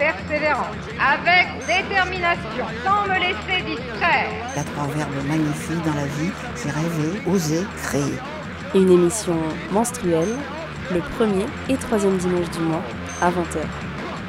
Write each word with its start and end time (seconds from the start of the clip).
persévérance, 0.00 0.76
avec 0.98 1.46
détermination, 1.66 2.64
sans 2.84 3.02
me 3.06 3.18
laisser 3.20 3.62
distraire. 3.66 4.30
Il 4.52 4.56
y 4.56 4.60
a 4.60 4.64
trois 4.64 4.86
verbes 4.86 5.26
magnifiques 5.28 5.84
dans 5.84 5.94
la 5.94 6.06
vie, 6.06 6.32
c'est 6.54 6.70
rêver, 6.70 7.20
oser, 7.26 7.66
créer. 7.82 8.18
Une 8.74 8.90
émission 8.90 9.36
menstruelle, 9.70 10.36
le 10.90 11.00
premier 11.16 11.44
et 11.68 11.76
troisième 11.76 12.16
dimanche 12.16 12.50
du 12.50 12.60
mois, 12.60 12.82
à 13.20 13.30
20h. 13.30 13.60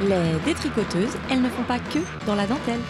Les 0.02 0.38
détricoteuses, 0.44 1.16
elles 1.30 1.40
ne 1.40 1.48
font 1.48 1.62
pas 1.62 1.78
que 1.78 2.00
dans 2.26 2.34
la 2.34 2.46
dentelle. 2.46 2.80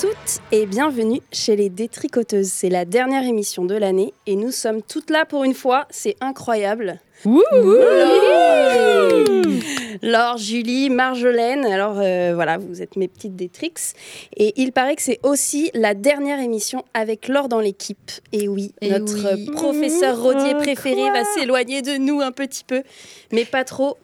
Toutes 0.00 0.40
et 0.50 0.66
bienvenue 0.66 1.20
chez 1.30 1.54
les 1.54 1.68
détricoteuses. 1.68 2.48
C'est 2.48 2.68
la 2.68 2.84
dernière 2.84 3.22
émission 3.24 3.64
de 3.64 3.76
l'année 3.76 4.12
et 4.26 4.34
nous 4.34 4.50
sommes 4.50 4.82
toutes 4.82 5.10
là 5.10 5.24
pour 5.24 5.44
une 5.44 5.54
fois, 5.54 5.86
c'est 5.90 6.16
incroyable. 6.20 7.00
Laure, 10.02 10.36
Julie, 10.36 10.90
Marjolaine, 10.90 11.64
alors 11.64 11.98
euh, 11.98 12.32
voilà, 12.34 12.58
vous 12.58 12.82
êtes 12.82 12.96
mes 12.96 13.06
petites 13.06 13.36
Détrix. 13.36 13.72
Et 14.36 14.52
il 14.60 14.72
paraît 14.72 14.96
que 14.96 15.02
c'est 15.02 15.20
aussi 15.22 15.70
la 15.74 15.94
dernière 15.94 16.40
émission 16.40 16.84
avec 16.92 17.28
Laure 17.28 17.48
dans 17.48 17.60
l'équipe. 17.60 18.10
Et 18.32 18.48
oui, 18.48 18.72
Et 18.80 18.90
notre 18.90 19.34
oui. 19.34 19.46
professeur 19.52 20.20
Rodier 20.20 20.54
Oh, 20.56 20.58
préféré 20.60 21.02
quoi 21.02 21.12
va 21.12 21.24
s'éloigner 21.24 21.82
de 21.82 21.98
nous 21.98 22.20
un 22.20 22.32
petit 22.32 22.64
peu, 22.64 22.82
mais 23.32 23.44
pas 23.44 23.64
trop. 23.64 23.96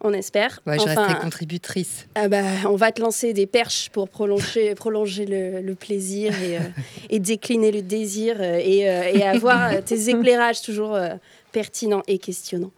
On 0.00 0.12
espère. 0.12 0.60
Ouais, 0.66 0.76
je 0.78 0.82
Enfin, 0.82 1.02
resterai 1.06 1.20
contributrice. 1.20 2.06
ah 2.14 2.28
bah, 2.28 2.42
on 2.66 2.76
va 2.76 2.92
te 2.92 3.00
lancer 3.02 3.32
des 3.32 3.46
perches 3.46 3.90
pour 3.92 4.08
prolonger, 4.08 4.74
prolonger 4.76 5.26
le, 5.26 5.60
le 5.60 5.74
plaisir 5.74 6.32
et, 6.42 6.56
euh, 6.56 6.60
et 7.10 7.18
décliner 7.18 7.72
le 7.72 7.82
désir 7.82 8.36
euh, 8.38 8.60
et, 8.62 8.88
euh, 8.88 9.10
et 9.12 9.22
avoir 9.24 9.82
tes 9.84 10.08
éclairages 10.10 10.62
toujours 10.62 10.94
euh, 10.94 11.08
pertinents 11.50 12.02
et 12.06 12.18
questionnants. 12.18 12.70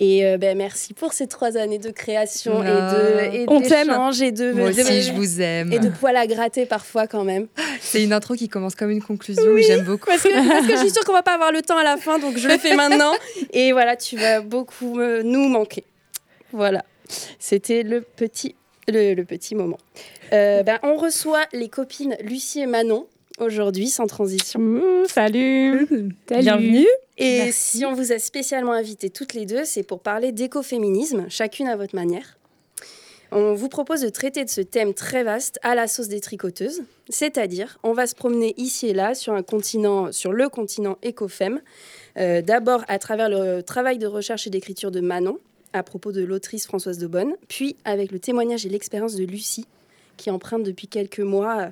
Et 0.00 0.24
euh, 0.26 0.36
ben, 0.38 0.56
merci 0.56 0.92
pour 0.94 1.12
ces 1.14 1.26
trois 1.26 1.56
années 1.58 1.78
de 1.78 1.90
création 1.90 2.62
et 2.62 2.66
de 2.66 3.34
et 3.34 3.44
On 3.48 3.60
t'aime. 3.60 3.88
d'échange 3.88 4.20
et 4.22 4.32
de, 4.32 4.52
Moi 4.52 4.70
de- 4.72 4.80
aussi, 4.80 5.02
je 5.02 5.12
vous 5.12 5.40
aime. 5.40 5.72
et 5.72 5.78
de 5.78 5.88
poils 5.90 6.16
à 6.16 6.26
gratter 6.26 6.64
parfois 6.66 7.06
quand 7.06 7.24
même. 7.24 7.48
C'est 7.80 8.02
une 8.02 8.12
intro 8.14 8.34
qui 8.34 8.48
commence 8.48 8.74
comme 8.74 8.90
une 8.90 9.02
conclusion, 9.02 9.42
mais 9.54 9.62
j'aime 9.62 9.84
beaucoup. 9.84 10.06
Parce 10.06 10.22
que, 10.22 10.48
parce 10.48 10.66
que 10.66 10.72
je 10.74 10.78
suis 10.80 10.90
sûre 10.90 11.04
qu'on 11.04 11.12
va 11.14 11.22
pas 11.22 11.34
avoir 11.34 11.50
le 11.52 11.60
temps 11.62 11.78
à 11.78 11.84
la 11.84 11.96
fin, 11.98 12.18
donc 12.18 12.36
je 12.38 12.46
le 12.48 12.56
fais 12.58 12.74
maintenant. 12.82 13.12
Et 13.52 13.72
voilà, 13.72 13.96
tu 13.96 14.16
vas 14.16 14.40
beaucoup 14.40 14.94
me- 14.94 15.22
nous 15.22 15.48
manquer. 15.48 15.84
Voilà, 16.56 16.86
c'était 17.38 17.82
le 17.82 18.00
petit, 18.00 18.54
le, 18.88 19.12
le 19.12 19.24
petit 19.26 19.54
moment. 19.54 19.76
Euh, 20.32 20.62
ben, 20.62 20.78
on 20.82 20.96
reçoit 20.96 21.44
les 21.52 21.68
copines 21.68 22.16
Lucie 22.22 22.60
et 22.60 22.66
Manon 22.66 23.06
aujourd'hui, 23.38 23.88
sans 23.88 24.06
transition. 24.06 24.58
Ouh, 24.58 25.04
salut. 25.06 25.86
Bienvenue. 26.30 26.86
Et 27.18 27.40
Merci. 27.40 27.78
si 27.78 27.84
on 27.84 27.92
vous 27.92 28.10
a 28.10 28.18
spécialement 28.18 28.72
invitées 28.72 29.10
toutes 29.10 29.34
les 29.34 29.44
deux, 29.44 29.66
c'est 29.66 29.82
pour 29.82 30.00
parler 30.00 30.32
d'écoféminisme, 30.32 31.26
chacune 31.28 31.68
à 31.68 31.76
votre 31.76 31.94
manière. 31.94 32.38
On 33.32 33.52
vous 33.52 33.68
propose 33.68 34.00
de 34.00 34.08
traiter 34.08 34.42
de 34.42 34.48
ce 34.48 34.62
thème 34.62 34.94
très 34.94 35.24
vaste 35.24 35.58
à 35.62 35.74
la 35.74 35.86
sauce 35.88 36.08
des 36.08 36.20
tricoteuses, 36.20 36.84
c'est-à-dire 37.10 37.78
on 37.82 37.92
va 37.92 38.06
se 38.06 38.14
promener 38.14 38.54
ici 38.56 38.86
et 38.86 38.94
là 38.94 39.14
sur 39.14 39.34
un 39.34 39.42
continent, 39.42 40.10
sur 40.10 40.32
le 40.32 40.48
continent 40.48 40.96
écofème, 41.02 41.60
euh, 42.16 42.40
d'abord 42.40 42.82
à 42.88 42.98
travers 42.98 43.28
le 43.28 43.60
travail 43.62 43.98
de 43.98 44.06
recherche 44.06 44.46
et 44.46 44.50
d'écriture 44.50 44.90
de 44.90 45.00
Manon 45.00 45.38
à 45.76 45.82
propos 45.82 46.12
de 46.12 46.22
l'autrice 46.24 46.66
Françoise 46.66 46.98
de 46.98 47.06
Bonne, 47.06 47.34
puis 47.48 47.76
avec 47.84 48.10
le 48.12 48.18
témoignage 48.18 48.66
et 48.66 48.68
l'expérience 48.68 49.14
de 49.16 49.24
Lucie 49.24 49.66
qui 50.16 50.30
emprunte 50.30 50.62
depuis 50.62 50.88
quelques 50.88 51.20
mois 51.20 51.60
euh, 51.60 51.68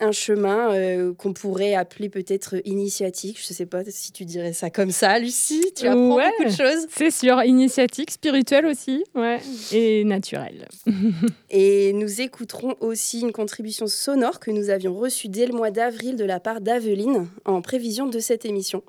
un 0.00 0.10
chemin 0.12 0.74
euh, 0.74 1.14
qu'on 1.14 1.32
pourrait 1.32 1.74
appeler 1.74 2.08
peut-être 2.08 2.56
initiatique. 2.64 3.38
Je 3.40 3.52
ne 3.52 3.54
sais 3.54 3.66
pas 3.66 3.82
si 3.86 4.10
tu 4.10 4.24
dirais 4.24 4.52
ça 4.52 4.68
comme 4.68 4.90
ça, 4.90 5.16
Lucie. 5.18 5.72
Tu 5.76 5.86
apprends 5.86 6.16
Ouais. 6.16 6.28
beaucoup 6.38 6.50
de 6.50 6.56
choses. 6.56 6.86
C'est 6.90 7.12
sûr, 7.12 7.40
initiatique, 7.44 8.10
spirituelle 8.10 8.66
aussi, 8.66 9.04
ouais, 9.14 9.38
et 9.70 10.02
naturelle. 10.04 10.66
Et 11.50 11.92
nous 11.92 12.20
écouterons 12.20 12.74
aussi 12.80 13.20
une 13.20 13.30
contribution 13.32 13.86
sonore 13.86 14.40
que 14.40 14.50
nous 14.50 14.70
avions 14.70 14.94
reçue 14.94 15.28
dès 15.28 15.46
le 15.46 15.52
mois 15.54 15.70
d'avril 15.70 16.16
de 16.16 16.24
la 16.24 16.40
part 16.40 16.60
d'Aveline 16.60 17.28
en 17.44 17.62
prévision 17.62 18.06
de 18.08 18.18
cette 18.18 18.44
émission. 18.44 18.82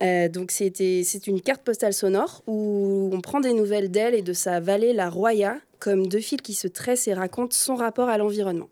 Euh, 0.00 0.28
donc 0.28 0.50
c'est 0.50 1.26
une 1.26 1.40
carte 1.40 1.62
postale 1.62 1.92
sonore 1.92 2.42
où 2.46 3.10
on 3.12 3.20
prend 3.20 3.40
des 3.40 3.52
nouvelles 3.52 3.90
d'elle 3.90 4.14
et 4.14 4.22
de 4.22 4.32
sa 4.32 4.60
vallée, 4.60 4.92
la 4.92 5.10
Roya, 5.10 5.56
comme 5.78 6.06
deux 6.06 6.20
fils 6.20 6.40
qui 6.40 6.54
se 6.54 6.68
tressent 6.68 7.08
et 7.08 7.14
racontent 7.14 7.54
son 7.54 7.74
rapport 7.74 8.08
à 8.08 8.16
l'environnement. 8.16 8.68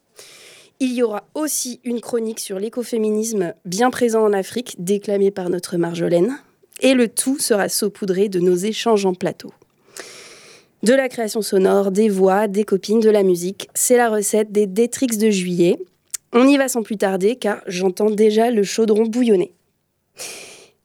Il 0.82 0.94
y 0.94 1.02
aura 1.02 1.24
aussi 1.34 1.80
une 1.84 2.00
chronique 2.00 2.40
sur 2.40 2.58
l'écoféminisme 2.58 3.52
bien 3.66 3.90
présent 3.90 4.24
en 4.24 4.32
Afrique, 4.32 4.76
déclamée 4.78 5.30
par 5.30 5.50
notre 5.50 5.76
Marjolaine. 5.76 6.38
Et 6.80 6.94
le 6.94 7.08
tout 7.08 7.38
sera 7.38 7.68
saupoudré 7.68 8.30
de 8.30 8.40
nos 8.40 8.56
échanges 8.56 9.04
en 9.04 9.12
plateau. 9.12 9.52
De 10.82 10.94
la 10.94 11.10
création 11.10 11.42
sonore, 11.42 11.90
des 11.90 12.08
voix, 12.08 12.48
des 12.48 12.64
copines, 12.64 13.00
de 13.00 13.10
la 13.10 13.22
musique, 13.22 13.68
c'est 13.74 13.98
la 13.98 14.08
recette 14.08 14.50
des 14.50 14.66
Détrix 14.66 15.08
de 15.08 15.28
juillet. 15.28 15.76
On 16.32 16.48
y 16.48 16.56
va 16.56 16.68
sans 16.68 16.82
plus 16.82 16.96
tarder 16.96 17.36
car 17.36 17.60
j'entends 17.66 18.08
déjà 18.08 18.50
le 18.50 18.62
chaudron 18.62 19.04
bouillonner. 19.04 19.52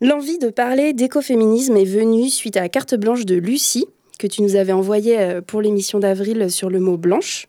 L'envie 0.01 0.39
de 0.39 0.49
parler 0.49 0.91
d'écoféminisme 0.91 1.77
est 1.77 1.85
venue 1.85 2.29
suite 2.29 2.57
à 2.57 2.61
la 2.61 2.67
carte 2.67 2.95
blanche 2.95 3.25
de 3.25 3.35
Lucie 3.35 3.85
que 4.19 4.27
tu 4.27 4.41
nous 4.41 4.57
avais 4.57 4.73
envoyée 4.73 5.17
euh, 5.17 5.41
pour 5.41 5.61
l'émission 5.61 5.99
d'avril 5.99 6.51
sur 6.51 6.69
le 6.69 6.81
mot 6.81 6.97
blanche. 6.97 7.47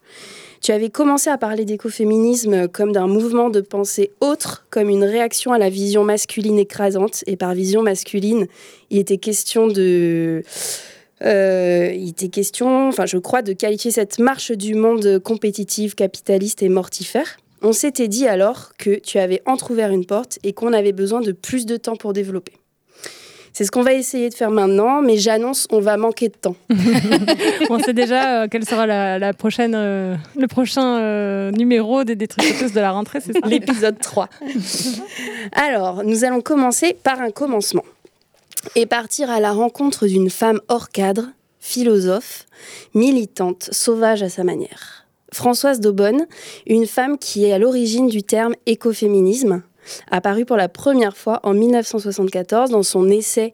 Tu 0.60 0.70
avais 0.70 0.88
commencé 0.88 1.28
à 1.28 1.38
parler 1.38 1.64
d'écoféminisme 1.64 2.68
comme 2.68 2.92
d'un 2.92 3.08
mouvement 3.08 3.50
de 3.50 3.60
pensée 3.60 4.12
autre, 4.20 4.64
comme 4.70 4.88
une 4.88 5.02
réaction 5.02 5.52
à 5.52 5.58
la 5.58 5.70
vision 5.70 6.04
masculine 6.04 6.58
écrasante. 6.58 7.24
Et 7.26 7.36
par 7.36 7.52
vision 7.52 7.82
masculine, 7.82 8.46
il 8.90 8.98
était 8.98 9.18
question 9.18 9.66
de... 9.66 10.44
euh, 11.22 11.92
il 11.94 12.10
était 12.10 12.28
question, 12.28 12.88
enfin 12.88 13.06
je 13.06 13.18
crois, 13.18 13.42
de 13.42 13.54
qualifier 13.54 13.90
cette 13.90 14.20
marche 14.20 14.52
du 14.52 14.74
monde 14.74 15.18
compétitive, 15.18 15.96
capitaliste 15.96 16.62
et 16.62 16.68
mortifère. 16.68 17.38
On 17.66 17.72
s'était 17.72 18.06
dit 18.06 18.28
alors 18.28 18.76
que 18.78 19.00
tu 19.00 19.18
avais 19.18 19.42
entrouvert 19.44 19.90
une 19.90 20.06
porte 20.06 20.38
et 20.44 20.52
qu'on 20.52 20.72
avait 20.72 20.92
besoin 20.92 21.20
de 21.20 21.32
plus 21.32 21.66
de 21.66 21.76
temps 21.76 21.96
pour 21.96 22.12
développer. 22.12 22.52
C'est 23.52 23.64
ce 23.64 23.72
qu'on 23.72 23.82
va 23.82 23.92
essayer 23.92 24.28
de 24.28 24.34
faire 24.34 24.52
maintenant, 24.52 25.02
mais 25.02 25.16
j'annonce, 25.16 25.66
on 25.72 25.80
va 25.80 25.96
manquer 25.96 26.28
de 26.28 26.36
temps. 26.36 26.54
On 27.70 27.80
sait 27.80 27.92
déjà 27.92 28.42
euh, 28.42 28.48
quel 28.48 28.64
sera 28.64 28.86
la, 28.86 29.18
la 29.18 29.32
prochaine, 29.32 29.74
euh, 29.74 30.14
le 30.38 30.46
prochain 30.46 31.00
euh, 31.00 31.50
numéro 31.50 32.04
des 32.04 32.14
détricoteuses 32.14 32.72
de 32.72 32.78
la 32.78 32.92
rentrée, 32.92 33.20
c'est 33.20 33.32
ça? 33.32 33.40
L'épisode 33.48 33.98
3. 33.98 34.28
Alors, 35.52 36.04
nous 36.04 36.22
allons 36.22 36.42
commencer 36.42 36.96
par 37.02 37.20
un 37.20 37.32
commencement 37.32 37.84
et 38.76 38.86
partir 38.86 39.28
à 39.28 39.40
la 39.40 39.50
rencontre 39.50 40.06
d'une 40.06 40.30
femme 40.30 40.60
hors 40.68 40.90
cadre, 40.90 41.30
philosophe, 41.58 42.46
militante, 42.94 43.70
sauvage 43.72 44.22
à 44.22 44.28
sa 44.28 44.44
manière. 44.44 45.05
Françoise 45.32 45.80
Daubonne, 45.80 46.26
une 46.66 46.86
femme 46.86 47.18
qui 47.18 47.44
est 47.44 47.52
à 47.52 47.58
l'origine 47.58 48.08
du 48.08 48.22
terme 48.22 48.54
écoféminisme, 48.66 49.62
apparu 50.10 50.44
pour 50.44 50.56
la 50.56 50.68
première 50.68 51.16
fois 51.16 51.40
en 51.42 51.54
1974 51.54 52.70
dans 52.70 52.82
son 52.82 53.08
essai 53.08 53.52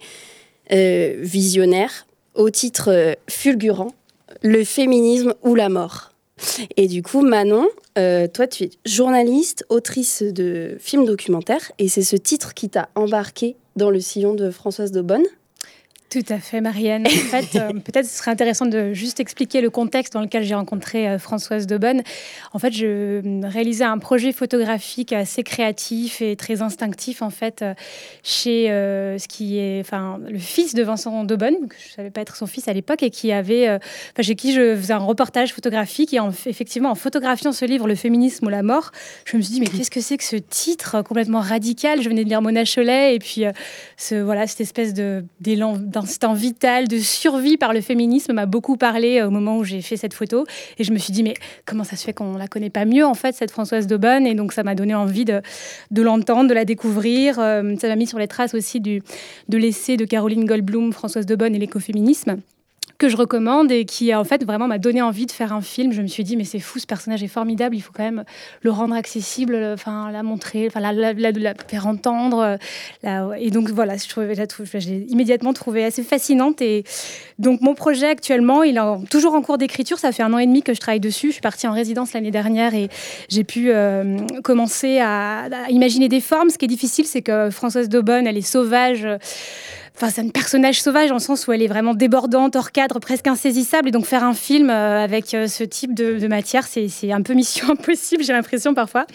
euh, 0.73 1.17
visionnaire 1.19 2.07
au 2.35 2.51
titre 2.51 2.91
euh, 2.91 3.15
fulgurant 3.29 3.93
Le 4.43 4.65
féminisme 4.65 5.35
ou 5.43 5.55
la 5.55 5.69
mort. 5.69 6.13
Et 6.77 6.89
du 6.89 7.03
coup, 7.03 7.21
Manon, 7.21 7.69
euh, 7.99 8.27
toi, 8.27 8.47
tu 8.47 8.65
es 8.65 8.71
journaliste, 8.87 9.65
autrice 9.69 10.23
de 10.23 10.77
films 10.81 11.05
documentaires, 11.05 11.73
et 11.79 11.89
c'est 11.89 12.03
ce 12.03 12.17
titre 12.17 12.55
qui 12.55 12.69
t'a 12.69 12.89
embarqué 12.95 13.57
dans 13.77 13.91
le 13.91 14.01
sillon 14.01 14.35
de 14.35 14.51
Françoise 14.51 14.93
Daubonne? 14.93 15.25
Tout 16.13 16.21
à 16.29 16.39
fait, 16.39 16.61
Marianne. 16.61 17.07
En 17.07 17.11
fait, 17.11 17.57
euh, 17.59 17.73
peut-être 17.73 18.05
ce 18.05 18.19
serait 18.19 18.31
intéressant 18.31 18.67
de 18.67 18.93
juste 18.93 19.19
expliquer 19.19 19.63
le 19.63 19.71
contexte 19.71 20.13
dans 20.13 20.21
lequel 20.21 20.43
j'ai 20.45 20.55
rencontré 20.55 21.09
euh, 21.09 21.19
Françoise 21.19 21.67
Daubonne. 21.67 22.03
En 22.53 22.59
fait, 22.59 22.71
je 22.71 22.87
euh, 22.87 23.41
réalisais 23.45 23.85
un 23.85 23.97
projet 23.97 24.33
photographique 24.33 25.15
assez 25.15 25.43
créatif 25.43 26.21
et 26.21 26.37
très 26.37 26.61
instinctif, 26.61 27.23
en 27.23 27.31
fait, 27.31 27.63
euh, 27.63 27.73
chez 28.23 28.67
ce 28.67 29.27
qui 29.27 29.59
est, 29.59 29.81
enfin, 29.81 30.21
le 30.29 30.39
fils 30.39 30.75
de 30.75 30.83
Vincent 30.83 31.25
Daubonne, 31.25 31.67
que 31.67 31.77
je 31.83 31.95
savais 31.95 32.11
pas 32.11 32.21
être 32.21 32.37
son 32.37 32.47
fils 32.47 32.69
à 32.69 32.75
l'époque, 32.75 33.03
et 33.03 33.09
qui 33.09 33.33
avait, 33.33 33.79
chez 34.21 34.35
qui 34.35 34.53
je 34.53 34.77
faisais 34.77 34.93
un 34.93 34.99
reportage 34.99 35.55
photographique. 35.55 36.13
Et 36.13 36.21
en, 36.21 36.31
effectivement, 36.31 36.91
en 36.91 36.95
photographiant 36.95 37.53
ce 37.53 37.65
livre, 37.65 37.89
Le 37.89 37.95
féminisme 37.95 38.47
ou 38.47 38.49
la 38.51 38.63
mort, 38.63 38.93
je 39.25 39.37
me 39.37 39.43
suis 39.43 39.55
dit, 39.55 39.61
mais 39.61 39.67
qu'est-ce 39.67 39.91
que 39.91 40.01
c'est 40.01 40.19
que 40.19 40.25
ce 40.25 40.37
titre 40.37 41.03
complètement 41.03 41.41
radical? 41.41 42.03
Je 42.03 42.09
venais 42.09 42.25
de 42.25 42.29
lire 42.29 42.43
Mona 42.43 42.65
Cholet, 42.65 43.15
et 43.15 43.19
puis 43.19 43.45
ce, 43.97 44.17
voilà, 44.17 44.47
cette 44.47 44.61
espèce 44.61 44.93
d'élan 44.93 45.79
instinct 46.03 46.35
vital 46.35 46.89
de 46.89 46.99
survie 46.99 47.57
par 47.57 47.73
le 47.73 47.81
féminisme 47.81 48.33
m'a 48.33 48.47
beaucoup 48.47 48.77
parlé 48.77 49.23
au 49.23 49.31
moment 49.31 49.59
où 49.59 49.65
j'ai 49.65 49.83
fait 49.83 49.97
cette 49.97 50.15
photo. 50.15 50.45
Et 50.79 50.85
je 50.85 50.93
me 50.93 50.99
suis 50.99 51.13
dit, 51.13 51.23
mais 51.23 51.35
comment 51.67 51.85
ça 51.85 51.97
se 51.97 52.05
fait 52.05 52.13
qu'on 52.13 52.37
la 52.37 52.49
connaît 52.49 52.71
pas 52.71 52.85
mieux, 52.85 53.05
en 53.05 53.15
fait, 53.15 53.35
cette 53.35 53.51
Françoise 53.51 53.87
Daubonne? 53.87 54.27
Et 54.27 54.35
donc, 54.35 54.53
ça 54.53 54.63
m'a 54.63 54.75
donné 54.75 54.95
envie 54.95 55.25
de, 55.25 55.41
de 55.91 56.03
l'entendre, 56.03 56.49
de 56.49 56.55
la 56.55 56.65
découvrir. 56.65 57.37
ça 57.37 57.63
m'a 57.63 57.97
mis 57.97 58.07
sur 58.07 58.19
les 58.19 58.29
traces 58.29 58.55
aussi 58.55 58.81
du, 58.81 59.03
de 59.49 59.59
l'essai 59.59 59.97
de 59.97 60.05
Caroline 60.05 60.45
Goldblum, 60.45 60.93
Françoise 60.93 61.27
Daubonne 61.27 61.55
et 61.55 61.59
l'écoféminisme 61.59 62.39
que 63.03 63.09
je 63.09 63.17
recommande 63.17 63.73
et 63.73 63.85
qui 63.85 64.15
en 64.15 64.23
fait 64.23 64.45
vraiment 64.45 64.69
m'a 64.69 64.79
donné 64.79 65.03
envie 65.03 65.27
de 65.27 65.33
faire 65.33 65.53
un 65.53 65.61
film. 65.61 65.93
Je 65.93 66.03
me 66.03 66.07
suis 66.07 66.23
dit 66.23 66.37
mais 66.37 66.45
c'est 66.45 66.61
fou, 66.61 66.79
ce 66.79 66.87
personnage 66.87 67.21
est 67.25 67.29
formidable, 67.29 67.75
il 67.75 67.81
faut 67.81 67.91
quand 67.93 68.05
même 68.05 68.23
le 68.61 68.71
rendre 68.71 68.95
accessible, 68.95 69.59
enfin 69.75 70.13
la 70.13 70.23
montrer, 70.23 70.69
enfin 70.69 70.79
la, 70.79 70.93
la, 70.93 71.13
la, 71.13 71.55
faire 71.67 71.89
entendre. 71.89 72.59
et 73.03 73.51
donc 73.51 73.71
voilà, 73.71 73.97
je 73.97 74.09
trouvais, 74.09 74.35
j'ai 74.75 75.05
immédiatement 75.09 75.53
trouvé 75.53 75.85
assez 75.85 76.05
fascinante. 76.05 76.63
Et 76.63 76.85
donc 77.41 77.61
mon 77.61 77.75
projet 77.75 78.07
actuellement, 78.07 78.63
il 78.63 78.77
est 78.77 79.09
toujours 79.11 79.35
en 79.35 79.43
cours 79.43 79.59
d'écriture. 79.59 79.99
Ça 79.99 80.13
fait 80.13 80.23
un 80.23 80.33
an 80.33 80.39
et 80.39 80.47
demi 80.47 80.63
que 80.63 80.73
je 80.73 80.79
travaille 80.79 81.01
dessus. 81.01 81.29
Je 81.29 81.33
suis 81.33 81.43
partie 81.43 81.67
en 81.67 81.73
résidence 81.73 82.13
l'année 82.13 82.31
dernière 82.31 82.73
et 82.73 82.89
j'ai 83.29 83.43
pu 83.43 83.73
euh, 83.73 84.17
commencer 84.45 85.01
à, 85.01 85.47
à, 85.47 85.71
imaginer 85.71 86.09
des 86.09 86.21
formes. 86.21 86.51
Ce 86.51 86.57
qui 86.59 86.67
est 86.67 86.69
difficile, 86.69 87.07
c'est 87.07 87.23
que 87.23 87.51
Françoise 87.51 87.89
Daubonne, 87.89 88.29
elle 88.29 88.39
est 88.39 88.43
sauvage. 88.43 89.09
Enfin, 89.95 90.09
c'est 90.09 90.23
un 90.23 90.29
personnage 90.29 90.81
sauvage 90.81 91.13
en 91.13 91.19
sens 91.19 91.47
où 91.47 91.53
elle 91.53 91.63
est 91.63 91.69
vraiment 91.69 91.95
débordante, 91.95 92.57
hors 92.57 92.73
cadre, 92.73 92.99
presque 92.99 93.27
insaisissable. 93.27 93.89
Et 93.89 93.91
donc, 93.91 94.07
faire 94.07 94.25
un 94.25 94.33
film 94.33 94.71
euh, 94.71 95.05
avec 95.05 95.35
euh, 95.35 95.47
ce 95.47 95.65
type 95.65 95.95
de, 95.95 96.27
matière, 96.27 96.67
c'est 96.67 97.13
un 97.13 97.23
peu 97.23 97.35
mission 97.35 97.69
impossible, 97.73 98.25
j'ai 98.25 98.33
l'impression 98.33 98.75
parfois. 98.75 99.07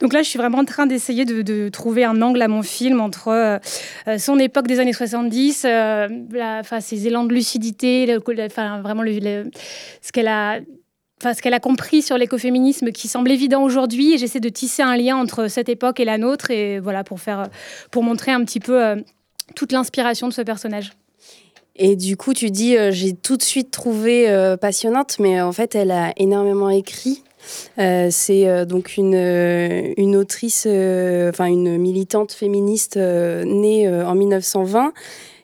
Donc 0.00 0.12
là, 0.12 0.22
je 0.22 0.28
suis 0.28 0.38
vraiment 0.38 0.58
en 0.58 0.64
train 0.64 0.86
d'essayer 0.86 1.24
de, 1.24 1.68
trouver 1.70 2.04
un 2.04 2.20
angle 2.20 2.42
à 2.42 2.48
mon 2.48 2.62
film 2.62 3.00
entre 3.00 3.28
euh, 3.28 4.18
son 4.18 4.38
époque 4.38 4.66
des 4.66 4.78
années 4.78 4.92
70, 4.92 5.66
enfin, 6.60 6.80
ses 6.80 7.06
élans 7.06 7.24
de 7.24 7.32
lucidité, 7.32 8.16
enfin, 8.44 8.80
vraiment 8.82 9.02
ce 9.02 10.12
qu'elle 10.12 10.28
a 10.28 10.58
enfin, 11.20 11.34
ce 11.34 11.42
qu'elle 11.42 11.54
a 11.54 11.60
compris 11.60 12.02
sur 12.02 12.16
l'écoféminisme 12.18 12.92
qui 12.92 13.08
semble 13.08 13.30
évident 13.30 13.62
aujourd'hui. 13.62 14.14
Et 14.14 14.18
j'essaie 14.18 14.40
de 14.40 14.48
tisser 14.48 14.82
un 14.82 14.96
lien 14.96 15.16
entre 15.16 15.48
cette 15.48 15.68
époque 15.68 16.00
et 16.00 16.04
la 16.04 16.18
nôtre, 16.18 16.50
et 16.50 16.78
voilà, 16.78 17.04
pour, 17.04 17.20
faire, 17.20 17.48
pour 17.90 18.02
montrer 18.02 18.32
un 18.32 18.44
petit 18.44 18.60
peu 18.60 19.02
toute 19.54 19.72
l'inspiration 19.72 20.28
de 20.28 20.32
ce 20.32 20.42
personnage. 20.42 20.92
Et 21.76 21.96
du 21.96 22.16
coup, 22.16 22.34
tu 22.34 22.50
dis, 22.50 22.76
euh, 22.76 22.90
j'ai 22.92 23.14
tout 23.14 23.38
de 23.38 23.42
suite 23.42 23.70
trouvé 23.70 24.28
euh, 24.28 24.56
passionnante, 24.58 25.16
mais 25.18 25.40
en 25.40 25.52
fait, 25.52 25.74
elle 25.74 25.90
a 25.90 26.12
énormément 26.18 26.68
écrit. 26.68 27.22
Euh, 27.78 28.08
c'est 28.10 28.66
donc 28.66 28.98
une, 28.98 29.14
une 29.14 30.14
autrice, 30.14 30.66
enfin 30.66 31.46
une 31.46 31.78
militante 31.78 32.32
féministe 32.32 32.96
née 32.96 33.88
en 33.88 34.14
1920 34.14 34.92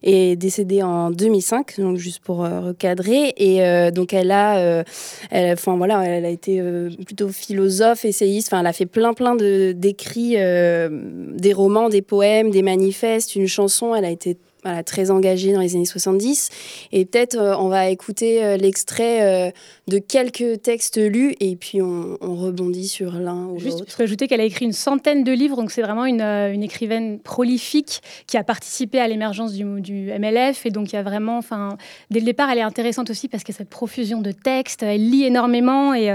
et 0.09 0.37
décédée 0.37 0.85
en 0.85 1.11
2005, 1.11 1.81
donc 1.81 1.97
juste 1.97 2.21
pour 2.21 2.39
recadrer. 2.39 3.35
Et 3.37 3.91
donc 3.91 4.15
elle 4.15 4.31
a, 4.31 4.85
enfin 5.33 5.77
voilà, 5.77 6.05
elle 6.05 6.25
a 6.25 6.31
été 6.31 6.63
plutôt 7.05 7.29
philosophe, 7.29 8.05
essayiste. 8.05 8.49
Enfin, 8.49 8.61
elle 8.61 8.69
a 8.69 8.73
fait 8.73 8.87
plein 8.87 9.15
plein 9.15 9.35
de 9.35 9.73
d'écrits, 9.73 10.37
des 10.37 11.53
romans, 11.53 11.89
des 11.89 12.03
poèmes, 12.03 12.51
des 12.51 12.63
manifestes, 12.63 13.35
une 13.35 13.49
chanson. 13.49 13.97
Elle 13.97 14.05
a 14.05 14.11
été 14.11 14.39
voilà, 14.63 14.83
très 14.83 15.13
engagée 15.13 15.53
dans 15.53 15.61
les 15.61 15.77
années 15.77 15.85
70. 15.85 16.51
Et 16.91 17.05
peut-être 17.05 17.37
euh, 17.37 17.57
on 17.57 17.69
va 17.69 17.89
écouter 17.89 18.45
euh, 18.45 18.57
l'extrait 18.57 19.23
euh, 19.23 19.51
de 19.87 19.99
quelques 19.99 20.63
textes 20.63 20.99
lus 20.99 21.37
et 21.39 21.55
puis 21.55 21.81
on, 21.81 22.17
rebondit 22.21 22.89
sur 22.89 23.13
l'un 23.13 23.47
ou 23.47 23.59
l'autre. 23.61 23.85
Juste, 23.87 24.01
ajouter 24.01 24.27
qu'elle 24.27 24.41
a 24.41 24.45
écrit 24.45 24.65
une 24.65 24.73
centaine 24.73 25.25
de 25.25 25.33
livres, 25.33 25.57
donc 25.57 25.71
c'est 25.71 25.83
vraiment 25.83 26.05
une, 26.05 26.21
une, 26.21 26.63
écrivaine 26.63 27.19
prolifique 27.21 28.03
qui 28.27 28.37
a 28.37 28.45
participé 28.45 28.99
à 28.99 29.07
l'émergence 29.07 29.53
du, 29.53 29.65
du, 29.81 30.11
MLF. 30.19 30.67
Et 30.67 30.71
donc 30.71 30.93
il 30.93 30.97
y 30.97 30.99
a 30.99 31.03
vraiment, 31.03 31.39
enfin, 31.39 31.77
dès 32.11 32.19
le 32.19 32.27
départ, 32.27 32.51
elle 32.51 32.59
est 32.59 32.63
intéressante 32.63 33.09
aussi 33.11 33.29
parce 33.29 33.45
qu'il 33.45 33.55
y 33.55 33.57
a 33.57 33.59
cette 33.59 33.71
profusion 33.71 34.21
de 34.21 34.33
textes, 34.33 34.83
elle 34.83 35.09
lit 35.09 35.25
énormément 35.25 35.95
et 35.95 36.13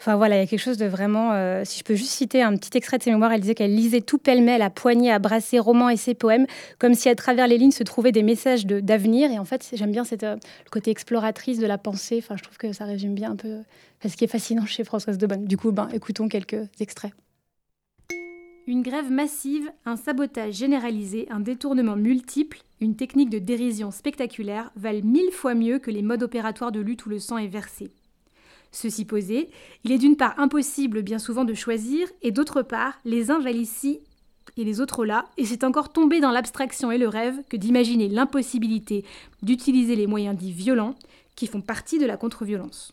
enfin 0.00 0.16
voilà, 0.16 0.36
il 0.36 0.40
y 0.40 0.42
a 0.42 0.46
quelque 0.46 0.60
chose 0.60 0.78
de 0.78 0.86
vraiment. 0.86 1.32
si 1.64 1.78
je 1.78 1.84
peux 1.84 1.94
juste 1.94 2.10
citer 2.10 2.42
un 2.42 2.54
petit 2.56 2.76
extrait 2.76 2.98
de 2.98 3.02
ses 3.02 3.10
mémoires, 3.10 3.32
elle 3.32 3.40
disait 3.40 3.54
qu'elle 3.54 3.74
lisait 3.74 4.02
tout 4.02 4.18
pêle-mêle 4.18 4.62
à 4.62 4.70
poignée, 4.70 5.10
à 5.10 5.18
brasser 5.18 5.58
romans 5.58 5.88
et 5.88 5.96
ses 5.96 6.14
poèmes, 6.14 6.46
comme 6.78 6.94
si 6.94 7.08
à 7.08 7.14
travers 7.14 7.46
les 7.46 7.56
lignes 7.56 7.70
se 7.70 7.84
trouver 7.86 8.12
des 8.12 8.22
messages 8.22 8.66
d'avenir. 8.66 9.30
Et 9.30 9.38
en 9.38 9.44
fait, 9.44 9.70
j'aime 9.72 9.92
bien 9.92 10.04
cette, 10.04 10.24
euh, 10.24 10.36
le 10.36 10.70
côté 10.70 10.90
exploratrice 10.90 11.58
de 11.58 11.66
la 11.66 11.78
pensée. 11.78 12.18
Enfin, 12.18 12.36
je 12.36 12.42
trouve 12.42 12.58
que 12.58 12.72
ça 12.72 12.84
résume 12.84 13.14
bien 13.14 13.32
un 13.32 13.36
peu 13.36 13.62
ce 14.06 14.16
qui 14.16 14.24
est 14.24 14.28
fascinant 14.28 14.66
chez 14.66 14.84
Françoise 14.84 15.18
de 15.18 15.26
Bonne. 15.26 15.46
Du 15.46 15.56
coup, 15.56 15.72
ben, 15.72 15.88
écoutons 15.92 16.28
quelques 16.28 16.68
extraits. 16.80 17.12
Une 18.68 18.82
grève 18.82 19.12
massive, 19.12 19.70
un 19.84 19.96
sabotage 19.96 20.54
généralisé, 20.54 21.28
un 21.30 21.38
détournement 21.38 21.94
multiple, 21.94 22.62
une 22.80 22.96
technique 22.96 23.30
de 23.30 23.38
dérision 23.38 23.92
spectaculaire 23.92 24.72
valent 24.74 25.04
mille 25.04 25.30
fois 25.30 25.54
mieux 25.54 25.78
que 25.78 25.92
les 25.92 26.02
modes 26.02 26.24
opératoires 26.24 26.72
de 26.72 26.80
lutte 26.80 27.06
où 27.06 27.08
le 27.08 27.20
sang 27.20 27.38
est 27.38 27.46
versé. 27.46 27.92
Ceci 28.72 29.04
posé, 29.04 29.50
il 29.84 29.92
est 29.92 29.98
d'une 29.98 30.16
part 30.16 30.34
impossible 30.38 31.02
bien 31.02 31.20
souvent 31.20 31.44
de 31.44 31.54
choisir, 31.54 32.08
et 32.22 32.32
d'autre 32.32 32.62
part, 32.62 32.98
les 33.04 33.30
uns 33.30 33.38
valent 33.38 33.60
ici 33.60 34.00
et 34.56 34.64
les 34.64 34.80
autres 34.80 35.04
là, 35.04 35.26
et 35.36 35.44
c'est 35.44 35.64
encore 35.64 35.92
tomber 35.92 36.20
dans 36.20 36.30
l'abstraction 36.30 36.90
et 36.90 36.98
le 36.98 37.08
rêve 37.08 37.42
que 37.48 37.56
d'imaginer 37.56 38.08
l'impossibilité 38.08 39.04
d'utiliser 39.42 39.96
les 39.96 40.06
moyens 40.06 40.36
dits 40.36 40.52
violents 40.52 40.94
qui 41.34 41.46
font 41.46 41.60
partie 41.60 41.98
de 41.98 42.06
la 42.06 42.16
contre-violence. 42.16 42.92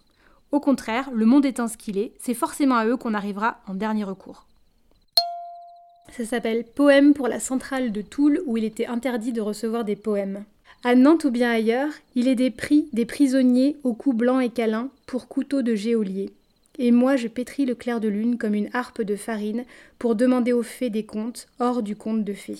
Au 0.51 0.59
contraire, 0.59 1.09
le 1.11 1.25
monde 1.25 1.45
étant 1.45 1.67
ce 1.67 1.77
qu'il 1.77 1.97
est, 1.97 2.13
c'est 2.19 2.33
forcément 2.33 2.75
à 2.75 2.85
eux 2.85 2.97
qu'on 2.97 3.13
arrivera 3.13 3.59
en 3.67 3.73
dernier 3.73 4.03
recours. 4.03 4.45
Ça 6.15 6.25
s'appelle 6.25 6.63
Poème 6.63 7.13
pour 7.13 7.27
la 7.27 7.39
centrale 7.39 7.91
de 7.91 8.01
Toul 8.01 8.43
où 8.45 8.55
il 8.57 8.63
était 8.63 8.85
interdit 8.85 9.33
de 9.33 9.41
recevoir 9.41 9.83
des 9.83 9.95
poèmes. 9.95 10.43
À 10.83 10.95
Nantes 10.95 11.23
ou 11.23 11.31
bien 11.31 11.49
ailleurs, 11.49 11.89
il 12.13 12.27
est 12.27 12.35
des 12.35 12.51
prix 12.51 12.87
des 12.93 13.05
prisonniers 13.05 13.77
au 13.83 13.93
cou 13.93 14.13
blanc 14.13 14.39
et 14.39 14.49
câlin 14.49 14.89
pour 15.07 15.27
couteau 15.27 15.61
de 15.61 15.73
géolier. 15.73 16.33
Et 16.79 16.91
moi 16.91 17.15
je 17.15 17.27
pétris 17.27 17.65
le 17.65 17.75
clair 17.75 17.99
de 17.99 18.07
lune 18.07 18.37
comme 18.37 18.55
une 18.55 18.69
harpe 18.73 19.01
de 19.01 19.15
farine 19.15 19.65
pour 19.99 20.15
demander 20.15 20.53
aux 20.53 20.63
fées 20.63 20.89
des 20.89 21.05
contes 21.05 21.47
hors 21.59 21.83
du 21.83 21.95
conte 21.95 22.23
de 22.23 22.33
fées. 22.33 22.57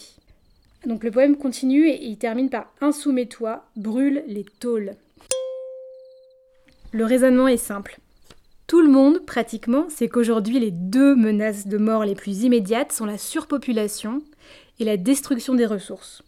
Donc 0.86 1.04
le 1.04 1.12
poème 1.12 1.38
continue 1.38 1.88
et 1.88 2.04
il 2.04 2.18
termine 2.18 2.50
par 2.50 2.71
Insoumets-toi, 2.81 3.65
brûle 3.75 4.24
les 4.27 4.45
tôles. 4.60 4.95
Le 6.92 7.06
raisonnement 7.06 7.48
est 7.48 7.57
simple. 7.57 7.98
Tout 8.68 8.81
le 8.81 8.89
monde, 8.89 9.25
pratiquement, 9.25 9.89
sait 9.89 10.10
qu'aujourd'hui 10.10 10.59
les 10.59 10.71
deux 10.71 11.16
menaces 11.16 11.68
de 11.68 11.77
mort 11.77 12.06
les 12.06 12.16
plus 12.16 12.44
immédiates 12.44 12.92
sont 12.92 13.06
la 13.06 13.18
surpopulation 13.18 14.21
et 14.80 14.86
la 14.86 14.98
destruction 14.98 15.56
des 15.56 15.66
ressources. 15.66 16.21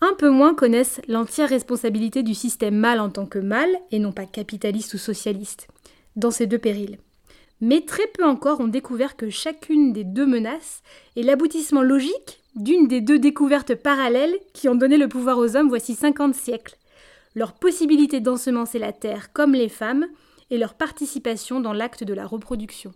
Un 0.00 0.14
peu 0.18 0.30
moins 0.30 0.54
connaissent 0.54 1.00
l'entière 1.08 1.48
responsabilité 1.48 2.22
du 2.22 2.34
système 2.34 2.76
mal 2.76 3.00
en 3.00 3.08
tant 3.08 3.26
que 3.26 3.38
mal, 3.38 3.68
et 3.90 3.98
non 3.98 4.12
pas 4.12 4.26
capitaliste 4.26 4.94
ou 4.94 4.98
socialiste 4.98 5.68
dans 6.16 6.30
ces 6.30 6.46
deux 6.46 6.58
périls. 6.58 6.98
Mais 7.60 7.82
très 7.82 8.06
peu 8.08 8.24
encore 8.24 8.60
ont 8.60 8.68
découvert 8.68 9.16
que 9.16 9.30
chacune 9.30 9.92
des 9.92 10.04
deux 10.04 10.26
menaces 10.26 10.82
est 11.16 11.22
l'aboutissement 11.22 11.82
logique 11.82 12.40
d'une 12.56 12.88
des 12.88 13.00
deux 13.00 13.18
découvertes 13.18 13.74
parallèles 13.74 14.34
qui 14.52 14.68
ont 14.68 14.74
donné 14.74 14.96
le 14.96 15.08
pouvoir 15.08 15.38
aux 15.38 15.56
hommes 15.56 15.68
voici 15.68 15.94
50 15.94 16.34
siècles. 16.34 16.76
Leur 17.34 17.52
possibilité 17.52 18.20
d'ensemencer 18.20 18.78
la 18.78 18.92
terre 18.92 19.32
comme 19.32 19.54
les 19.54 19.68
femmes 19.68 20.06
et 20.50 20.58
leur 20.58 20.74
participation 20.74 21.60
dans 21.60 21.72
l'acte 21.72 22.04
de 22.04 22.14
la 22.14 22.26
reproduction 22.26 22.92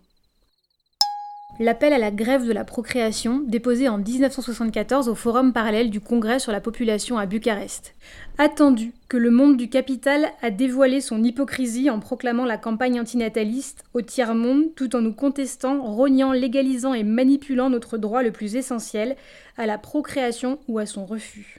l'appel 1.61 1.93
à 1.93 1.99
la 1.99 2.11
grève 2.11 2.47
de 2.47 2.53
la 2.53 2.65
procréation 2.65 3.43
déposé 3.47 3.89
en 3.89 3.99
1974 3.99 5.09
au 5.09 5.15
Forum 5.15 5.53
parallèle 5.53 5.91
du 5.91 6.01
Congrès 6.01 6.39
sur 6.39 6.53
la 6.53 6.61
population 6.61 7.19
à 7.19 7.27
Bucarest. 7.27 7.95
Attendu 8.39 8.93
que 9.09 9.17
le 9.17 9.31
monde 9.31 9.57
du 9.57 9.69
capital 9.69 10.29
a 10.43 10.51
dévoilé 10.51 11.01
son 11.01 11.23
hypocrisie 11.23 11.91
en 11.91 11.99
proclamant 11.99 12.45
la 12.45 12.59
campagne 12.59 13.01
antinataliste 13.01 13.85
au 13.95 14.03
tiers-monde 14.03 14.75
tout 14.77 14.95
en 14.95 15.01
nous 15.01 15.15
contestant, 15.15 15.83
rognant, 15.83 16.33
légalisant 16.33 16.95
et 16.95 17.05
manipulant 17.05 17.71
notre 17.71 17.99
droit 17.99 18.23
le 18.23 18.31
plus 18.31 18.57
essentiel 18.57 19.17
à 19.57 19.67
la 19.67 19.79
procréation 19.79 20.59
ou 20.69 20.79
à 20.79 20.87
son 20.87 21.05
refus. 21.05 21.59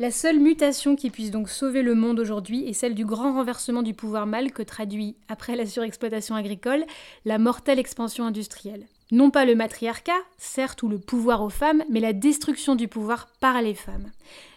La 0.00 0.10
seule 0.10 0.40
mutation 0.40 0.96
qui 0.96 1.08
puisse 1.08 1.30
donc 1.30 1.48
sauver 1.48 1.82
le 1.82 1.94
monde 1.94 2.18
aujourd'hui 2.18 2.66
est 2.66 2.72
celle 2.72 2.96
du 2.96 3.04
grand 3.04 3.32
renversement 3.32 3.82
du 3.82 3.94
pouvoir 3.94 4.26
mal 4.26 4.50
que 4.50 4.62
traduit, 4.62 5.14
après 5.28 5.54
la 5.54 5.66
surexploitation 5.66 6.34
agricole, 6.34 6.84
la 7.24 7.38
mortelle 7.38 7.78
expansion 7.78 8.24
industrielle. 8.24 8.86
Non 9.12 9.30
pas 9.30 9.44
le 9.44 9.54
matriarcat, 9.54 10.12
certes, 10.36 10.82
ou 10.82 10.88
le 10.88 10.98
pouvoir 10.98 11.42
aux 11.42 11.50
femmes, 11.50 11.84
mais 11.90 12.00
la 12.00 12.12
destruction 12.12 12.74
du 12.74 12.88
pouvoir 12.88 13.28
par 13.38 13.62
les 13.62 13.74
femmes. 13.74 14.10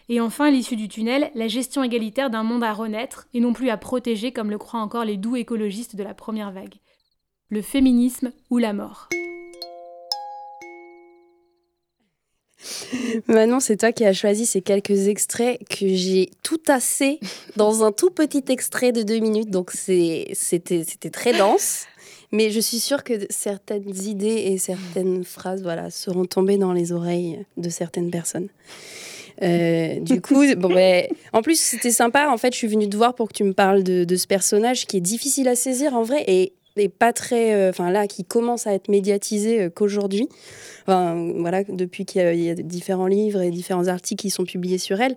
Et 0.08 0.20
enfin, 0.20 0.50
l'issue 0.50 0.74
du 0.74 0.88
tunnel, 0.88 1.30
la 1.36 1.46
gestion 1.46 1.84
égalitaire 1.84 2.30
d'un 2.30 2.42
monde 2.42 2.64
à 2.64 2.72
renaître, 2.72 3.28
et 3.32 3.38
non 3.38 3.52
plus 3.52 3.70
à 3.70 3.76
protéger 3.76 4.32
comme 4.32 4.50
le 4.50 4.58
croient 4.58 4.80
encore 4.80 5.04
les 5.04 5.18
doux 5.18 5.36
écologistes 5.36 5.94
de 5.94 6.02
la 6.02 6.14
première 6.14 6.50
vague. 6.50 6.74
Le 7.48 7.62
féminisme 7.62 8.32
ou 8.50 8.58
la 8.58 8.72
mort. 8.72 9.08
Manon, 13.28 13.60
c'est 13.60 13.76
toi 13.76 13.92
qui 13.92 14.04
as 14.04 14.12
choisi 14.12 14.46
ces 14.46 14.60
quelques 14.60 15.08
extraits 15.08 15.60
que 15.68 15.86
j'ai 15.88 16.30
tout 16.42 16.60
assez 16.68 17.20
dans 17.56 17.84
un 17.84 17.92
tout 17.92 18.10
petit 18.10 18.44
extrait 18.48 18.92
de 18.92 19.02
deux 19.02 19.18
minutes. 19.18 19.50
Donc 19.50 19.72
c'était 19.72 20.34
très 21.12 21.36
dense. 21.36 21.86
Mais 22.30 22.50
je 22.50 22.60
suis 22.60 22.78
sûre 22.78 23.04
que 23.04 23.14
certaines 23.30 23.88
idées 24.04 24.26
et 24.26 24.58
certaines 24.58 25.24
phrases 25.24 25.62
voilà, 25.62 25.90
seront 25.90 26.26
tombées 26.26 26.58
dans 26.58 26.74
les 26.74 26.92
oreilles 26.92 27.46
de 27.56 27.70
certaines 27.70 28.10
personnes. 28.10 28.48
du 29.40 30.20
coup, 30.20 30.44
bon, 30.58 30.68
ben, 30.68 31.06
en 31.32 31.40
plus, 31.40 31.58
c'était 31.58 31.90
sympa. 31.90 32.28
En 32.28 32.36
fait, 32.36 32.52
je 32.52 32.58
suis 32.58 32.66
venue 32.66 32.86
te 32.86 32.96
voir 32.98 33.14
pour 33.14 33.28
que 33.28 33.32
tu 33.32 33.44
me 33.44 33.54
parles 33.54 33.82
de, 33.82 34.04
de 34.04 34.16
ce 34.16 34.26
personnage 34.26 34.86
qui 34.86 34.98
est 34.98 35.00
difficile 35.00 35.48
à 35.48 35.56
saisir 35.56 35.94
en 35.94 36.02
vrai 36.02 36.22
et, 36.26 36.52
pas 36.86 37.12
très. 37.12 37.68
Enfin, 37.68 37.90
là, 37.90 38.06
qui 38.06 38.24
commence 38.24 38.68
à 38.68 38.74
être 38.74 38.88
médiatisé 38.88 39.68
qu'aujourd'hui. 39.74 40.28
Enfin, 40.82 41.32
voilà, 41.36 41.64
depuis 41.64 42.04
qu'il 42.04 42.22
y, 42.34 42.44
y, 42.44 42.50
a 42.50 42.54
différents 42.54 43.08
livres 43.08 43.42
et 43.42 43.50
différents 43.50 43.88
articles 43.88 44.22
qui 44.22 44.30
sont 44.30 44.44
publiés 44.44 44.78
sur 44.78 45.00
elle. 45.00 45.16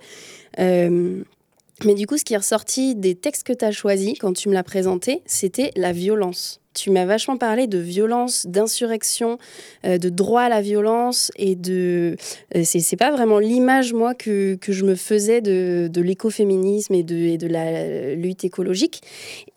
Mais 1.86 1.94
du 1.94 2.08
coup, 2.08 2.18
ce 2.18 2.24
qui 2.24 2.34
est 2.34 2.38
ressorti 2.38 2.96
des 2.96 3.16
textes 3.16 3.44
que 3.44 3.54
tu 3.54 3.66
as 3.66 3.72
choisis 3.72 4.18
quand 4.20 4.34
tu 4.34 4.50
me 4.50 4.54
l'as 4.54 4.64
présenté, 4.64 5.22
c'était 5.26 5.72
la 5.76 5.92
violence 5.92 6.62
tu 6.74 6.90
m'as 6.90 7.06
vachement 7.06 7.38
parlé 7.38 7.68
de 7.68 7.78
violence, 7.78 8.46
d'insurrection, 8.48 9.38
euh, 9.86 9.98
de 9.98 10.10
droit 10.10 10.44
à 10.44 10.50
la 10.50 10.62
violence 10.62 11.32
et 11.36 11.56
de. 11.56 12.16
Euh, 12.56 12.64
c'est 12.64 12.96
pas 12.96 13.12
vraiment 13.12 13.40
l'image, 13.40 13.94
moi, 13.94 14.14
que, 14.16 14.58
je 14.62 14.86
me 14.86 14.96
faisais 14.96 15.42
de, 15.42 15.90
de 15.92 16.02
l'écoféminisme 16.02 16.94
et 16.94 17.04
de, 17.04 17.36
de 17.36 17.48
la 17.48 18.16
lutte 18.16 18.46
écologique. 18.46 19.02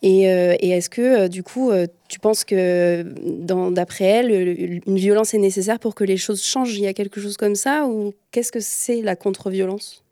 Et, 0.02 0.30
euh, 0.30 0.56
et 0.60 0.70
est-ce 0.70 0.90
que, 0.90 1.28
du 1.28 1.42
coup, 1.42 1.70
tu 2.08 2.20
penses 2.20 2.44
que, 2.44 3.04
d'après 3.70 4.04
elle, 4.04 4.80
une 4.86 4.96
violence 4.96 5.34
est 5.34 5.38
nécessaire 5.38 5.78
pour 5.78 5.94
que 5.94 6.04
les 6.04 6.16
choses 6.16 6.42
changent? 6.42 6.76
Il 6.76 6.82
y 6.82 6.86
a 6.86 6.94
quelque 6.94 7.20
chose 7.20 7.36
comme 7.36 7.54
ça? 7.54 7.86
Ou 7.86 8.12
qu'est-ce 8.30 8.52
que 8.52 8.60
c'est 8.60 9.02
la 9.02 9.16
contre-violence? 9.16 10.03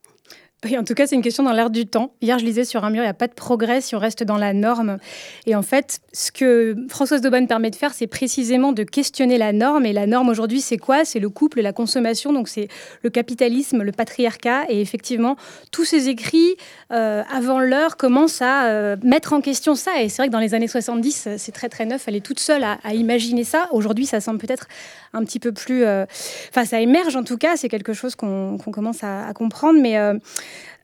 En 0.79 0.85
tout 0.85 0.95
cas, 0.95 1.07
c'est 1.07 1.17
une 1.17 1.23
question 1.23 1.43
dans 1.43 1.53
l'air 1.53 1.71
du 1.71 1.87
temps. 1.87 2.15
Hier, 2.21 2.39
je 2.39 2.45
lisais 2.45 2.65
sur 2.65 2.85
un 2.85 2.91
mur, 2.91 3.03
il 3.03 3.07
n'y 3.07 3.11
a 3.11 3.15
pas 3.15 3.27
de 3.27 3.33
progrès 3.33 3.81
si 3.81 3.97
on 3.97 3.99
reste 3.99 4.23
dans 4.23 4.37
la 4.37 4.53
norme. 4.53 4.99
Et 5.47 5.57
en 5.57 5.63
fait, 5.63 6.01
ce 6.13 6.31
que 6.31 6.77
Françoise 6.89 7.21
Daubonne 7.21 7.49
permet 7.49 7.71
de 7.71 7.77
faire, 7.77 7.93
c'est 7.93 8.07
précisément 8.07 8.73
de 8.73 8.85
questionner 8.85 9.39
la 9.39 9.53
norme. 9.53 9.87
Et 9.87 9.93
la 9.93 10.07
norme 10.07 10.29
aujourd'hui, 10.29 10.61
c'est 10.61 10.79
quoi? 10.79 11.05
C'est 11.05 11.19
le 11.19 11.29
couple, 11.31 11.61
la 11.63 11.73
consommation, 11.73 12.33
donc 12.33 12.49
c'est 12.49 12.69
le 13.03 13.11
capitalisme, 13.11 13.83
le 13.83 13.93
patriarcat. 13.93 14.65
Et 14.69 14.81
effectivement, 14.81 15.37
tous 15.73 15.85
ces 15.85 16.09
écrits, 16.09 16.55
euh, 16.93 17.23
avant 17.33 17.59
l'heure, 17.59 17.97
commencent 17.97 18.43
à 18.43 18.67
euh, 18.67 18.97
mettre 19.03 19.33
en 19.33 19.41
question 19.41 19.75
ça. 19.75 20.01
Et 20.01 20.09
c'est 20.09 20.23
vrai 20.23 20.29
que 20.29 20.33
dans 20.33 20.39
les 20.39 20.55
années 20.55 20.69
70, 20.69 21.29
c'est 21.39 21.53
très 21.53 21.69
très 21.69 21.87
neuf. 21.87 22.05
Elle 22.07 22.17
est 22.17 22.25
toute 22.25 22.41
seule 22.41 22.65
à 22.65 22.95
imaginer 22.95 23.43
ça. 23.43 23.69
Aujourd'hui, 23.73 24.07
ça 24.07 24.21
semble 24.21 24.39
peut-être 24.39 24.69
un 25.13 25.25
petit 25.25 25.39
peu 25.39 25.53
plus... 25.53 25.85
Euh, 25.85 26.05
enfin, 26.51 26.65
ça 26.65 26.81
émerge 26.81 27.17
en 27.17 27.25
tout 27.25 27.39
cas, 27.39 27.57
c'est 27.57 27.69
quelque 27.69 27.93
chose 27.93 28.15
qu'on 28.15 28.59
commence 28.59 29.03
à, 29.03 29.33
comprendre. 29.35 29.81
Mais... 29.81 29.99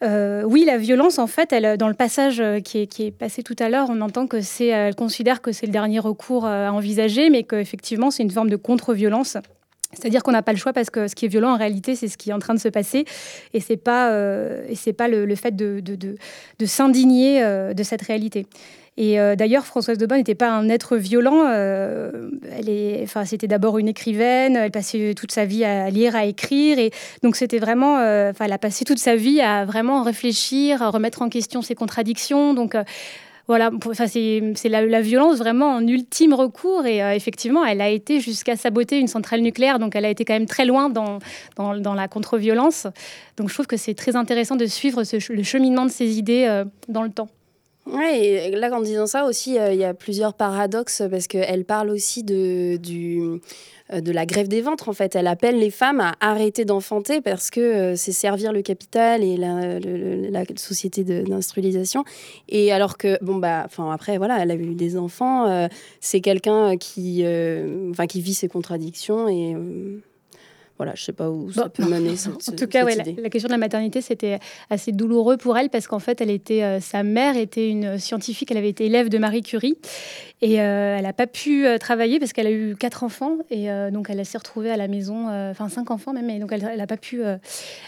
Euh, 0.02 0.42
oui, 0.44 0.64
la 0.64 0.78
violence, 0.78 1.18
en 1.18 1.26
fait, 1.26 1.52
elle, 1.52 1.76
dans 1.76 1.88
le 1.88 1.94
passage 1.94 2.40
euh, 2.40 2.60
qui 2.60 2.78
est, 2.82 3.10
passé 3.10 3.42
tout 3.42 3.56
à 3.58 3.68
l'heure, 3.68 3.88
on 3.90 4.00
entend 4.00 4.26
que 4.26 4.40
c'est, 4.40 4.66
elle 4.66 4.94
considère 4.94 5.42
que 5.42 5.50
c'est 5.52 5.66
le 5.66 5.72
dernier 5.72 5.98
recours 5.98 6.46
euh, 6.46 6.68
à 6.68 6.72
envisager, 6.72 7.30
mais 7.30 7.42
qu'effectivement, 7.42 8.10
c'est 8.10 8.22
une 8.22 8.30
forme 8.30 8.50
de 8.50 8.56
contre-violence. 8.56 9.36
C'est-à-dire 9.92 10.22
qu'on 10.22 10.32
n'a 10.32 10.42
pas 10.42 10.52
le 10.52 10.58
choix 10.58 10.72
parce 10.72 10.90
que 10.90 11.08
ce 11.08 11.14
qui 11.14 11.24
est 11.24 11.28
violent 11.28 11.52
en 11.54 11.56
réalité, 11.56 11.96
c'est 11.96 12.08
ce 12.08 12.18
qui 12.18 12.30
est 12.30 12.32
en 12.34 12.38
train 12.38 12.54
de 12.54 12.60
se 12.60 12.68
passer 12.68 13.06
et 13.54 13.60
c'est 13.60 13.78
pas 13.78 14.10
euh, 14.10 14.66
et 14.68 14.92
pas 14.92 15.08
le, 15.08 15.34
fait 15.34 15.56
de, 15.56 15.82
s'indigner 16.66 17.42
euh, 17.42 17.72
de 17.72 17.82
cette 17.82 18.02
réalité. 18.02 18.46
Et 19.00 19.20
euh, 19.20 19.36
d'ailleurs, 19.36 19.64
Françoise 19.64 19.96
de 19.96 20.06
Bonne 20.06 20.18
n'était 20.18 20.34
pas 20.34 20.50
un 20.50 20.68
être 20.68 20.96
violent. 20.96 21.44
Euh, 21.46 22.30
elle 22.50 22.68
est, 22.68 23.00
enfin, 23.04 23.24
c'était 23.24 23.46
d'abord 23.46 23.78
une 23.78 23.86
écrivaine. 23.86 24.56
Elle 24.56 24.72
passait 24.72 25.14
toute 25.14 25.30
sa 25.30 25.44
vie 25.44 25.64
à 25.64 25.88
lire, 25.88 26.16
à 26.16 26.24
écrire, 26.24 26.80
et 26.80 26.90
donc 27.22 27.36
c'était 27.36 27.60
vraiment, 27.60 27.98
euh, 27.98 28.32
enfin, 28.32 28.46
elle 28.46 28.52
a 28.52 28.58
passé 28.58 28.84
toute 28.84 28.98
sa 28.98 29.14
vie 29.14 29.40
à 29.40 29.64
vraiment 29.64 30.02
réfléchir, 30.02 30.82
à 30.82 30.90
remettre 30.90 31.22
en 31.22 31.28
question 31.28 31.62
ses 31.62 31.76
contradictions. 31.76 32.54
Donc 32.54 32.76
voilà, 33.46 33.70
c'est 34.08 34.68
la, 34.68 35.00
violence 35.00 35.38
vraiment 35.38 35.76
en 35.76 35.86
ultime 35.86 36.34
recours. 36.34 36.84
Et 36.84 36.98
effectivement, 37.14 37.64
elle 37.64 37.80
a 37.80 37.88
été 37.88 38.18
jusqu'à 38.18 38.56
saboter 38.56 38.98
une 38.98 39.06
centrale 39.06 39.42
nucléaire. 39.42 39.78
Donc, 39.78 39.94
elle 39.94 40.06
a 40.06 40.10
été 40.10 40.24
quand 40.24 40.34
même 40.34 40.46
très 40.46 40.64
loin 40.64 40.90
dans, 40.90 41.20
dans, 41.56 41.94
la 41.94 42.08
contre-violence. 42.08 42.88
Donc, 43.36 43.48
je 43.48 43.54
trouve 43.54 43.68
que 43.68 43.76
c'est 43.76 43.94
très 43.94 44.16
intéressant 44.16 44.56
de 44.56 44.66
suivre 44.66 45.02
le 45.30 45.42
cheminement 45.44 45.86
de 45.86 45.90
ces 45.90 46.18
idées 46.18 46.64
dans 46.88 47.02
le 47.02 47.10
temps. 47.10 47.28
Oui, 47.90 48.50
là, 48.52 48.70
en 48.72 48.80
disant 48.80 49.06
ça 49.06 49.24
aussi, 49.24 49.58
euh, 49.58 49.72
il 49.72 49.80
y 49.80 49.84
a 49.84 49.94
plusieurs 49.94 50.34
paradoxes 50.34 51.02
parce 51.10 51.26
qu'elle 51.26 51.64
parle 51.64 51.88
aussi 51.88 52.22
de, 52.22 52.76
du, 52.76 53.40
euh, 53.92 54.00
de 54.02 54.12
la 54.12 54.26
grève 54.26 54.46
des 54.46 54.60
ventres, 54.60 54.90
en 54.90 54.92
fait. 54.92 55.16
Elle 55.16 55.26
appelle 55.26 55.58
les 55.58 55.70
femmes 55.70 56.00
à 56.00 56.12
arrêter 56.20 56.66
d'enfanter 56.66 57.22
parce 57.22 57.50
que 57.50 57.60
euh, 57.60 57.96
c'est 57.96 58.12
servir 58.12 58.52
le 58.52 58.60
capital 58.60 59.24
et 59.24 59.38
la, 59.38 59.78
la 59.80 60.44
société 60.56 61.02
d'industrialisation. 61.02 62.04
Et 62.50 62.72
alors 62.72 62.98
que, 62.98 63.22
bon, 63.24 63.36
bah, 63.36 63.66
après, 63.90 64.18
voilà, 64.18 64.38
elle 64.42 64.50
a 64.50 64.54
eu 64.54 64.74
des 64.74 64.98
enfants, 64.98 65.68
c'est 66.00 66.20
quelqu'un 66.20 66.76
qui, 66.76 67.24
qui 68.08 68.20
vit 68.20 68.34
ses 68.34 68.48
contradictions 68.48 69.28
et 69.28 69.56
voilà, 70.78 70.94
je 70.94 71.02
sais 71.02 71.12
pas 71.12 71.28
où 71.28 71.50
ça 71.52 71.64
bon, 71.64 71.70
peut 71.70 71.84
mener. 71.84 72.16
Cette, 72.16 72.34
en 72.48 72.52
tout 72.56 72.66
cas, 72.68 72.84
ouais, 72.84 72.94
la, 72.94 73.04
la, 73.04 73.30
question 73.30 73.48
de 73.48 73.52
la 73.52 73.58
maternité, 73.58 74.00
c'était 74.00 74.38
assez 74.70 74.92
douloureux 74.92 75.36
pour 75.36 75.58
elle 75.58 75.70
parce 75.70 75.88
qu'en 75.88 75.98
fait, 75.98 76.20
elle 76.20 76.30
était, 76.30 76.62
euh, 76.62 76.80
sa 76.80 77.02
mère 77.02 77.36
était 77.36 77.68
une 77.68 77.98
scientifique, 77.98 78.50
elle 78.50 78.58
avait 78.58 78.68
été 78.70 78.86
élève 78.86 79.08
de 79.08 79.18
Marie 79.18 79.42
Curie 79.42 79.76
et 80.40 80.60
euh, 80.60 80.96
elle 80.96 81.02
n'a 81.02 81.12
pas 81.12 81.26
pu 81.26 81.66
euh, 81.66 81.78
travailler 81.78 82.20
parce 82.20 82.32
qu'elle 82.32 82.46
a 82.46 82.52
eu 82.52 82.76
quatre 82.76 83.02
enfants 83.02 83.38
et 83.50 83.72
euh, 83.72 83.90
donc 83.90 84.08
elle 84.08 84.24
s'est 84.24 84.38
retrouvée 84.38 84.70
à 84.70 84.76
la 84.76 84.86
maison, 84.86 85.28
enfin 85.50 85.68
cinq 85.68 85.90
enfants 85.90 86.12
même, 86.12 86.30
et 86.30 86.38
donc 86.38 86.52
elle 86.52 86.76
n'a 86.76 86.86
pas 86.86 86.96
pu, 86.96 87.22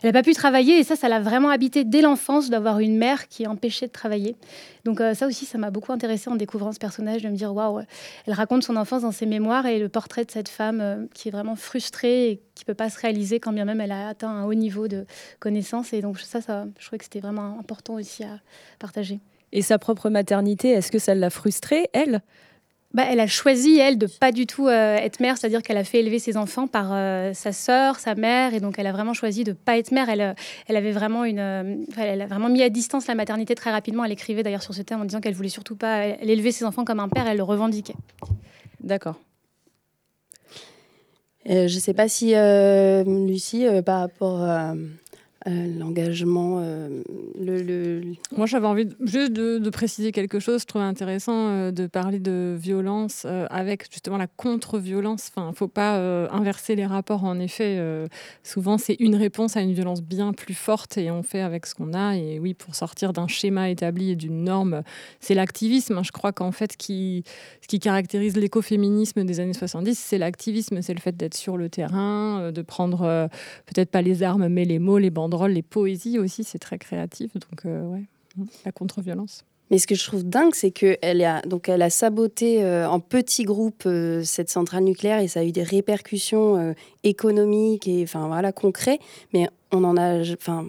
pas 0.02 0.23
pu 0.23 0.33
travailler 0.33 0.78
et 0.78 0.85
ça, 0.85 0.97
ça 0.97 1.09
l'a 1.09 1.21
vraiment 1.21 1.50
habité 1.50 1.85
dès 1.85 2.02
l'enfance 2.02 2.50
d'avoir 2.50 2.80
une 2.80 2.97
mère 2.97 3.28
qui 3.28 3.47
empêchait 3.47 3.87
de 3.87 3.92
travailler. 3.92 4.37
Donc 4.85 5.00
ça 5.14 5.26
aussi, 5.26 5.45
ça 5.45 5.59
m'a 5.59 5.71
beaucoup 5.71 5.92
intéressée 5.92 6.30
en 6.30 6.37
découvrant 6.37 6.73
ce 6.73 6.78
personnage, 6.78 7.23
de 7.23 7.28
me 7.28 7.37
dire 7.37 7.54
waouh, 7.54 7.83
elle 8.26 8.35
raconte 8.35 8.64
son 8.64 8.76
enfance 8.76 9.02
dans 9.02 9.12
ses 9.12 9.26
mémoires 9.26 9.66
et 9.66 9.78
le 9.78 9.88
portrait 9.88 10.25
de 10.25 10.30
cette 10.30 10.49
femme 10.49 11.09
qui 11.14 11.28
est 11.28 11.33
vraiment 11.33 11.57
frustrée 11.57 12.30
et 12.30 12.40
qui 12.54 12.64
peut 12.64 12.75
pas 12.75 12.90
se 12.90 12.99
réaliser 12.99 13.40
quand 13.40 13.52
bien 13.52 13.64
même 13.64 13.80
elle 13.80 13.92
a 13.92 14.09
atteint 14.09 14.30
un 14.30 14.45
haut 14.45 14.54
niveau 14.54 14.88
de 14.88 15.07
connaissance. 15.38 15.92
Et 15.92 16.00
donc 16.00 16.19
ça, 16.19 16.40
ça 16.40 16.66
je 16.78 16.87
trouvais 16.87 16.99
que 16.99 17.04
c'était 17.04 17.21
vraiment 17.21 17.59
important 17.61 17.95
aussi 17.95 18.25
à 18.25 18.40
partager. 18.78 19.21
Et 19.52 19.62
sa 19.62 19.78
propre 19.78 20.11
maternité, 20.11 20.71
est-ce 20.71 20.92
que 20.92 20.99
ça 20.99 21.14
l'a 21.14 21.30
frustrée, 21.30 21.88
elle? 21.92 22.23
Bah, 22.92 23.04
elle 23.09 23.21
a 23.21 23.28
choisi, 23.28 23.78
elle, 23.78 23.99
de 23.99 24.07
pas 24.07 24.33
du 24.33 24.47
tout 24.47 24.66
euh, 24.66 24.97
être 24.97 25.21
mère, 25.21 25.38
c'est-à-dire 25.38 25.62
qu'elle 25.62 25.76
a 25.76 25.85
fait 25.85 26.00
élever 26.00 26.19
ses 26.19 26.37
enfants 26.37 26.66
par 26.66 26.90
euh, 26.92 27.33
sa 27.35 27.52
sœur, 27.52 28.00
sa 28.00 28.16
mère, 28.16 28.52
et 28.52 28.59
donc 28.59 28.80
elle 28.80 28.87
a 28.88 28.92
vraiment 28.92 29.14
choisi 29.14 29.45
de 29.45 29.52
pas 29.52 29.78
être 29.78 29.92
mère. 29.92 30.09
Elle, 30.09 30.21
euh, 30.21 30.33
elle 30.66 30.76
avait 30.76 30.90
vraiment 30.90 31.25
une, 31.25 31.38
euh, 31.38 31.76
elle 31.97 32.21
a 32.21 32.26
vraiment 32.26 32.49
mis 32.49 32.62
à 32.62 32.69
distance 32.69 33.07
la 33.07 33.14
maternité 33.14 33.54
très 33.54 33.71
rapidement. 33.71 34.04
Elle 34.04 34.11
écrivait 34.11 34.42
d'ailleurs 34.42 34.62
sur 34.64 34.75
ce 34.75 34.83
thème 34.83 35.00
en 35.00 35.04
disant 35.04 35.21
qu'elle 35.21 35.35
voulait 35.35 35.49
surtout 35.49 35.76
pas, 35.76 35.99
elle 35.99 36.30
élever 36.30 36.50
ses 36.50 36.64
enfants 36.64 36.85
comme 36.85 36.99
un 36.99 37.09
père, 37.09 37.28
elle 37.28 37.37
le 37.37 37.45
revendiquait. 37.45 37.95
D'accord. 38.80 39.21
je 41.47 41.78
sais 41.78 41.95
pas 41.95 42.09
si 42.09 42.35
Lucie, 43.07 43.66
par 43.87 44.00
rapport 44.00 44.42
à 44.42 44.75
euh, 45.49 45.78
l'engagement. 45.78 46.59
Euh, 46.61 47.02
le, 47.40 48.02
Moi, 48.37 48.44
j'avais 48.44 48.66
envie 48.66 48.87
juste 49.00 49.32
de, 49.32 49.70
préciser 49.70 50.12
quelque 50.12 50.38
chose. 50.38 50.61
Je 50.62 50.66
trouvais 50.66 50.85
intéressant 50.85 51.49
euh, 51.49 51.70
de 51.70 51.87
parler 51.87 52.18
de 52.18 52.56
violence 52.61 53.25
avec 53.49 53.90
justement 53.90 54.18
la 54.18 54.26
contre-violence. 54.26 55.30
Enfin, 55.35 55.52
faut 55.54 55.68
pas 55.68 55.97
inverser 56.30 56.75
les 56.75 56.85
rapports. 56.85 57.25
En 57.25 57.38
effet, 57.38 57.78
souvent, 58.42 58.76
c'est 58.76 58.97
une 58.99 59.14
réponse 59.14 59.56
à 59.56 59.62
une 59.62 59.73
violence 59.73 60.02
bien 60.02 60.32
plus 60.32 60.54
forte 60.54 60.99
et 60.99 61.11
on 61.11 61.23
fait 61.23 61.40
avec 61.40 61.66
ce 61.66 61.75
qu'on 61.75 61.94
a. 61.94 62.16
Et 62.16 62.38
oui, 62.38 62.52
pour 62.52 62.75
sortir 62.75 63.12
d'un 63.12 63.28
schéma 63.28 63.70
établi 63.70 64.11
et 64.11 64.16
d'une 64.16 64.44
norme, 64.44 64.82
c'est 65.20 65.35
l'activisme. 65.35 66.02
Je 66.04 66.12
crois 66.12 66.32
qu'en 66.32 66.52
fait, 66.52 66.73
ce 66.73 66.76
qui 66.76 67.25
caractérise 67.80 68.37
l'écoféminisme 68.37 69.25
des 69.25 69.40
années 69.40 69.54
70, 69.54 69.99
c'est 69.99 70.18
l'activisme. 70.18 70.82
C'est 70.82 70.94
le 70.94 71.00
fait 71.00 71.16
d'être 71.16 71.37
sur 71.37 71.56
le 71.56 71.68
terrain, 71.68 72.50
de 72.52 72.62
prendre 72.62 73.28
peut-être 73.66 73.90
pas 73.90 74.02
les 74.02 74.23
armes, 74.23 74.49
mais 74.49 74.64
les 74.64 74.78
mots, 74.78 74.99
les 74.99 75.11
bandes 75.11 75.29
les 75.49 75.62
poésies 75.62 76.18
aussi, 76.18 76.44
c'est 76.44 76.58
très 76.58 76.78
créatif. 76.78 77.32
Donc, 77.34 77.66
euh, 77.66 77.84
ouais, 77.87 78.04
la 78.64 78.72
contre-violence. 78.72 79.44
Mais 79.70 79.78
ce 79.78 79.87
que 79.87 79.94
je 79.94 80.04
trouve 80.04 80.25
dingue, 80.25 80.54
c'est 80.54 80.72
qu'elle 80.72 81.25
a, 81.25 81.42
donc 81.42 81.68
elle 81.68 81.82
a 81.82 81.90
saboté 81.90 82.64
euh, 82.64 82.88
en 82.88 82.99
petits 82.99 83.44
groupes 83.44 83.84
euh, 83.87 84.22
cette 84.25 84.50
centrale 84.50 84.82
nucléaire 84.82 85.20
et 85.20 85.28
ça 85.28 85.40
a 85.40 85.44
eu 85.44 85.52
des 85.52 85.62
répercussions 85.62 86.75
économiques 87.04 87.87
et 87.87 88.02
enfin 88.02 88.26
voilà 88.26 88.50
concrets. 88.50 88.99
Mais 89.32 89.49
on 89.70 89.84
en 89.84 89.96
a, 89.96 90.20
enfin, 90.32 90.66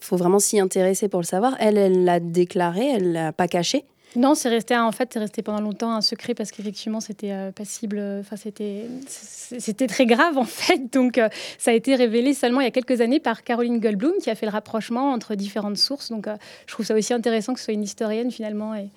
faut 0.00 0.16
vraiment 0.16 0.38
s'y 0.38 0.60
intéresser 0.60 1.08
pour 1.08 1.20
le 1.20 1.26
savoir. 1.26 1.56
Elle, 1.58 1.76
elle 1.76 2.04
l'a 2.04 2.20
déclaré, 2.20 2.86
elle 2.86 3.12
l'a 3.12 3.32
pas 3.32 3.48
caché. 3.48 3.84
Non, 4.16 4.34
c'est 4.34 4.48
resté 4.48 4.76
en 4.76 4.90
fait, 4.90 5.10
c'est 5.12 5.20
resté 5.20 5.40
pendant 5.42 5.60
longtemps 5.60 5.92
un 5.92 6.00
secret 6.00 6.34
parce 6.34 6.50
qu'effectivement 6.50 7.00
c'était 7.00 7.30
euh, 7.30 7.52
passible. 7.52 8.02
Enfin, 8.20 8.34
c'était 8.34 8.86
c'était 9.06 9.86
très 9.86 10.04
grave 10.04 10.36
en 10.36 10.44
fait. 10.44 10.80
Donc 10.92 11.16
euh, 11.16 11.28
ça 11.58 11.70
a 11.70 11.74
été 11.74 11.94
révélé 11.94 12.34
seulement 12.34 12.60
il 12.60 12.64
y 12.64 12.66
a 12.66 12.72
quelques 12.72 13.00
années 13.00 13.20
par 13.20 13.44
Caroline 13.44 13.78
Goldblum 13.78 14.14
qui 14.20 14.28
a 14.28 14.34
fait 14.34 14.46
le 14.46 14.52
rapprochement 14.52 15.12
entre 15.12 15.36
différentes 15.36 15.76
sources. 15.76 16.10
Donc 16.10 16.26
euh, 16.26 16.36
je 16.66 16.72
trouve 16.72 16.84
ça 16.84 16.96
aussi 16.96 17.12
intéressant 17.12 17.54
que 17.54 17.60
ce 17.60 17.66
soit 17.66 17.74
une 17.74 17.84
historienne 17.84 18.32
finalement 18.32 18.74
et, 18.74 18.88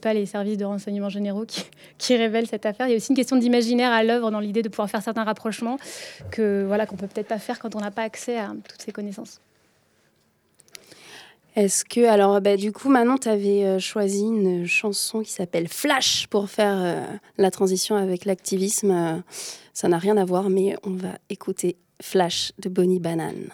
pas 0.00 0.14
les 0.14 0.24
services 0.24 0.56
de 0.56 0.64
renseignement 0.64 1.10
généraux 1.10 1.44
qui, 1.44 1.66
qui 1.98 2.16
révèlent 2.16 2.46
cette 2.46 2.64
affaire. 2.64 2.86
Il 2.86 2.92
y 2.92 2.94
a 2.94 2.96
aussi 2.96 3.10
une 3.10 3.16
question 3.16 3.36
d'imaginaire 3.36 3.92
à 3.92 4.02
l'œuvre 4.02 4.30
dans 4.30 4.40
l'idée 4.40 4.62
de 4.62 4.70
pouvoir 4.70 4.88
faire 4.88 5.02
certains 5.02 5.24
rapprochements 5.24 5.76
que 6.30 6.64
voilà 6.66 6.86
qu'on 6.86 6.96
peut 6.96 7.08
peut-être 7.08 7.28
pas 7.28 7.38
faire 7.38 7.58
quand 7.58 7.76
on 7.76 7.80
n'a 7.80 7.90
pas 7.90 8.04
accès 8.04 8.38
à 8.38 8.54
toutes 8.66 8.80
ces 8.80 8.90
connaissances. 8.90 9.42
Est-ce 11.54 11.84
que, 11.84 12.06
alors, 12.06 12.40
bah, 12.40 12.56
du 12.56 12.72
coup, 12.72 12.88
maintenant, 12.88 13.18
tu 13.18 13.28
avais 13.28 13.64
euh, 13.64 13.78
choisi 13.78 14.22
une 14.22 14.66
chanson 14.66 15.20
qui 15.20 15.30
s'appelle 15.30 15.68
Flash 15.68 16.26
pour 16.28 16.48
faire 16.48 16.78
euh, 16.80 17.04
la 17.36 17.50
transition 17.50 17.94
avec 17.94 18.24
l'activisme. 18.24 18.90
Euh, 18.90 19.18
ça 19.74 19.88
n'a 19.88 19.98
rien 19.98 20.16
à 20.16 20.24
voir, 20.24 20.48
mais 20.48 20.76
on 20.82 20.92
va 20.92 21.18
écouter 21.28 21.76
Flash 22.00 22.52
de 22.58 22.70
Bonnie 22.70 23.00
Banane. 23.00 23.50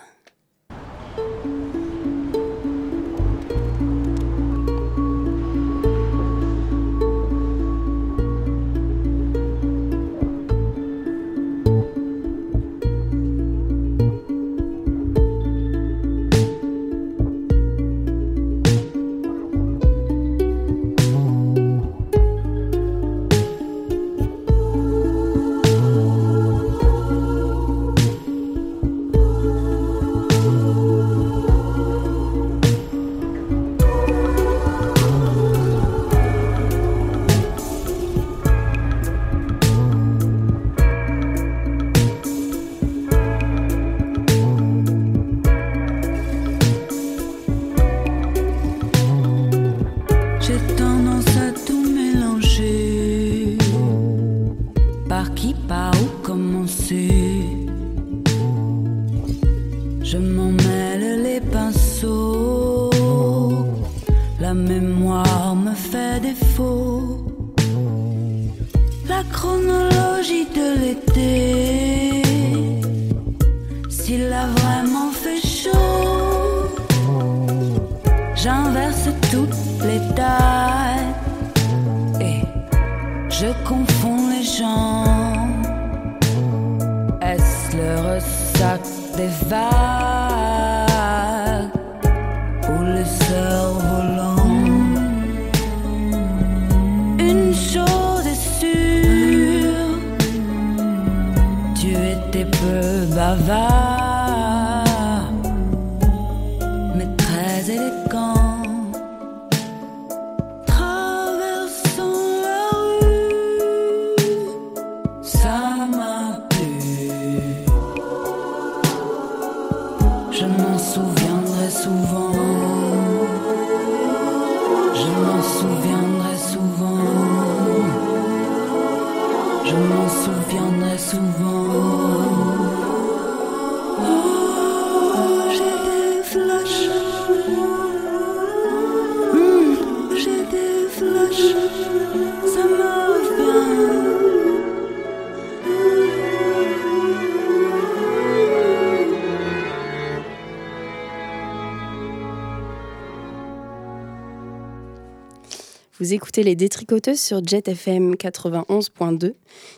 Vous 156.09 156.15
écoutez 156.15 156.43
les 156.43 156.57
détricoteuses 156.57 157.21
sur 157.21 157.47
Jet 157.47 157.69
FM 157.69 158.15
91.2. 158.15 159.35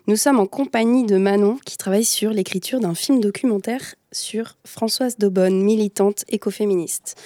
Nous 0.07 0.15
sommes 0.15 0.39
en 0.39 0.47
compagnie 0.47 1.05
de 1.05 1.17
Manon 1.17 1.59
qui 1.67 1.77
travaille 1.77 2.05
sur 2.05 2.31
l'écriture 2.31 2.79
d'un 2.79 2.95
film 2.95 3.21
documentaire 3.21 3.97
sur 4.13 4.57
Françoise 4.65 5.19
Daubonne, 5.19 5.61
militante 5.61 6.25
écoféministe. 6.29 7.21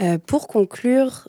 Euh, 0.00 0.18
pour 0.24 0.46
conclure, 0.46 1.26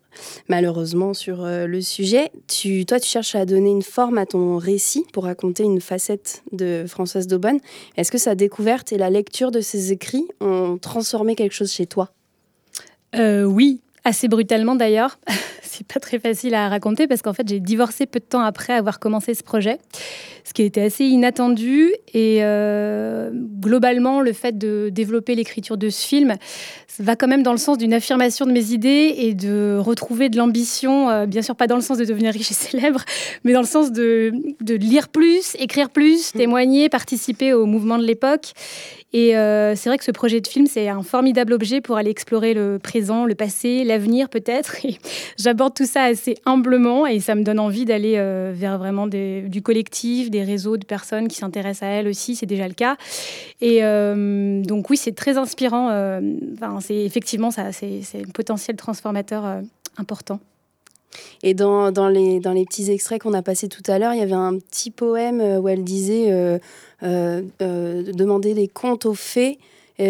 malheureusement, 0.50 1.15
sur 1.15 1.43
euh, 1.43 1.65
le 1.65 1.82
sujet, 1.82 2.32
tu, 2.45 2.86
toi, 2.86 3.00
tu 3.00 3.08
cherches 3.08 3.34
à 3.34 3.48
donner 3.48 3.72
une 3.72 3.82
forme 3.82 4.19
à 4.19 4.28
ton 4.28 4.58
récit 4.58 5.04
pour 5.12 5.24
raconter 5.24 5.63
une 5.63 5.82
facette 5.82 6.43
de 6.52 6.86
Françoise 6.88 7.26
Daubonne. 7.26 7.60
Est-ce 7.98 8.12
que 8.12 8.19
sa 8.19 8.36
découverte 8.36 8.93
et 8.93 9.00
la 9.00 9.10
lecture 9.10 9.50
de 9.50 9.62
ses 9.62 9.91
écrits 9.91 10.28
ont 10.41 10.78
transformé 10.80 11.34
quelque 11.34 11.56
chose 11.56 11.72
chez 11.72 11.88
toi? 11.88 12.12
Euh, 13.15 13.45
oui, 13.45 13.82
assez 14.10 14.28
brutalement 14.28 14.76
d'ailleurs. 14.76 15.19
C'est 15.62 15.88
pas 15.88 16.00
très 16.00 16.19
facile 16.19 16.56
à 16.56 16.67
raconter 16.67 17.08
parce 17.08 17.22
qu'en 17.22 17.34
fait 17.34 17.48
j'ai 17.48 17.60
divorcé 17.60 18.06
peu 18.06 18.19
de 18.19 18.26
temps 18.26 18.41
après 18.41 18.74
avoir 18.74 19.00
commencé 19.00 19.34
ce 19.34 19.43
projet, 19.43 19.78
ce 20.50 20.54
qui 20.54 20.64
a 20.64 20.66
été 20.66 20.82
assez 20.82 21.06
inattendu 21.06 21.92
et 22.16 22.40
euh, 22.42 23.30
globalement 23.62 24.20
le 24.20 24.34
fait 24.34 24.58
de 24.58 24.90
développer 24.92 25.36
l'écriture 25.36 25.78
de 25.78 25.90
ce 25.90 26.02
film 26.08 26.36
va 26.98 27.16
quand 27.16 27.28
même 27.28 27.44
dans 27.44 27.52
le 27.52 27.60
sens 27.60 27.78
d'une 27.78 27.94
affirmation 27.94 28.48
de 28.48 28.52
mes 28.52 28.72
idées 28.72 29.14
et 29.20 29.34
de 29.36 29.78
retrouver 29.80 30.28
de 30.30 30.38
l'ambition, 30.38 31.10
euh, 31.10 31.28
bien 31.28 31.44
sûr 31.44 31.56
pas 31.56 31.68
dans 31.68 31.76
le 31.76 31.82
sens 31.84 32.00
de 32.00 32.04
devenir 32.04 32.34
riche 32.34 32.50
et 32.50 32.56
célèbre, 32.56 33.04
mais 33.44 33.54
dans 33.54 33.62
le 33.62 33.68
sens 33.68 33.92
de, 33.92 34.34
de 34.60 34.74
lire 34.74 35.08
plus, 35.10 35.56
écrire 35.60 35.92
plus, 35.92 36.32
témoigner, 36.34 36.90
participer 36.90 37.54
au 37.54 37.66
mouvement 37.68 38.00
de 38.00 38.04
l'époque. 38.06 38.52
Et 39.12 39.36
euh, 39.36 39.76
c'est 39.76 39.90
vrai 39.90 39.98
que 39.98 40.04
ce 40.04 40.12
projet 40.12 40.40
de 40.40 40.46
film, 40.48 40.68
c'est 40.68 40.88
un 40.88 41.02
formidable 41.02 41.54
objet 41.54 41.82
pour 41.82 41.98
aller 41.98 42.12
explorer 42.12 42.54
le 42.54 42.78
présent, 42.78 43.26
le 43.26 43.34
passé, 43.34 43.84
l'avenir 43.84 44.30
peut-être. 44.30 44.86
Et 44.86 44.98
j'aborde 45.38 45.74
tout 45.74 45.88
ça 45.88 46.04
assez 46.04 46.36
humblement 46.46 47.08
et 47.08 47.20
ça 47.20 47.34
me 47.34 47.44
donne 47.44 47.60
envie 47.60 47.86
d'aller 47.86 48.14
vers 48.54 48.78
vraiment 48.78 49.08
des- 49.08 49.42
du 49.48 49.62
collectif, 49.64 50.30
des 50.30 50.38
réseaux 50.43 50.78
de 50.78 50.86
personnes 50.86 51.28
qui 51.28 51.38
s'intéressent 51.38 51.84
à 51.84 51.91
elle 51.91 52.08
aussi, 52.08 52.36
c'est 52.36 52.45
déjà 52.45 52.67
le 52.67 52.73
cas. 52.73 52.97
Et 53.62 53.84
euh, 53.84 54.62
donc 54.63 54.89
oui, 54.89 54.97
c'est 54.97 55.15
très 55.15 55.38
inspirant. 55.38 55.89
euh, 55.91 56.21
Enfin, 56.56 56.80
c'est 56.82 56.95
effectivement 56.95 57.52
ça, 57.52 57.71
c'est 57.71 58.02
un 58.15 58.32
potentiel 58.34 58.75
transformateur 58.75 59.45
euh, 59.45 59.62
important. 59.97 60.39
Et 61.41 61.54
dans, 61.54 61.89
les, 62.10 62.39
petits 62.39 62.91
extraits 62.91 63.21
qu'on 63.21 63.34
a 63.34 63.41
passés 63.41 63.67
tout 63.67 63.84
à 63.88 63.97
l'heure, 63.97 64.13
il 64.13 64.19
y 64.19 64.23
avait 64.23 64.34
un 64.34 64.58
petit 64.60 64.91
poème 64.91 65.41
où 65.41 65.67
elle 65.67 65.84
disait 65.84 66.60
demander 67.02 68.54
des 68.54 68.67
contes 68.67 69.08
aux 69.08 69.15
fées, 69.15 69.58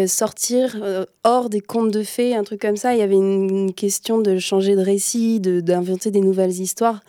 sortir 0.06 0.76
hors 1.24 1.48
des 1.48 1.62
contes 1.62 1.90
de 1.90 2.02
fées, 2.02 2.34
un 2.34 2.44
truc 2.44 2.60
comme 2.60 2.76
ça. 2.76 2.94
Il 2.94 2.98
y 2.98 3.02
avait 3.02 3.14
une, 3.14 3.72
question 3.72 4.20
de 4.20 4.38
changer 4.38 4.76
de 4.76 4.82
récit, 4.82 5.40
d'inventer 5.40 6.10
des 6.10 6.20
nouvelles 6.20 6.60
histoires. 6.60 7.00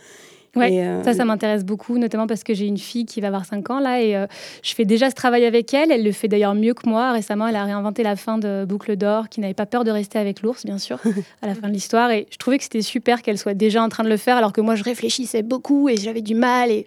Ouais, 0.56 0.74
Et, 0.74 0.84
euh, 0.86 1.02
ça, 1.04 1.14
ça 1.14 1.24
m'intéresse 1.24 1.64
beaucoup, 1.64 1.98
notamment 1.98 2.28
parce 2.28 2.44
que 2.44 2.54
j'ai 2.54 2.66
une 2.66 2.78
fille 2.78 3.06
qui 3.06 3.22
va 3.22 3.28
avoir 3.28 3.46
5 3.46 3.70
ans 3.70 3.80
là 3.80 4.02
et 4.02 4.18
euh, 4.18 4.28
je 4.64 4.74
fais 4.76 4.84
déjà 4.84 5.10
ce 5.10 5.16
travail 5.16 5.46
avec 5.46 5.74
elle. 5.74 5.92
Elle 5.92 6.04
le 6.04 6.12
fait 6.12 6.28
d'ailleurs 6.28 6.56
mieux 6.56 6.74
que 6.74 6.88
moi. 6.90 7.14
Récemment, 7.14 7.48
elle 7.48 7.56
a 7.56 7.64
réinventé 7.64 8.04
la 8.04 8.18
fin 8.18 8.38
de 8.38 8.66
Boucle 8.68 8.98
d'Or, 8.98 9.30
qui 9.30 9.40
n'avait 9.40 9.54
pas 9.54 9.66
peur 9.66 9.86
de 9.86 9.92
rester 9.92 10.20
avec 10.20 10.42
l'ours, 10.42 10.66
bien 10.66 10.78
sûr, 10.78 11.00
à 11.42 11.48
la 11.48 11.56
fin 11.56 11.70
de 11.70 11.74
l'histoire. 11.74 12.12
Et 12.12 12.28
je 12.32 12.38
trouvais 12.38 12.58
que 12.58 12.64
c'était 12.64 12.82
super 12.82 13.22
qu'elle 13.22 13.38
soit 13.38 13.54
déjà 13.54 13.82
en 13.82 13.88
train 13.88 14.04
de 14.04 14.10
le 14.10 14.18
faire, 14.18 14.36
alors 14.36 14.52
que 14.52 14.60
moi, 14.60 14.76
je 14.76 14.84
réfléchissais 14.84 15.42
beaucoup 15.42 15.88
et 15.88 15.96
j'avais 15.96 16.22
du 16.22 16.36
mal 16.36 16.70
et 16.70 16.86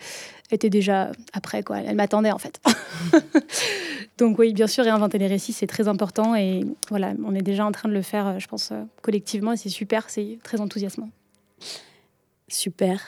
elle 0.51 0.57
était 0.57 0.71
déjà 0.71 1.11
après, 1.33 1.63
quoi. 1.63 1.79
Elle 1.79 1.97
m'attendait 1.97 2.33
en 2.33 2.39
fait. 2.39 2.61
Donc 4.19 4.39
oui, 4.39 4.53
bien 4.53 4.67
sûr, 4.67 4.85
réinventer 4.85 5.17
les 5.17 5.27
récits, 5.27 5.55
c'est 5.55 5.67
très 5.67 5.89
important 5.89 6.37
et 6.37 6.61
voilà, 6.91 7.15
on 7.25 7.35
est 7.35 7.43
déjà 7.43 7.65
en 7.65 7.73
train 7.73 7.89
de 7.89 7.95
le 7.95 8.03
faire, 8.03 8.27
euh, 8.27 8.39
je 8.39 8.47
pense, 8.47 8.73
collectivement 9.01 9.53
et 9.53 9.57
c'est 9.57 9.71
super, 9.71 10.11
c'est 10.11 10.39
très 10.45 10.61
enthousiasmant. 10.61 11.09
Super. 12.55 13.01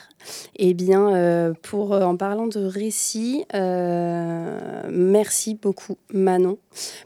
Eh 0.57 0.73
bien, 0.73 1.15
euh, 1.15 1.53
pour 1.61 1.93
euh, 1.93 2.01
en 2.01 2.17
parlant 2.17 2.47
de 2.47 2.59
récit, 2.65 3.45
euh, 3.53 4.81
merci 4.91 5.55
beaucoup 5.55 5.95
Manon 6.11 6.57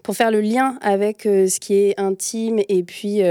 pour 0.01 0.15
faire 0.15 0.31
le 0.31 0.41
lien 0.41 0.79
avec 0.81 1.21
ce 1.23 1.59
qui 1.59 1.75
est 1.75 1.99
intime 1.99 2.59
et 2.67 2.81
puis 2.81 3.21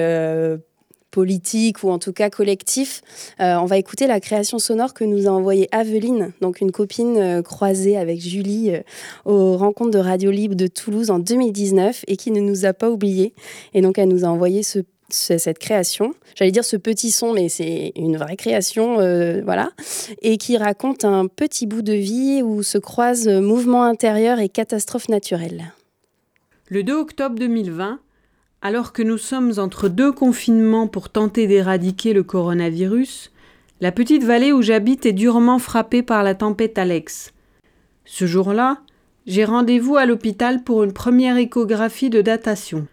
politique 1.10 1.82
ou 1.82 1.90
en 1.90 1.98
tout 1.98 2.12
cas 2.12 2.30
collectif. 2.30 3.02
On 3.40 3.64
va 3.64 3.78
écouter 3.78 4.06
la 4.06 4.20
création 4.20 4.60
sonore 4.60 4.94
que 4.94 5.02
nous 5.04 5.26
a 5.26 5.30
envoyée 5.30 5.68
Aveline, 5.72 6.32
donc 6.40 6.60
une 6.60 6.70
copine 6.70 7.42
croisée 7.42 7.96
avec 7.96 8.20
Julie 8.20 8.70
aux 9.24 9.56
rencontres 9.56 9.90
de 9.90 9.98
Radio 9.98 10.30
Libre 10.30 10.54
de 10.54 10.68
Toulouse 10.68 11.10
en 11.10 11.18
2019 11.18 12.04
et 12.06 12.16
qui 12.16 12.30
ne 12.30 12.40
nous 12.40 12.64
a 12.64 12.72
pas 12.72 12.88
oubliés. 12.90 13.34
Et 13.74 13.80
donc 13.82 13.98
elle 13.98 14.08
nous 14.08 14.24
a 14.24 14.28
envoyé 14.28 14.62
ce- 14.62 14.78
cette 15.12 15.58
création. 15.58 16.14
J'allais 16.34 16.50
dire 16.50 16.64
ce 16.64 16.76
petit 16.76 17.10
son, 17.10 17.32
mais 17.32 17.48
c'est 17.48 17.92
une 17.96 18.16
vraie 18.16 18.36
création, 18.36 19.00
euh, 19.00 19.42
voilà, 19.44 19.70
et 20.22 20.36
qui 20.36 20.56
raconte 20.56 21.04
un 21.04 21.26
petit 21.26 21.66
bout 21.66 21.82
de 21.82 21.92
vie 21.92 22.42
où 22.42 22.62
se 22.62 22.78
croisent 22.78 23.40
mouvement 23.40 23.84
intérieur 23.84 24.38
et 24.40 24.48
catastrophe 24.48 25.08
naturelle. 25.08 25.72
Le 26.68 26.82
2 26.82 26.94
octobre 26.94 27.36
2020, 27.36 27.98
alors 28.62 28.92
que 28.92 29.02
nous 29.02 29.18
sommes 29.18 29.54
entre 29.58 29.88
deux 29.88 30.12
confinements 30.12 30.86
pour 30.86 31.08
tenter 31.08 31.46
d'éradiquer 31.46 32.12
le 32.12 32.22
coronavirus, 32.22 33.32
la 33.80 33.92
petite 33.92 34.24
vallée 34.24 34.52
où 34.52 34.60
j'habite 34.60 35.06
est 35.06 35.12
durement 35.12 35.58
frappée 35.58 36.02
par 36.02 36.22
la 36.22 36.34
tempête 36.34 36.76
Alex. 36.78 37.32
Ce 38.04 38.26
jour-là, 38.26 38.80
j'ai 39.26 39.44
rendez-vous 39.44 39.96
à 39.96 40.06
l'hôpital 40.06 40.62
pour 40.62 40.82
une 40.84 40.92
première 40.92 41.36
échographie 41.36 42.10
de 42.10 42.20
datation. 42.20 42.86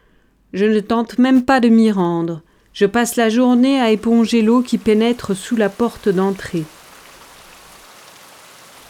Je 0.54 0.66
ne 0.66 0.80
tente 0.80 1.18
même 1.18 1.44
pas 1.44 1.60
de 1.60 1.70
m'y 1.70 1.92
rendre. 1.92 2.42
Je 2.74 2.86
passe 2.86 3.16
la 3.16 3.30
journée 3.30 3.80
à 3.80 3.92
éponger 3.92 4.42
l'eau 4.42 4.62
qui 4.62 4.78
pénètre 4.78 5.36
sous 5.36 5.56
la 5.56 5.70
porte 5.70 6.10
d'entrée. 6.10 6.64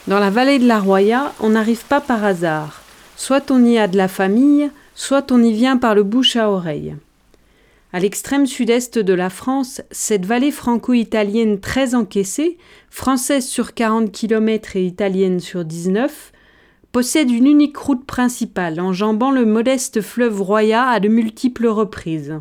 Dans 0.08 0.20
la 0.20 0.30
vallée 0.30 0.60
de 0.60 0.68
la 0.68 0.80
Roya, 0.80 1.34
on 1.40 1.50
n'arrive 1.50 1.86
pas 1.86 2.02
par 2.02 2.24
hasard. 2.24 2.82
Soit 3.16 3.52
on 3.52 3.66
y 3.66 3.78
a 3.78 3.88
de 3.88 3.98
la 3.98 4.08
famille, 4.08 4.70
soit 4.94 5.32
on 5.32 5.44
y 5.44 5.52
vient 5.52 5.78
par 5.78 5.96
le 5.96 6.04
bouche 6.04 6.36
à 6.36 6.50
oreille. 6.50 6.96
À 7.94 8.00
l'extrême 8.00 8.46
sud-est 8.46 9.00
de 9.00 9.14
la 9.14 9.30
France, 9.30 9.82
cette 9.92 10.26
vallée 10.26 10.52
franco-italienne 10.52 11.60
très 11.60 11.96
encaissée, 11.96 12.58
française 12.90 13.46
sur 13.46 13.74
40 13.74 14.12
km 14.12 14.76
et 14.76 14.86
italienne 14.86 15.40
sur 15.40 15.66
19, 15.66 16.32
possède 16.92 17.30
une 17.30 17.48
unique 17.48 17.78
route 17.78 18.06
principale 18.06 18.80
enjambant 18.80 19.32
le 19.32 19.46
modeste 19.46 20.02
fleuve 20.02 20.42
Roya 20.42 20.88
à 20.88 21.00
de 21.00 21.08
multiples 21.08 21.68
reprises. 21.68 22.40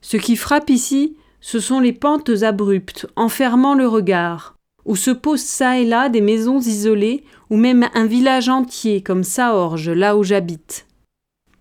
Ce 0.00 0.16
qui 0.16 0.36
frappe 0.36 0.70
ici, 0.70 1.16
ce 1.40 1.60
sont 1.60 1.80
les 1.80 1.92
pentes 1.92 2.42
abruptes, 2.42 3.06
enfermant 3.16 3.74
le 3.74 3.86
regard, 3.86 4.56
où 4.84 4.96
se 4.96 5.10
posent 5.10 5.46
çà 5.46 5.78
et 5.78 5.84
là 5.84 6.08
des 6.08 6.20
maisons 6.20 6.60
isolées, 6.60 7.24
ou 7.50 7.56
même 7.56 7.88
un 7.94 8.06
village 8.06 8.48
entier 8.48 9.02
comme 9.02 9.24
Saorge, 9.24 9.90
là 9.90 10.16
où 10.16 10.22
j'habite. 10.22 10.86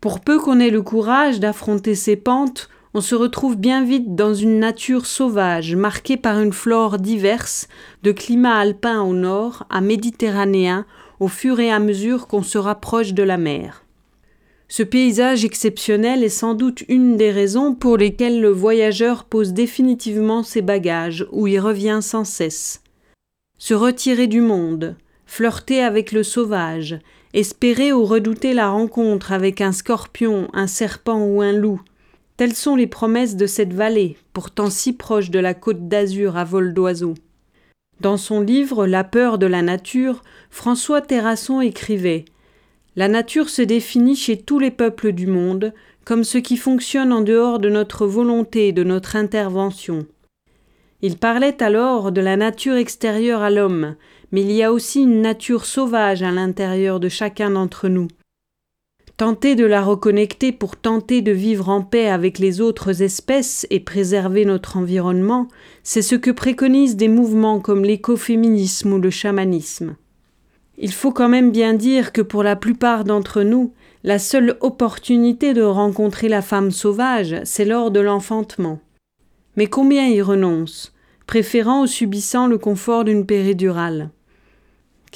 Pour 0.02 0.20
peu 0.20 0.40
qu'on 0.40 0.60
ait 0.60 0.70
le 0.70 0.82
courage 0.82 1.40
d'affronter 1.40 1.96
ces 1.96 2.16
pentes, 2.16 2.70
on 2.94 3.02
se 3.02 3.16
retrouve 3.16 3.58
bien 3.58 3.84
vite 3.84 4.16
dans 4.16 4.34
une 4.34 4.60
nature 4.60 5.06
sauvage, 5.06 5.76
marquée 5.76 6.18
par 6.18 6.40
une 6.40 6.54
flore 6.54 6.98
diverse, 6.98 7.68
de 8.04 8.12
climat 8.12 8.56
alpin 8.56 9.02
au 9.02 9.14
nord 9.14 9.66
à 9.70 9.82
méditerranéen, 9.82 10.86
au 11.20 11.28
fur 11.28 11.60
et 11.60 11.72
à 11.72 11.80
mesure 11.80 12.28
qu'on 12.28 12.44
se 12.44 12.58
rapproche 12.58 13.14
de 13.14 13.24
la 13.24 13.38
mer. 13.38 13.84
Ce 14.70 14.84
paysage 14.84 15.46
exceptionnel 15.46 16.24
est 16.24 16.30
sans 16.30 16.54
doute 16.54 16.84
une 16.90 17.16
des 17.16 17.32
raisons 17.32 17.74
pour 17.74 17.98
lesquelles 17.98 18.42
le 18.42 18.50
voyageur 18.50 19.24
pose 19.24 19.54
définitivement 19.54 20.44
ses 20.44 20.62
bagages, 20.62 21.26
où 21.32 21.48
il 21.48 21.60
revient 21.60 22.00
sans 22.02 22.26
cesse. 22.26 22.82
Se 23.58 23.74
retirer 23.74 24.28
du 24.28 24.42
monde, 24.42 24.98
flirter 25.26 25.82
avec 25.82 26.12
le 26.12 26.22
sauvage, 26.22 27.00
espérer 27.34 27.94
ou 27.94 28.04
redouter 28.04 28.54
la 28.54 28.70
rencontre 28.70 29.32
avec 29.32 29.62
un 29.62 29.72
scorpion, 29.72 30.50
un 30.54 30.68
serpent 30.68 31.24
ou 31.24 31.42
un 31.42 31.54
loup, 31.54 31.82
telles 32.36 32.56
sont 32.56 32.76
les 32.76 32.88
promesses 32.88 33.36
de 33.36 33.48
cette 33.48 33.74
vallée, 33.74 34.18
pourtant 34.34 34.70
si 34.70 34.94
proche 34.94 35.32
de 35.32 35.40
la 35.40 35.54
côte 35.54 35.88
d'Azur 35.88 36.38
à 36.38 36.44
vol 36.44 36.74
d'oiseau. 36.74 37.16
Dans 38.00 38.18
son 38.18 38.42
livre 38.42 38.86
La 38.86 39.04
peur 39.04 39.40
de 39.40 39.48
la 39.48 39.64
nature, 39.64 40.22
François 40.52 41.02
Terrasson 41.02 41.62
écrivait 41.62 42.26
La 42.96 43.08
nature 43.08 43.50
se 43.50 43.64
définit 43.64 44.16
chez 44.16 44.38
tous 44.38 44.60
les 44.60 44.72
peuples 44.72 45.14
du 45.14 45.26
monde 45.26 45.74
comme 46.06 46.24
ce 46.24 46.38
qui 46.38 46.58
fonctionne 46.58 47.12
en 47.12 47.22
dehors 47.22 47.60
de 47.60 47.70
notre 47.70 48.06
volonté 48.06 48.72
de 48.72 48.84
notre 48.84 49.16
intervention. 49.16 50.06
Il 51.02 51.18
parlait 51.18 51.62
alors 51.62 52.12
de 52.12 52.22
la 52.22 52.38
nature 52.38 52.76
extérieure 52.76 53.42
à 53.42 53.50
l'homme, 53.50 53.96
mais 54.32 54.42
il 54.42 54.52
y 54.52 54.64
a 54.64 54.72
aussi 54.72 55.02
une 55.02 55.22
nature 55.22 55.66
sauvage 55.66 56.24
à 56.24 56.32
l'intérieur 56.32 57.00
de 57.00 57.10
chacun 57.10 57.50
d'entre 57.50 57.88
nous. 57.88 58.08
Tenter 59.18 59.56
de 59.56 59.66
la 59.66 59.82
reconnecter 59.82 60.52
pour 60.52 60.78
tenter 60.78 61.24
de 61.24 61.32
vivre 61.32 61.70
en 61.70 61.82
paix 61.82 62.08
avec 62.08 62.38
les 62.38 62.62
autres 62.62 63.02
espèces 63.02 63.66
et 63.72 63.80
préserver 63.80 64.46
notre 64.46 64.78
environnement, 64.78 65.48
c'est 65.82 66.04
ce 66.04 66.14
que 66.14 66.30
préconisent 66.30 66.98
des 66.98 67.08
mouvements 67.08 67.60
comme 67.60 67.84
l'écoféminisme 67.84 68.94
ou 68.94 69.00
le 69.00 69.10
chamanisme. 69.10 69.96
Il 70.78 70.94
faut 70.94 71.12
quand 71.12 71.30
même 71.30 71.50
bien 71.50 71.74
dire 71.74 72.14
que 72.14 72.22
pour 72.22 72.44
la 72.44 72.56
plupart 72.56 73.06
d'entre 73.06 73.42
nous, 73.42 73.74
la 74.04 74.20
seule 74.20 74.56
opportunité 74.62 75.56
de 75.56 75.64
rencontrer 75.64 76.30
la 76.30 76.44
femme 76.44 76.70
sauvage, 76.70 77.38
c'est 77.44 77.66
lors 77.66 77.90
de 77.90 78.00
l'enfantement. 78.00 78.80
Mais 79.56 79.66
combien 79.66 80.08
y 80.08 80.22
renoncent, 80.22 80.94
préférant 81.26 81.82
ou 81.82 81.88
subissant 81.88 82.46
le 82.46 82.60
confort 82.60 83.04
d'une 83.04 83.26
péridurale? 83.26 84.12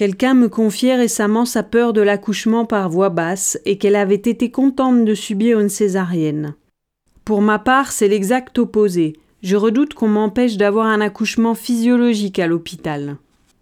Quelqu'un 0.02 0.34
me 0.34 0.50
confiait 0.50 0.96
récemment 0.96 1.46
sa 1.46 1.62
peur 1.62 1.94
de 1.94 2.02
l'accouchement 2.02 2.66
par 2.66 2.90
voix 2.90 3.10
basse 3.10 3.60
et 3.66 3.78
qu'elle 3.78 3.96
avait 3.96 4.16
été 4.16 4.50
contente 4.50 5.06
de 5.06 5.14
subir 5.14 5.60
une 5.60 5.70
césarienne. 5.70 6.56
Pour 7.24 7.44
ma 7.44 7.60
part, 7.60 7.92
c'est 7.92 8.08
l'exact 8.08 8.58
opposé. 8.58 9.14
Je 9.44 9.56
redoute 9.56 9.94
qu'on 9.94 10.08
m'empêche 10.08 10.58
d'avoir 10.58 10.88
un 10.88 11.02
accouchement 11.02 11.54
physiologique 11.54 12.40
à 12.40 12.48
l'hôpital. 12.48 13.18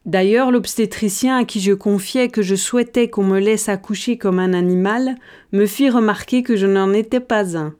D'ailleurs, 0.05 0.49
l'obstétricien 0.49 1.39
à 1.39 1.43
qui 1.43 1.59
je 1.59 1.73
confiais 1.73 2.29
que 2.29 2.41
je 2.41 2.55
souhaitais 2.55 3.09
qu'on 3.09 3.25
me 3.25 3.39
laisse 3.41 3.67
accoucher 3.67 4.17
comme 4.17 4.39
un 4.39 4.53
animal 4.53 5.15
me 5.51 5.65
fit 5.65 5.89
remarquer 5.89 6.41
que 6.41 6.55
je 6.55 6.67
n'en 6.67 6.93
étais 6.93 7.19
pas 7.19 7.57
un. 7.57 7.75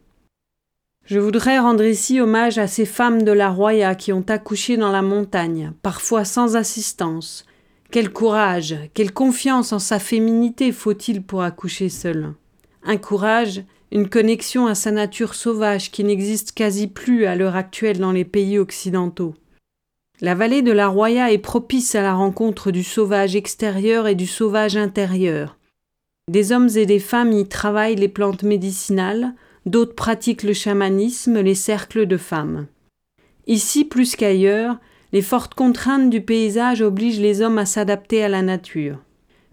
Je 1.06 1.20
voudrais 1.20 1.60
rendre 1.60 1.86
ici 1.86 2.20
hommage 2.20 2.58
à 2.58 2.68
ces 2.68 2.86
femmes 2.86 3.24
de 3.24 3.32
la 3.32 3.52
Roya 3.52 3.96
qui 3.96 4.12
ont 4.12 4.26
accouché 4.28 4.76
dans 4.76 4.92
la 4.92 5.02
montagne, 5.02 5.72
parfois 5.82 6.26
sans 6.26 6.58
assistance, 6.58 7.46
quel 7.92 8.12
courage, 8.12 8.76
quelle 8.94 9.12
confiance 9.12 9.74
en 9.74 9.80
sa 9.80 9.98
féminité 9.98 10.72
faut-il 10.72 11.24
pour 11.24 11.42
accoucher 11.42 11.90
seul 11.90 12.34
Un 12.84 12.98
courage, 12.98 13.64
une 13.92 14.08
connexion 14.08 14.68
à 14.68 14.76
sa 14.76 14.92
nature 14.92 15.34
sauvage 15.34 15.90
qui 15.90 16.04
n'existe 16.04 16.52
quasi 16.52 16.88
plus 16.88 17.26
à 17.26 17.36
l'heure 17.36 17.56
actuelle 17.56 17.98
dans 17.98 18.12
les 18.12 18.26
pays 18.26 18.60
occidentaux. 18.60 19.34
La 20.22 20.36
vallée 20.36 20.62
de 20.62 20.72
la 20.72 20.88
Roya 20.88 21.32
est 21.32 21.40
propice 21.40 21.96
à 21.96 22.04
la 22.04 22.14
rencontre 22.14 22.70
du 22.70 22.84
sauvage 22.84 23.36
extérieur 23.36 24.08
et 24.08 24.16
du 24.16 24.28
sauvage 24.28 24.78
intérieur. 24.78 25.58
Des 26.30 26.52
hommes 26.52 26.70
et 26.76 26.86
des 26.86 27.00
femmes 27.00 27.32
y 27.32 27.48
travaillent 27.48 27.96
les 27.96 28.08
plantes 28.08 28.44
médicinales, 28.44 29.34
d'autres 29.66 29.96
pratiquent 29.96 30.44
le 30.44 30.54
chamanisme, 30.54 31.40
les 31.40 31.56
cercles 31.56 32.06
de 32.06 32.18
femmes. 32.18 32.68
Ici, 33.48 33.84
plus 33.84 34.16
qu'ailleurs, 34.16 34.78
les 35.12 35.22
fortes 35.22 35.56
contraintes 35.56 36.10
du 36.10 36.22
paysage 36.22 36.82
obligent 36.82 37.20
les 37.20 37.42
hommes 37.42 37.58
à 37.58 37.66
s'adapter 37.66 38.24
à 38.24 38.30
la 38.30 38.42
nature. 38.42 38.98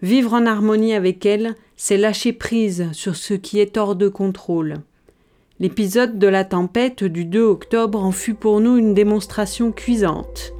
Vivre 0.03 0.35
en 0.35 0.45
harmonie 0.45 0.92
avec 0.92 1.25
elle, 1.25 1.55
c'est 1.77 1.97
lâcher 1.97 2.33
prise 2.33 2.88
sur 2.92 3.16
ce 3.16 3.35
qui 3.35 3.61
est 3.61 3.77
hors 3.77 3.97
de 3.97 4.09
contrôle. 4.09 4.75
L'épisode 5.59 6.19
de 6.19 6.27
la 6.27 6.45
tempête 6.45 7.03
du 7.03 7.25
2 7.25 7.42
octobre 7.42 8.05
en 8.05 8.12
fut 8.12 8.35
pour 8.35 8.61
nous 8.61 8.77
une 8.77 8.92
démonstration 8.92 9.73
cuisante. 9.73 10.53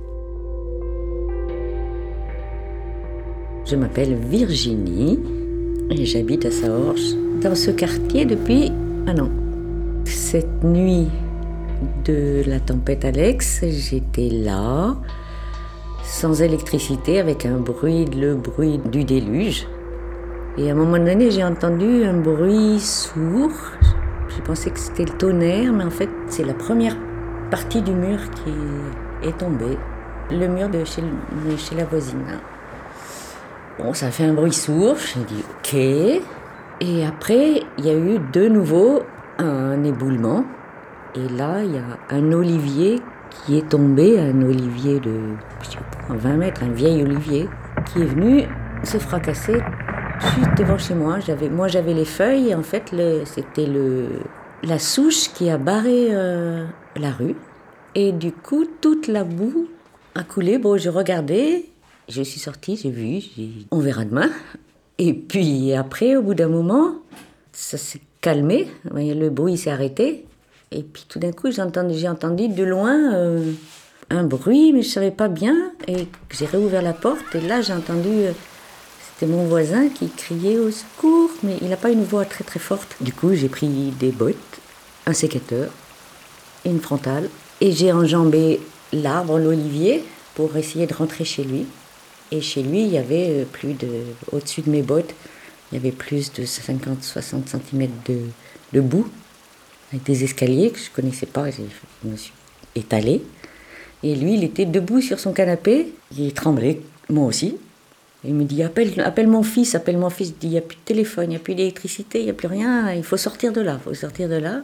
Je 3.67 3.77
m'appelle 3.77 4.15
Virginie 4.15 5.19
et 5.91 6.07
j'habite 6.07 6.47
à 6.47 6.51
Saorge, 6.51 7.15
dans 7.43 7.55
ce 7.55 7.71
quartier 7.71 8.25
depuis 8.25 8.73
un 9.07 9.19
an. 9.19 9.31
Cette 10.05 10.65
nuit, 10.65 11.09
de 12.07 12.43
la 12.47 12.61
tempête 12.61 13.05
Alex, 13.05 13.65
j'étais 13.69 14.29
là, 14.29 14.97
sans 16.03 16.41
électricité, 16.41 17.19
avec 17.19 17.45
un 17.47 17.59
bruit, 17.59 18.05
le 18.05 18.35
bruit 18.35 18.79
du 18.79 19.05
déluge. 19.05 19.67
Et 20.57 20.71
à 20.71 20.73
un 20.73 20.77
moment 20.77 20.99
donné, 20.99 21.31
j'ai 21.31 21.45
entendu 21.45 22.05
un 22.05 22.15
bruit 22.15 22.81
sourd. 22.81 23.51
J'ai 24.29 24.43
pensé 24.43 24.71
que 24.71 24.79
c'était 24.79 25.05
le 25.05 25.19
tonnerre, 25.19 25.73
mais 25.73 25.85
en 25.85 25.91
fait, 25.91 26.09
c'est 26.29 26.45
la 26.45 26.55
première 26.55 26.97
partie 27.51 27.83
du 27.83 27.93
mur 27.93 28.19
qui 28.31 29.29
est 29.29 29.37
tombée. 29.37 29.77
Le 30.31 30.47
mur 30.47 30.69
de 30.69 30.85
chez, 30.85 31.03
chez 31.59 31.75
la 31.75 31.85
voisine. 31.85 32.25
Bon, 33.79 33.93
ça 33.93 34.07
a 34.07 34.11
fait 34.11 34.25
un 34.25 34.33
bruit 34.33 34.53
sourd. 34.53 34.97
J'ai 34.97 35.21
dit 35.25 35.45
OK. 35.51 35.75
Et 36.81 37.07
après, 37.07 37.63
il 37.79 37.85
y 37.85 37.91
a 37.91 37.95
eu 37.95 38.19
de 38.33 38.49
nouveau 38.49 39.03
un 39.39 39.83
éboulement. 39.85 40.45
Et 41.17 41.29
là, 41.29 41.63
il 41.65 41.75
y 41.75 41.79
a 41.79 41.99
un 42.11 42.33
olivier 42.33 43.01
qui 43.31 43.57
est 43.57 43.69
tombé, 43.69 44.19
un 44.19 44.43
olivier 44.43 45.01
de 45.01 45.19
je 45.63 45.71
sais 45.71 45.79
pas, 45.79 46.15
20 46.15 46.37
mètres, 46.37 46.63
un 46.63 46.73
vieil 46.73 47.03
olivier, 47.03 47.49
qui 47.87 48.03
est 48.03 48.07
venu 48.07 48.45
se 48.85 48.99
fracasser 48.99 49.59
juste 50.21 50.59
devant 50.59 50.79
chez 50.79 50.95
moi. 50.95 51.19
J'avais, 51.21 51.49
moi, 51.49 51.69
j'avais 51.69 51.95
les 51.95 52.05
feuilles, 52.05 52.51
et 52.51 52.55
en 52.55 52.63
fait, 52.63 52.95
c'était 53.25 53.67
le, 53.67 54.09
la 54.63 54.79
souche 54.79 55.33
qui 55.33 55.49
a 55.49 55.59
barré 55.59 56.09
euh, 56.11 56.67
la 56.97 57.11
rue. 57.11 57.37
Et 57.95 58.13
du 58.13 58.33
coup, 58.33 58.67
toute 58.81 59.07
la 59.09 59.25
boue 59.25 59.69
a 60.15 60.23
coulé. 60.23 60.59
Bon, 60.59 60.77
je 60.77 60.91
regardais, 60.91 61.65
je 62.09 62.23
suis 62.23 62.41
sortie, 62.41 62.77
j'ai 62.77 62.91
vu, 62.91 63.21
j'ai... 63.21 63.49
on 63.71 63.79
verra 63.79 64.05
demain. 64.05 64.31
Et 64.99 65.15
puis 65.15 65.73
après, 65.73 66.17
au 66.17 66.23
bout 66.23 66.35
d'un 66.35 66.49
moment, 66.49 66.97
ça 67.53 67.79
s'est 67.79 68.01
calmé, 68.21 68.69
le 68.93 69.29
bruit 69.29 69.57
s'est 69.57 69.71
arrêté. 69.71 70.27
Et 70.77 70.83
puis 70.83 71.07
tout 71.09 71.19
d'un 71.19 71.33
coup, 71.33 71.51
j'ai 71.51 71.63
entendu, 71.63 72.07
entendu 72.07 72.49
de 72.49 72.63
loin 72.63 73.15
euh, 73.15 73.53
un 74.11 74.25
bruit, 74.25 74.75
mais 74.75 74.83
je 74.83 74.89
ne 74.89 74.93
savais 74.93 75.11
pas 75.11 75.29
bien. 75.29 75.73
Et 75.89 76.07
j'ai 76.31 76.45
réouvert 76.45 76.83
la 76.83 76.93
porte, 76.93 77.35
et 77.35 77.41
là, 77.41 77.63
j'ai 77.63 77.73
entendu. 77.73 78.11
Euh, 78.11 78.33
c'était 79.15 79.33
mon 79.33 79.47
voisin 79.47 79.89
qui 79.89 80.11
criait 80.11 80.59
au 80.59 80.71
secours, 80.71 81.31
mais 81.43 81.57
il 81.63 81.71
n'a 81.71 81.79
pas 81.79 81.89
une 81.89 82.05
voix 82.05 82.27
très 82.27 82.45
très 82.45 82.61
forte. 82.61 82.97
Du 83.01 83.15
coup, 83.15 83.35
j'ai 83.35 83.49
pris 83.49 83.69
des 83.99 84.11
bottes, 84.11 84.37
un 85.07 85.15
sécateur, 85.15 85.71
une 86.67 86.81
frontale, 86.81 87.31
et 87.63 87.73
j'ai 87.73 87.91
enjambé 87.91 88.61
l'arbre, 88.93 89.39
l'olivier, 89.39 90.05
pour 90.35 90.55
essayer 90.59 90.87
de 90.87 90.93
rentrer 90.93 91.25
chez 91.25 91.45
lui. 91.45 91.65
Et 92.31 92.43
chez 92.43 92.63
lui, 92.63 92.83
il 92.83 92.91
y 92.91 92.99
avait 92.99 93.31
euh, 93.31 93.45
plus 93.51 93.73
de. 93.73 93.89
Au-dessus 94.31 94.61
de 94.61 94.69
mes 94.69 94.83
bottes, 94.83 95.15
il 95.73 95.77
y 95.77 95.79
avait 95.79 95.91
plus 95.91 96.35
de 96.35 96.43
50-60 96.43 97.47
cm 97.47 97.89
de, 98.07 98.19
de 98.75 98.81
boue 98.83 99.09
avec 99.91 100.05
des 100.05 100.25
escaliers 100.25 100.71
que 100.71 100.79
je 100.79 100.91
connaissais 100.91 101.27
pas. 101.27 101.51
Je 101.51 102.09
me 102.09 102.17
suis 102.17 102.33
étalée. 102.75 103.23
Et 104.03 104.15
lui, 104.15 104.35
il 104.35 104.45
était 104.45 104.67
debout 104.67 105.01
sur 105.01 105.19
son 105.19 105.33
canapé. 105.33 105.93
Il 106.17 106.33
tremblait, 106.33 106.81
moi 107.09 107.27
aussi. 107.27 107.57
Il 108.25 108.35
me 108.35 108.45
dit 108.45 108.63
appelle, 108.63 109.01
appelle 109.01 109.29
mon 109.29 109.43
fils, 109.43 109.75
appelle 109.75 109.99
mon 109.99 110.11
fils. 110.11 110.35
Dis 110.39 110.49
il 110.49 110.51
n'y 110.51 110.59
a 110.59 110.63
plus 110.63 110.77
de 110.77 110.85
téléphone, 110.85 111.27
il 111.27 111.31
n'y 111.31 111.37
a 111.37 111.41
plus 111.41 111.55
d'électricité, 111.55 112.19
il 112.21 112.25
n'y 112.25 112.31
a 112.31 112.35
plus 112.35 112.49
rien. 112.49 112.93
Il 112.93 113.05
faut 113.05 113.17
sortir 113.17 113.53
de 113.53 113.61
là, 113.61 113.79
il 113.81 113.85
faut 113.85 113.95
sortir 113.95 114.29
de 114.29 114.37
là. 114.37 114.63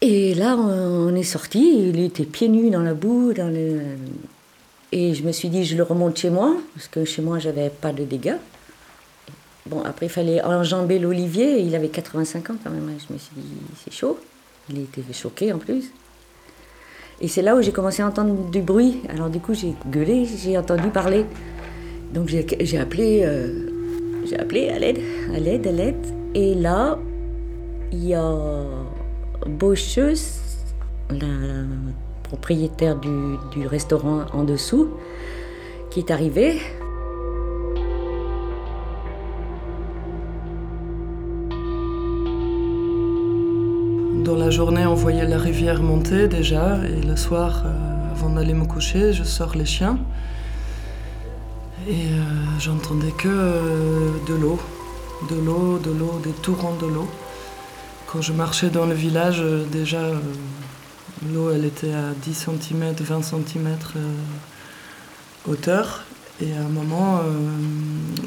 Et 0.00 0.34
là, 0.34 0.56
on 0.56 1.14
est 1.14 1.22
sorti. 1.22 1.88
Il 1.88 1.98
était 2.00 2.24
pieds 2.24 2.48
nus 2.48 2.70
dans 2.70 2.82
la 2.82 2.94
boue, 2.94 3.32
dans 3.32 3.48
le... 3.48 3.80
Et 4.92 5.14
je 5.14 5.22
me 5.22 5.32
suis 5.32 5.48
dit, 5.48 5.64
je 5.64 5.76
le 5.76 5.82
remonte 5.82 6.16
chez 6.16 6.30
moi, 6.30 6.56
parce 6.74 6.88
que 6.88 7.04
chez 7.04 7.20
moi, 7.20 7.38
j'avais 7.38 7.68
pas 7.68 7.92
de 7.92 8.04
dégâts. 8.04 8.36
Bon, 9.68 9.82
après, 9.84 10.06
il 10.06 10.10
fallait 10.10 10.42
enjamber 10.42 10.98
l'olivier. 10.98 11.60
Il 11.60 11.74
avait 11.74 11.88
85 11.88 12.50
ans 12.50 12.54
quand 12.62 12.70
même. 12.70 12.90
Je 13.06 13.12
me 13.12 13.18
suis 13.18 13.34
dit, 13.36 13.42
c'est 13.84 13.92
chaud. 13.92 14.18
Il 14.70 14.80
était 14.80 15.02
choqué 15.12 15.52
en 15.52 15.58
plus. 15.58 15.92
Et 17.20 17.28
c'est 17.28 17.42
là 17.42 17.56
où 17.56 17.62
j'ai 17.62 17.72
commencé 17.72 18.02
à 18.02 18.06
entendre 18.06 18.50
du 18.50 18.62
bruit. 18.62 19.02
Alors 19.08 19.28
du 19.28 19.40
coup, 19.40 19.52
j'ai 19.52 19.74
gueulé, 19.90 20.24
j'ai 20.24 20.56
entendu 20.56 20.88
parler. 20.88 21.24
Donc 22.14 22.28
j'ai 22.28 22.78
appelé, 22.78 23.22
euh, 23.24 23.68
j'ai 24.24 24.38
appelé 24.38 24.68
à 24.68 24.78
l'aide, 24.78 25.00
à 25.34 25.38
l'aide, 25.38 25.66
à 25.66 25.72
l'aide. 25.72 26.06
Et 26.34 26.54
là, 26.54 26.98
il 27.92 28.06
y 28.06 28.14
a 28.14 28.34
Beaucheuse, 29.46 30.38
la 31.10 31.26
propriétaire 32.22 32.96
du, 32.96 33.36
du 33.52 33.66
restaurant 33.66 34.26
en 34.32 34.44
dessous, 34.44 34.90
qui 35.90 36.00
est 36.00 36.10
arrivée. 36.10 36.60
Dans 44.28 44.36
la 44.36 44.50
journée, 44.50 44.84
on 44.84 44.92
voyait 44.92 45.26
la 45.26 45.38
rivière 45.38 45.82
monter 45.82 46.28
déjà, 46.28 46.76
et 46.84 47.00
le 47.00 47.16
soir, 47.16 47.62
euh, 47.64 48.12
avant 48.12 48.28
d'aller 48.28 48.52
me 48.52 48.66
coucher, 48.66 49.14
je 49.14 49.24
sors 49.24 49.54
les 49.54 49.64
chiens. 49.64 49.98
Et 51.88 51.92
euh, 51.94 52.24
j'entendais 52.60 53.12
que 53.12 53.26
euh, 53.26 54.10
de 54.28 54.34
l'eau, 54.34 54.60
de 55.30 55.34
l'eau, 55.34 55.78
de 55.78 55.90
l'eau, 55.90 56.20
des 56.22 56.32
torrents 56.32 56.76
de 56.78 56.86
l'eau. 56.86 57.08
Quand 58.06 58.20
je 58.20 58.34
marchais 58.34 58.68
dans 58.68 58.84
le 58.84 58.92
village, 58.92 59.42
déjà, 59.72 60.02
l'eau, 61.32 61.50
elle 61.50 61.64
était 61.64 61.94
à 61.94 62.12
10 62.22 62.34
cm, 62.34 62.92
20 63.00 63.22
cm 63.22 63.78
hauteur. 65.48 66.04
Et 66.42 66.52
à 66.52 66.60
un 66.60 66.68
moment, 66.68 67.22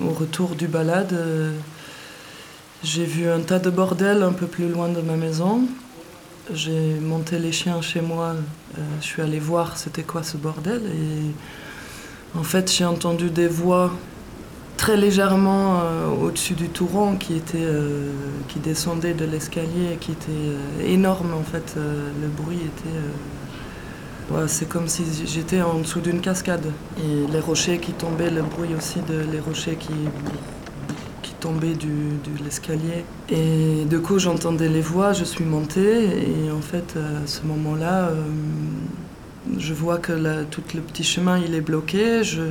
au 0.04 0.14
retour 0.14 0.56
du 0.56 0.68
balade, 0.68 1.16
j'ai 2.84 3.06
vu 3.06 3.30
un 3.30 3.42
tas 3.42 3.60
de 3.60 3.70
bordel 3.70 4.24
un 4.24 4.34
peu 4.34 4.48
plus 4.48 4.68
loin 4.68 4.90
de 4.90 5.02
ma 5.02 5.16
maison. 5.16 5.68
J'ai 6.54 6.96
monté 7.00 7.40
les 7.40 7.54
chiens 7.54 7.82
chez 7.82 8.02
moi, 8.02 8.36
euh, 8.78 8.82
je 9.00 9.06
suis 9.06 9.22
allée 9.22 9.40
voir 9.40 9.78
c'était 9.78 10.04
quoi 10.04 10.22
ce 10.22 10.36
bordel 10.36 10.82
et 10.86 12.38
en 12.38 12.44
fait 12.44 12.70
j'ai 12.70 12.84
entendu 12.84 13.30
des 13.30 13.48
voix 13.48 13.92
très 14.76 14.98
légèrement 14.98 15.80
euh, 15.82 16.10
au-dessus 16.10 16.56
du 16.56 16.68
touron 16.68 17.16
qui, 17.16 17.38
était, 17.38 17.58
euh, 17.62 18.12
qui 18.50 18.60
descendait 18.60 19.14
de 19.14 19.24
l'escalier, 19.24 19.98
qui 20.02 20.12
était 20.12 20.86
énorme 20.86 21.34
en 21.34 21.44
fait. 21.44 21.76
le 21.78 22.28
bruit 22.28 22.60
était... 22.60 24.38
c'est 24.48 24.68
comme 24.68 24.90
si 24.90 25.04
j'étais 25.26 25.62
en 25.62 25.80
dessous 25.80 26.02
d'une 26.02 26.20
cascade. 26.20 26.66
Et 26.98 27.32
les 27.32 27.40
rochers 27.40 27.78
qui 27.78 27.94
tombaient, 27.94 28.32
le 28.32 28.42
bruit 28.42 28.76
aussi 28.76 29.00
de 29.08 29.40
rochers 29.40 29.76
qui 29.76 29.94
tombé 31.42 31.74
du, 31.74 31.88
de 31.88 32.44
l'escalier. 32.44 33.04
Et 33.30 33.84
du 33.86 34.00
coup, 34.00 34.20
j'entendais 34.20 34.70
les 34.70 34.82
voix, 34.82 35.12
je 35.12 35.26
suis 35.26 35.44
montée. 35.44 36.06
Et 36.06 36.52
en 36.52 36.62
fait, 36.62 36.96
à 36.96 37.28
ce 37.28 37.42
moment-là, 37.46 38.06
euh, 38.06 38.24
je 39.58 39.74
vois 39.74 39.98
que 39.98 40.44
tout 40.46 40.62
le 40.74 40.82
petit 40.82 41.04
chemin, 41.04 41.38
il 41.38 41.54
est 41.54 41.62
bloqué. 41.62 42.24
Je, 42.24 42.44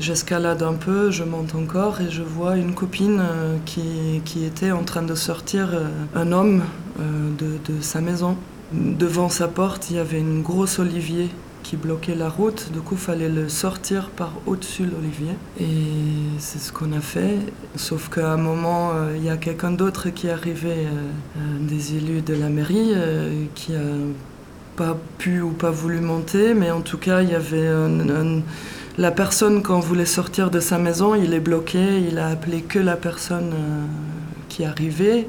j'escalade 0.00 0.62
un 0.62 0.74
peu, 0.74 1.10
je 1.10 1.24
monte 1.24 1.54
encore 1.54 2.00
et 2.00 2.10
je 2.10 2.22
vois 2.22 2.56
une 2.56 2.72
copine 2.74 3.20
euh, 3.20 3.56
qui, 3.66 4.22
qui, 4.24 4.44
était 4.44 4.70
en 4.70 4.84
train 4.84 5.02
de 5.02 5.14
sortir 5.14 5.70
euh, 5.72 5.88
un 6.14 6.32
homme 6.32 6.62
de, 6.98 7.72
de 7.72 7.80
sa 7.80 8.00
maison. 8.00 8.36
Devant 8.72 9.28
sa 9.28 9.48
porte, 9.48 9.90
il 9.90 9.96
y 9.96 9.98
avait 9.98 10.20
une 10.20 10.42
grosse 10.42 10.78
olivier 10.78 11.28
qui 11.68 11.76
bloquait 11.76 12.14
la 12.14 12.30
route. 12.30 12.72
Du 12.72 12.80
coup, 12.80 12.96
fallait 12.96 13.28
le 13.28 13.50
sortir 13.50 14.08
par 14.08 14.32
au-dessus 14.46 14.84
de 14.84 14.92
l'olivier. 14.92 15.34
Et 15.60 15.66
c'est 16.38 16.58
ce 16.58 16.72
qu'on 16.72 16.92
a 16.92 17.00
fait. 17.00 17.36
Sauf 17.76 18.08
qu'à 18.08 18.32
un 18.32 18.38
moment, 18.38 18.92
euh, 18.94 19.14
il 19.18 19.22
y 19.22 19.28
a 19.28 19.36
quelqu'un 19.36 19.72
d'autre 19.72 20.08
qui 20.08 20.28
est 20.28 20.30
arrivé, 20.30 20.70
euh, 20.70 21.40
des 21.60 21.96
élus 21.96 22.22
de 22.22 22.32
la 22.32 22.48
mairie, 22.48 22.92
euh, 22.94 23.44
qui 23.54 23.74
a 23.74 23.80
pas 24.76 24.96
pu 25.18 25.42
ou 25.42 25.50
pas 25.50 25.70
voulu 25.70 26.00
monter. 26.00 26.54
Mais 26.54 26.70
en 26.70 26.80
tout 26.80 26.96
cas, 26.96 27.20
il 27.20 27.28
y 27.28 27.34
avait 27.34 27.68
la 28.96 29.10
personne, 29.10 29.62
quand 29.62 29.78
voulait 29.78 30.06
sortir 30.06 30.50
de 30.50 30.60
sa 30.60 30.78
maison, 30.78 31.14
il 31.14 31.34
est 31.34 31.40
bloqué. 31.40 32.00
Il 32.10 32.18
a 32.18 32.28
appelé 32.28 32.62
que 32.62 32.78
la 32.78 32.96
personne 32.96 33.52
qui 34.48 34.64
arrivait. 34.64 35.26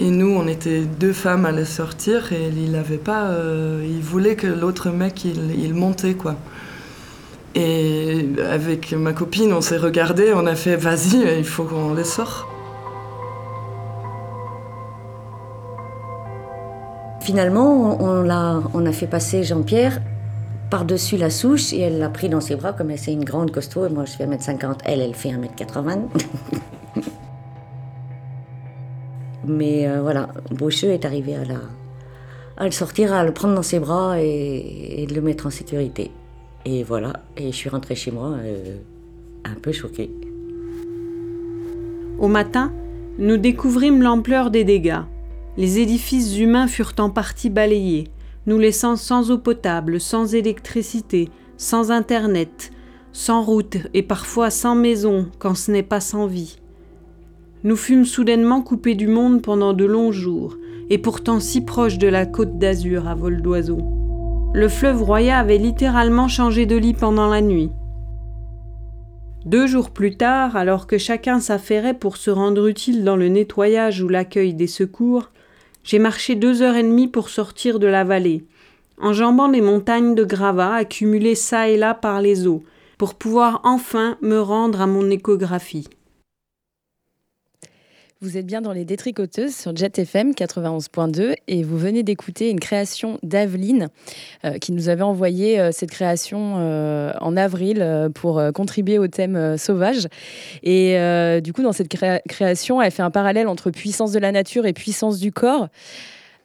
Et 0.00 0.10
nous, 0.10 0.30
on 0.30 0.46
était 0.46 0.82
deux 0.82 1.12
femmes 1.12 1.44
à 1.44 1.50
le 1.50 1.64
sortir 1.64 2.32
et 2.32 2.50
il 2.56 2.76
avait 2.76 2.98
pas. 2.98 3.30
Euh, 3.30 3.84
il 3.84 4.00
voulait 4.00 4.36
que 4.36 4.46
l'autre 4.46 4.90
mec 4.90 5.24
il, 5.24 5.60
il, 5.60 5.74
montait 5.74 6.14
quoi. 6.14 6.36
Et 7.56 8.28
avec 8.48 8.92
ma 8.92 9.12
copine, 9.12 9.52
on 9.52 9.60
s'est 9.60 9.76
regardé, 9.76 10.32
on 10.34 10.46
a 10.46 10.54
fait 10.54 10.76
vas-y, 10.76 11.38
il 11.38 11.44
faut 11.44 11.64
qu'on 11.64 11.94
les 11.94 12.04
sorte. 12.04 12.46
Finalement, 17.20 18.00
on, 18.00 18.30
a, 18.30 18.62
on 18.72 18.86
a 18.86 18.92
fait 18.92 19.08
passer 19.08 19.42
Jean-Pierre 19.42 20.00
par-dessus 20.70 21.16
la 21.16 21.30
souche 21.30 21.72
et 21.72 21.80
elle 21.80 21.98
l'a 21.98 22.08
pris 22.08 22.28
dans 22.28 22.40
ses 22.40 22.56
bras 22.56 22.72
comme 22.72 22.90
elle 22.90 22.98
c'est 22.98 23.12
une 23.12 23.24
grande 23.24 23.50
costaud. 23.50 23.84
Et 23.84 23.90
moi, 23.90 24.04
je 24.04 24.12
fais 24.12 24.26
1m50, 24.26 24.78
elle, 24.84 25.00
elle 25.00 25.14
fait 25.14 25.30
1m80. 25.30 25.98
Mais 29.48 29.88
euh, 29.88 30.02
voilà, 30.02 30.28
Beaucheux 30.50 30.90
est 30.90 31.04
arrivé 31.04 31.34
à, 31.34 31.44
la, 31.44 32.64
le 32.64 32.70
sortir, 32.70 33.12
à 33.12 33.24
le 33.24 33.32
prendre 33.32 33.54
dans 33.54 33.62
ses 33.62 33.80
bras 33.80 34.20
et, 34.20 35.06
de 35.08 35.14
le 35.14 35.20
mettre 35.20 35.46
en 35.46 35.50
sécurité. 35.50 36.10
Et 36.64 36.82
voilà, 36.84 37.14
et 37.36 37.50
je 37.50 37.56
suis 37.56 37.70
rentrée 37.70 37.94
chez 37.94 38.10
moi 38.10 38.34
euh, 38.42 38.76
un 39.44 39.54
peu 39.54 39.72
choquée. 39.72 40.10
Au 42.18 42.28
matin, 42.28 42.72
nous 43.18 43.36
découvrîmes 43.36 44.02
l'ampleur 44.02 44.50
des 44.50 44.64
dégâts. 44.64 45.02
Les 45.56 45.78
édifices 45.78 46.38
humains 46.38 46.66
furent 46.66 46.94
en 46.98 47.10
partie 47.10 47.48
balayés, 47.48 48.08
nous 48.46 48.58
laissant 48.58 48.96
sans 48.96 49.30
eau 49.30 49.38
potable, 49.38 50.00
sans 50.00 50.34
électricité, 50.34 51.30
sans 51.56 51.90
internet, 51.90 52.70
sans 53.12 53.42
route 53.42 53.78
et 53.94 54.02
parfois 54.02 54.50
sans 54.50 54.74
maison 54.74 55.28
quand 55.38 55.54
ce 55.54 55.70
n'est 55.70 55.82
pas 55.82 56.00
sans 56.00 56.26
vie. 56.26 56.58
Nous 57.64 57.76
fûmes 57.76 58.04
soudainement 58.04 58.62
coupés 58.62 58.94
du 58.94 59.08
monde 59.08 59.42
pendant 59.42 59.72
de 59.72 59.84
longs 59.84 60.12
jours, 60.12 60.56
et 60.90 60.98
pourtant 60.98 61.40
si 61.40 61.60
proches 61.60 61.98
de 61.98 62.06
la 62.06 62.24
côte 62.24 62.56
d'Azur 62.58 63.08
à 63.08 63.14
vol 63.16 63.42
d'oiseau. 63.42 63.78
Le 64.54 64.68
fleuve 64.68 65.02
Roya 65.02 65.38
avait 65.38 65.58
littéralement 65.58 66.28
changé 66.28 66.66
de 66.66 66.76
lit 66.76 66.94
pendant 66.94 67.28
la 67.28 67.40
nuit. 67.40 67.70
Deux 69.44 69.66
jours 69.66 69.90
plus 69.90 70.16
tard, 70.16 70.56
alors 70.56 70.86
que 70.86 70.98
chacun 70.98 71.40
s'affairait 71.40 71.98
pour 71.98 72.16
se 72.16 72.30
rendre 72.30 72.68
utile 72.68 73.02
dans 73.02 73.16
le 73.16 73.28
nettoyage 73.28 74.02
ou 74.02 74.08
l'accueil 74.08 74.54
des 74.54 74.66
secours, 74.66 75.30
j'ai 75.82 75.98
marché 75.98 76.36
deux 76.36 76.62
heures 76.62 76.76
et 76.76 76.82
demie 76.82 77.08
pour 77.08 77.28
sortir 77.28 77.78
de 77.78 77.86
la 77.86 78.04
vallée, 78.04 78.44
enjambant 79.00 79.48
les 79.48 79.62
montagnes 79.62 80.14
de 80.14 80.24
gravats 80.24 80.74
accumulées 80.74 81.34
çà 81.34 81.68
et 81.68 81.76
là 81.76 81.94
par 81.94 82.20
les 82.20 82.46
eaux, 82.46 82.62
pour 82.98 83.14
pouvoir 83.14 83.60
enfin 83.64 84.16
me 84.22 84.40
rendre 84.40 84.80
à 84.80 84.86
mon 84.86 85.10
échographie. 85.10 85.88
Vous 88.20 88.36
êtes 88.36 88.46
bien 88.46 88.60
dans 88.60 88.72
les 88.72 88.84
détricoteuses 88.84 89.54
sur 89.54 89.76
Jet 89.76 89.96
FM 89.96 90.32
91.2 90.32 91.36
et 91.46 91.62
vous 91.62 91.78
venez 91.78 92.02
d'écouter 92.02 92.50
une 92.50 92.58
création 92.58 93.20
d'Aveline 93.22 93.90
euh, 94.44 94.58
qui 94.58 94.72
nous 94.72 94.88
avait 94.88 95.02
envoyé 95.02 95.60
euh, 95.60 95.70
cette 95.70 95.92
création 95.92 96.56
euh, 96.56 97.12
en 97.20 97.36
avril 97.36 98.10
pour 98.16 98.42
contribuer 98.56 98.98
au 98.98 99.06
thème 99.06 99.56
sauvage. 99.56 100.08
Et 100.64 100.96
du 101.42 101.52
coup, 101.52 101.62
dans 101.62 101.72
cette 101.72 101.88
création, 102.28 102.82
elle 102.82 102.90
fait 102.90 103.04
un 103.04 103.12
parallèle 103.12 103.46
entre 103.46 103.70
puissance 103.70 104.10
de 104.10 104.18
la 104.18 104.32
nature 104.32 104.66
et 104.66 104.72
puissance 104.72 105.20
du 105.20 105.30
corps 105.30 105.68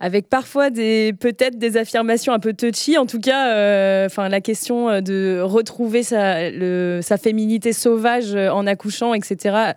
avec 0.03 0.27
parfois 0.27 0.69
des 0.69 1.13
peut-être 1.17 1.57
des 1.57 1.77
affirmations 1.77 2.33
un 2.33 2.39
peu 2.39 2.51
touchy. 2.51 2.97
En 2.97 3.05
tout 3.05 3.21
cas, 3.21 3.53
euh, 3.53 4.05
enfin 4.05 4.27
la 4.27 4.41
question 4.41 4.89
euh, 4.89 4.99
de 4.99 5.39
retrouver 5.41 6.03
sa, 6.03 6.51
féminité 7.17 7.71
sauvage 7.71 8.35
euh, 8.35 8.49
en 8.49 8.67
accouchant, 8.67 9.13
etc. 9.13 9.71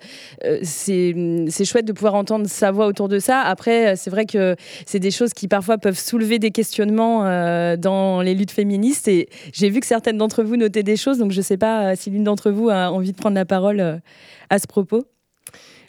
c'est 0.65 1.65
chouette 1.65 1.85
de 1.85 1.93
pouvoir 1.93 2.17
entendre 2.17 2.49
sa 2.49 2.73
voix 2.73 2.87
autour 2.89 3.07
de 3.09 3.21
ça. 3.21 3.41
Après, 3.41 3.95
c'est 3.95 4.11
vrai 4.11 4.27
que 4.27 4.57
c'est 4.85 4.99
des 4.99 5.13
choses 5.13 5.33
qui 5.33 5.47
parfois 5.47 5.79
peuvent 5.79 5.99
soulever 5.99 6.41
des 6.41 6.51
questionnements 6.51 7.23
dans 7.77 8.21
les 8.21 8.35
luttes 8.35 8.51
féministes. 8.51 9.07
Et 9.07 9.29
j'ai 9.53 9.71
vu 9.71 9.79
que 9.79 9.87
certaines 9.87 10.19
d'entre 10.19 10.43
vous 10.43 10.57
notaient 10.57 10.83
des 10.83 10.97
choses, 10.97 11.19
donc 11.19 11.31
je 11.31 11.39
ne 11.39 11.45
sais 11.45 11.57
pas 11.57 11.95
si 11.95 12.11
l'une 12.11 12.25
d'entre 12.25 12.51
vous 12.51 12.69
a 12.69 12.91
envie 12.91 13.13
de 13.13 13.17
prendre 13.17 13.37
la 13.37 13.45
parole 13.45 14.01
à 14.51 14.59
ce 14.59 14.67
propos. 14.67 15.07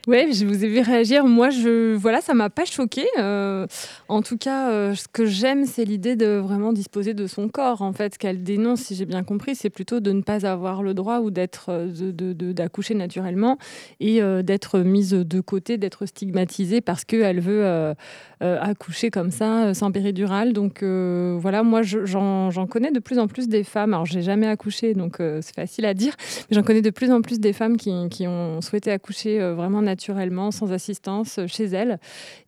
Oui, 0.07 0.31
je 0.31 0.45
vous 0.45 0.63
ai 0.63 0.69
vu 0.69 0.79
réagir. 0.79 1.25
Moi, 1.25 1.49
je, 1.49 1.93
voilà, 1.93 2.21
ça 2.21 2.33
m'a 2.33 2.49
pas 2.49 2.63
choqué. 2.63 3.05
Euh, 3.19 3.67
en 4.07 4.21
tout 4.21 4.37
cas, 4.37 4.69
euh, 4.69 4.95
ce 4.95 5.05
que 5.09 5.25
j'aime, 5.25 5.65
c'est 5.65 5.83
l'idée 5.83 6.15
de 6.15 6.37
vraiment 6.37 6.71
disposer 6.71 7.13
de 7.13 7.27
son 7.27 7.49
corps. 7.49 7.81
En 7.81 7.91
fait, 7.91 8.13
ce 8.13 8.17
qu'elle 8.17 8.41
dénonce, 8.41 8.79
si 8.79 8.95
j'ai 8.95 9.03
bien 9.03 9.25
compris, 9.25 9.53
c'est 9.53 9.69
plutôt 9.69 9.99
de 9.99 10.13
ne 10.13 10.21
pas 10.21 10.45
avoir 10.45 10.81
le 10.81 10.93
droit 10.93 11.19
ou 11.19 11.29
d'être, 11.29 11.65
euh, 11.71 12.13
d'accoucher 12.53 12.93
naturellement 12.93 13.57
et 13.99 14.21
d'être 14.43 14.79
mise 14.79 15.09
de 15.09 15.41
côté, 15.41 15.77
d'être 15.77 16.05
stigmatisée 16.05 16.79
parce 16.79 17.03
qu'elle 17.03 17.41
veut 17.41 17.93
accoucher 18.39 19.09
comme 19.09 19.31
ça, 19.31 19.73
sans 19.73 19.91
péridurale. 19.91 20.53
Donc 20.53 20.83
voilà, 20.83 21.63
moi, 21.63 21.81
j'en 21.81 22.67
connais 22.69 22.91
de 22.91 22.99
plus 22.99 23.19
en 23.19 23.27
plus 23.27 23.49
des 23.49 23.63
femmes. 23.65 23.93
Alors, 23.93 24.05
j'ai 24.05 24.21
jamais 24.21 24.47
accouché, 24.47 24.93
donc 24.93 25.17
c'est 25.17 25.53
facile 25.55 25.85
à 25.85 25.93
dire, 25.93 26.13
j'en 26.49 26.63
connais 26.63 26.81
de 26.81 26.91
plus 26.91 27.11
en 27.11 27.21
plus 27.21 27.39
des 27.39 27.53
femmes 27.53 27.75
qui, 27.75 27.91
qui 28.09 28.27
ont 28.27 28.61
souhaité 28.61 28.91
accoucher 28.91 29.39
vraiment 29.51 29.81
naturellement 29.81 29.96
naturellement, 29.97 30.51
sans 30.51 30.71
assistance, 30.71 31.39
euh, 31.39 31.47
chez 31.47 31.65
elle, 31.65 31.99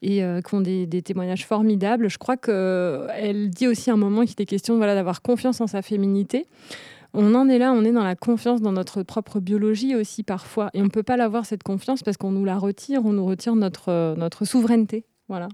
et 0.03 0.23
euh, 0.23 0.39
qui 0.39 0.53
ont 0.53 0.62
des, 0.62 0.88
témoignages 1.01 1.47
formidables. 1.47 2.07
Je 2.07 2.19
crois 2.19 2.38
qu'elle 2.38 3.49
dit 3.49 3.67
aussi 3.67 3.89
un 3.89 3.97
moment 3.97 4.21
qu'il 4.21 4.33
était 4.33 4.45
question 4.45 4.77
voilà, 4.77 4.93
d'avoir 4.93 5.23
confiance 5.23 5.59
en 5.59 5.65
sa 5.65 5.81
féminité. 5.81 6.45
On 7.15 7.33
en 7.33 7.49
est 7.49 7.57
là, 7.57 7.73
on 7.73 7.83
est 7.83 7.91
dans 7.91 8.03
la 8.03 8.15
confiance 8.15 8.62
dans 8.62 8.71
notre 8.71 9.01
propre 9.01 9.39
biologie 9.39 9.95
aussi 9.95 10.21
parfois. 10.21 10.69
Et 10.75 10.81
on 10.81 10.85
ne 10.85 10.89
peut 10.89 11.01
pas 11.01 11.17
l'avoir, 11.17 11.47
cette 11.47 11.63
confiance, 11.63 12.03
parce 12.03 12.17
qu'on 12.17 12.31
nous 12.31 12.45
la 12.45 12.59
retire, 12.59 13.03
on 13.03 13.13
nous 13.13 13.25
retire 13.25 13.55
notre, 13.55 13.89
euh, 13.89 14.15
notre 14.15 14.45
souveraineté. 14.45 15.05
Voilà. 15.27 15.47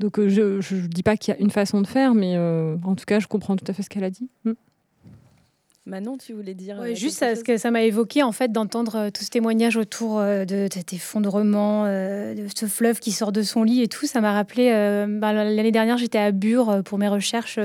Donc 0.00 0.20
je 0.20 0.74
ne 0.74 0.86
dis 0.86 1.02
pas 1.02 1.16
qu'il 1.16 1.32
y 1.32 1.36
a 1.36 1.40
une 1.40 1.50
façon 1.50 1.80
de 1.80 1.86
faire, 1.86 2.14
mais 2.14 2.36
en 2.36 2.94
tout 2.96 3.04
cas, 3.06 3.20
je 3.20 3.28
comprends 3.28 3.56
tout 3.56 3.64
à 3.68 3.72
fait 3.72 3.82
ce 3.82 3.88
qu'elle 3.88 4.04
a 4.04 4.10
dit. 4.10 4.28
Mm. 4.44 4.52
Manon, 5.84 6.16
tu 6.16 6.32
voulais 6.32 6.54
dire 6.54 6.80
euh, 6.80 6.94
Juste 6.94 7.18
parce 7.18 7.42
que 7.42 7.56
ça 7.56 7.72
m'a 7.72 7.82
évoqué 7.82 8.22
en 8.22 8.30
fait 8.30 8.52
d'entendre 8.52 8.94
euh, 8.96 9.10
tout 9.10 9.24
ce 9.24 9.30
témoignage 9.30 9.76
autour 9.76 10.20
euh, 10.20 10.44
de, 10.44 10.68
cet 10.72 10.92
effondrement, 10.92 11.86
de 11.86 12.46
ce 12.56 12.66
fleuve 12.66 13.00
qui 13.00 13.10
sort 13.10 13.32
de 13.32 13.42
son 13.42 13.64
lit 13.64 13.82
et 13.82 13.88
tout. 13.88 14.06
Ça 14.06 14.20
m'a 14.20 14.32
rappelé, 14.32 14.70
bah, 15.08 15.32
l'année 15.32 15.72
dernière 15.72 15.98
j'étais 15.98 16.18
à 16.18 16.30
Bure 16.30 16.82
pour 16.84 16.98
mes 16.98 17.08
recherches 17.08 17.58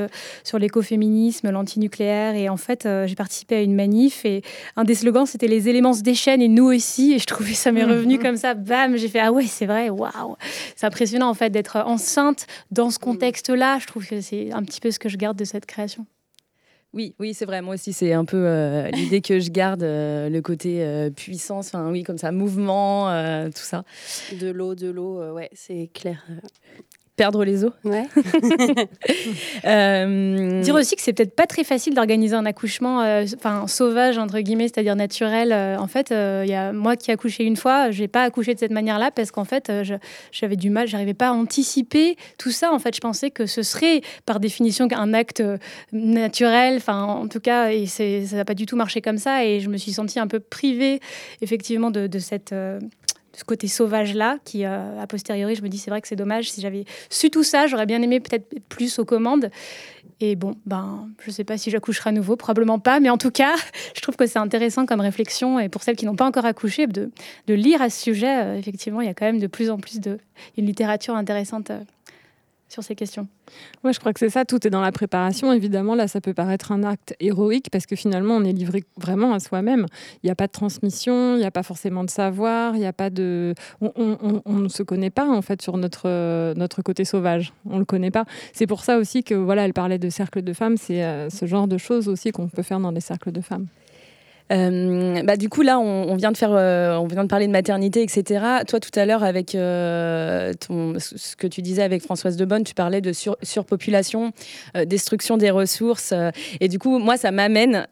sur 0.43 0.58
l'écoféminisme, 0.58 1.51
l'antinucléaire 1.51 2.34
et 2.34 2.49
en 2.49 2.58
fait 2.58 2.88
j'ai 3.06 3.15
participé 3.15 3.56
à 3.56 3.62
une 3.62 3.75
manif 3.75 4.25
et 4.25 4.41
un 4.75 4.84
des 4.84 4.95
slogans 4.95 5.25
c'était 5.25 5.47
les 5.47 5.69
éléments 5.69 5.93
se 5.93 6.01
déchaînent 6.01 6.41
et 6.41 6.47
nous 6.47 6.65
aussi 6.65 7.13
et 7.13 7.19
je 7.19 7.25
trouvais 7.25 7.53
ça 7.53 7.71
m'est 7.71 7.84
revenu 7.84 8.17
comme 8.17 8.38
ça, 8.38 8.56
bam, 8.56 8.97
j'ai 8.97 9.10
fait 9.10 9.19
ah 9.19 9.32
ouais 9.32 9.45
c'est 9.45 9.67
vrai, 9.67 9.89
waouh, 9.89 10.36
c'est 10.75 10.88
impressionnant 10.88 11.30
en 11.30 11.36
fait 11.36 11.51
d'être 11.51 11.77
enceinte 11.86 12.47
dans 12.71 12.89
ce 12.89 12.99
contexte-là. 12.99 13.77
Je 13.80 13.86
trouve 13.86 14.08
que 14.08 14.21
c'est 14.21 14.51
un 14.51 14.63
petit 14.63 14.82
peu 14.82 14.89
ce 14.89 14.99
que 14.99 15.10
je 15.10 15.17
garde 15.17 15.38
de 15.38 15.45
cette 15.45 15.65
création. 15.65 16.06
Oui, 16.93 17.15
oui, 17.19 17.34
c'est 17.34 17.45
vrai. 17.45 17.62
Moi 17.62 17.76
aussi, 17.76 17.93
c'est 17.93 18.13
un 18.13 18.26
peu 18.26 18.38
euh, 18.38 18.89
l'idée 18.91 19.21
que 19.21 19.39
je 19.39 19.52
garde, 19.52 19.84
euh, 19.84 20.30
le 20.30 20.41
côté 20.41 20.84
euh, 20.84 21.10
puissance, 21.10 21.67
enfin 21.67 21.91
oui, 21.91 22.04
comme 22.04 22.17
ça, 22.17 22.32
mouvement, 22.32 23.08
tout 23.52 23.62
ça. 23.62 23.84
De 24.39 24.50
l'eau, 24.50 24.73
de 24.73 24.89
l'eau, 24.89 25.34
ouais, 25.34 25.50
c'est 25.54 25.89
clair 25.93 26.26
perdre 27.17 27.43
les 27.43 27.65
os. 27.65 27.73
Ouais. 27.84 28.06
euh... 29.65 30.62
Dire 30.62 30.75
aussi 30.75 30.95
que 30.95 31.01
c'est 31.01 31.13
peut-être 31.13 31.36
pas 31.36 31.47
très 31.47 31.63
facile 31.63 31.95
d'organiser 31.95 32.36
un 32.36 32.45
accouchement, 32.45 33.01
euh, 33.01 33.25
enfin 33.36 33.65
sauvage 33.67 34.19
entre 34.19 34.39
guillemets, 34.39 34.67
c'est-à-dire 34.67 34.95
naturel. 34.95 35.51
Euh, 35.51 35.77
en 35.77 35.88
fait, 35.88 36.12
il 36.12 36.15
euh, 36.15 36.45
y 36.45 36.53
a 36.53 36.71
moi 36.71 36.95
qui 36.95 37.10
ai 37.10 37.15
accouché 37.15 37.43
une 37.43 37.58
fois, 37.58 37.89
j'ai 37.89 38.08
pas 38.08 38.21
accouché 38.21 38.53
de 38.53 38.60
cette 38.60 38.71
manière-là 38.71 39.10
parce 39.10 39.32
qu'en 39.32 39.45
fait, 39.45 39.71
j'avais 40.32 40.56
du 40.56 40.69
mal, 40.69 40.88
j'arrivais 40.88 41.15
pas 41.15 41.30
à 41.30 41.32
anticiper 41.32 42.15
tout 42.38 42.51
ça. 42.51 42.71
En 42.71 42.80
fait, 42.80 42.95
je 42.95 43.01
pensais 43.01 43.32
que 43.32 43.47
ce 43.47 43.63
serait 43.63 44.01
par 44.27 44.39
définition 44.39 44.88
un 44.95 45.13
acte 45.15 45.43
naturel. 45.91 46.75
Enfin, 46.77 47.01
en 47.01 47.27
tout 47.27 47.39
cas, 47.39 47.71
et 47.71 47.88
ça 47.88 48.03
n'a 48.36 48.45
pas 48.45 48.53
du 48.53 48.67
tout 48.67 48.75
marché 48.75 49.01
comme 49.01 49.17
ça. 49.17 49.43
Et 49.43 49.60
je 49.60 49.69
me 49.69 49.77
suis 49.77 49.91
sentie 49.91 50.19
un 50.19 50.27
peu 50.27 50.39
privée 50.39 50.99
effectivement 51.41 51.89
de, 51.89 52.06
de 52.06 52.19
cette 52.19 52.53
ce 53.38 53.43
côté 53.43 53.67
sauvage-là, 53.67 54.39
qui, 54.43 54.65
euh, 54.65 55.00
a 55.00 55.06
posteriori, 55.06 55.54
je 55.54 55.62
me 55.62 55.69
dis, 55.69 55.78
c'est 55.78 55.91
vrai 55.91 56.02
que 56.02 56.08
c'est 56.08 56.15
dommage. 56.15 56.50
Si 56.50 56.60
j'avais 56.60 56.86
su 57.12 57.30
tout 57.30 57.43
ça, 57.43 57.67
j'aurais 57.67 57.86
bien 57.86 58.02
aimé 58.02 58.19
peut-être 58.19 58.47
plus 58.67 58.97
aux 58.97 59.06
commandes. 59.06 59.52
Et 60.19 60.36
bon, 60.36 60.56
ben, 60.65 61.08
je 61.21 61.30
ne 61.30 61.34
sais 61.34 61.43
pas 61.43 61.56
si 61.56 61.69
j'accoucherai 61.69 62.10
à 62.10 62.13
nouveau, 62.13 62.36
probablement 62.36 62.80
pas, 62.80 63.00
mais 63.00 63.12
en 63.12 63.19
tout 63.19 63.30
cas, 63.30 63.54
je 63.95 64.02
trouve 64.02 64.15
que 64.15 64.26
c'est 64.26 64.39
intéressant 64.39 64.88
comme 64.88 65.02
réflexion. 65.02 65.60
Et 65.60 65.69
pour 65.69 65.84
celles 65.84 65.95
qui 65.95 66.08
n'ont 66.08 66.15
pas 66.15 66.26
encore 66.26 66.45
accouché, 66.45 66.88
de, 66.88 67.12
de 67.45 67.54
lire 67.54 67.80
à 67.84 67.91
ce 67.91 68.02
sujet, 68.02 68.43
euh, 68.43 68.58
effectivement, 68.58 69.02
il 69.02 69.06
y 69.06 69.12
a 69.12 69.13
quand 69.13 69.28
même 69.28 69.39
de 69.39 69.47
plus 69.47 69.69
en 69.69 69.78
plus 69.78 70.00
de 70.00 70.17
une 70.58 70.65
littérature 70.65 71.15
intéressante 71.15 71.69
euh, 71.69 71.80
sur 72.69 72.84
ces 72.84 72.95
questions. 72.95 73.27
Moi, 73.84 73.93
je 73.93 73.99
crois 73.99 74.13
que 74.13 74.19
c'est 74.19 74.30
ça, 74.30 74.45
tout 74.45 74.65
est 74.67 74.69
dans 74.69 74.82
la 74.82 74.91
préparation. 74.91 75.53
Évidemment, 75.53 75.95
là, 75.95 76.08
ça 76.08 76.19
peut 76.19 76.34
paraître 76.34 76.71
un 76.71 76.84
acte 76.84 77.15
héroïque 77.19 77.69
parce 77.71 77.86
que 77.86 77.95
finalement, 77.95 78.36
on 78.36 78.43
est 78.43 78.51
livré 78.51 78.84
vraiment 78.97 79.34
à 79.34 79.39
soi-même. 79.39 79.86
Il 80.23 80.27
n'y 80.27 80.32
a 80.32 80.36
pas 80.36 80.47
de 80.47 80.51
transmission, 80.51 81.36
il 81.36 81.39
n'y 81.39 81.45
a 81.45 81.51
pas 81.51 81.63
forcément 81.63 82.03
de 82.03 82.10
savoir, 82.10 82.75
il 82.75 82.80
n'y 82.80 82.86
a 82.86 82.93
pas 82.93 83.10
de. 83.10 83.53
On, 83.82 84.60
ne 84.60 84.67
se 84.67 84.84
connaît 84.84 85.10
pas, 85.10 85.30
en 85.30 85.41
fait, 85.41 85.62
sur 85.62 85.77
notre, 85.77 86.53
notre 86.56 86.82
côté 86.82 87.06
sauvage. 87.06 87.53
On 87.69 87.75
ne 87.75 87.80
le 87.80 87.86
connaît 87.86 88.12
pas. 88.12 88.25
C'est 88.53 88.67
pour 88.67 88.84
ça 88.84 88.97
aussi 88.97 89.23
que, 89.23 89.34
voilà, 89.34 89.65
elle 89.65 89.73
parlait 89.73 89.99
de 89.99 90.10
cercle 90.10 90.41
de 90.41 90.53
femmes. 90.53 90.77
C'est 90.77 91.03
euh, 91.03 91.30
ce 91.30 91.45
genre 91.45 91.67
de 91.67 91.77
choses 91.77 92.10
aussi 92.10 92.32
qu'on 92.32 92.49
peut 92.49 92.63
faire 92.63 92.80
dans 92.80 92.91
des 92.91 93.01
cercles 93.01 93.32
de 93.32 93.41
femmes. 93.41 93.67
Euh, 94.52 95.22
bah, 95.24 95.38
du 95.38 95.50
coup, 95.50 95.62
là, 95.62 95.80
on, 95.80 96.16
vient 96.16 96.32
de 96.32 96.38
faire, 96.38 96.54
euh, 96.54 96.98
on 96.98 97.08
vient 97.08 97.24
de 97.24 97.30
parler 97.30 97.48
de 97.48 97.52
maternité, 97.52 98.02
etc. 98.02 98.44
Toi, 98.68 98.80
tout 98.80 98.98
à 98.98 99.06
l'heure, 99.06 99.24
avec 99.24 99.56
euh, 99.56 100.54
ce 100.98 101.36
que 101.36 101.48
tu 101.48 101.62
disais 101.62 101.84
avec 101.84 102.02
Françoise 102.02 102.38
Debonne, 102.38 102.64
tu 102.64 102.74
parlais 102.74 103.02
de 103.02 103.12
surpopulation, 103.42 104.32
destruction 104.86 105.38
des 105.38 105.50
ressources. 105.50 106.14
et 106.60 106.68
du 106.68 106.80
coup, 106.80 107.00
moi, 107.00 107.18
ça 107.18 107.32
m'amène 107.32 107.86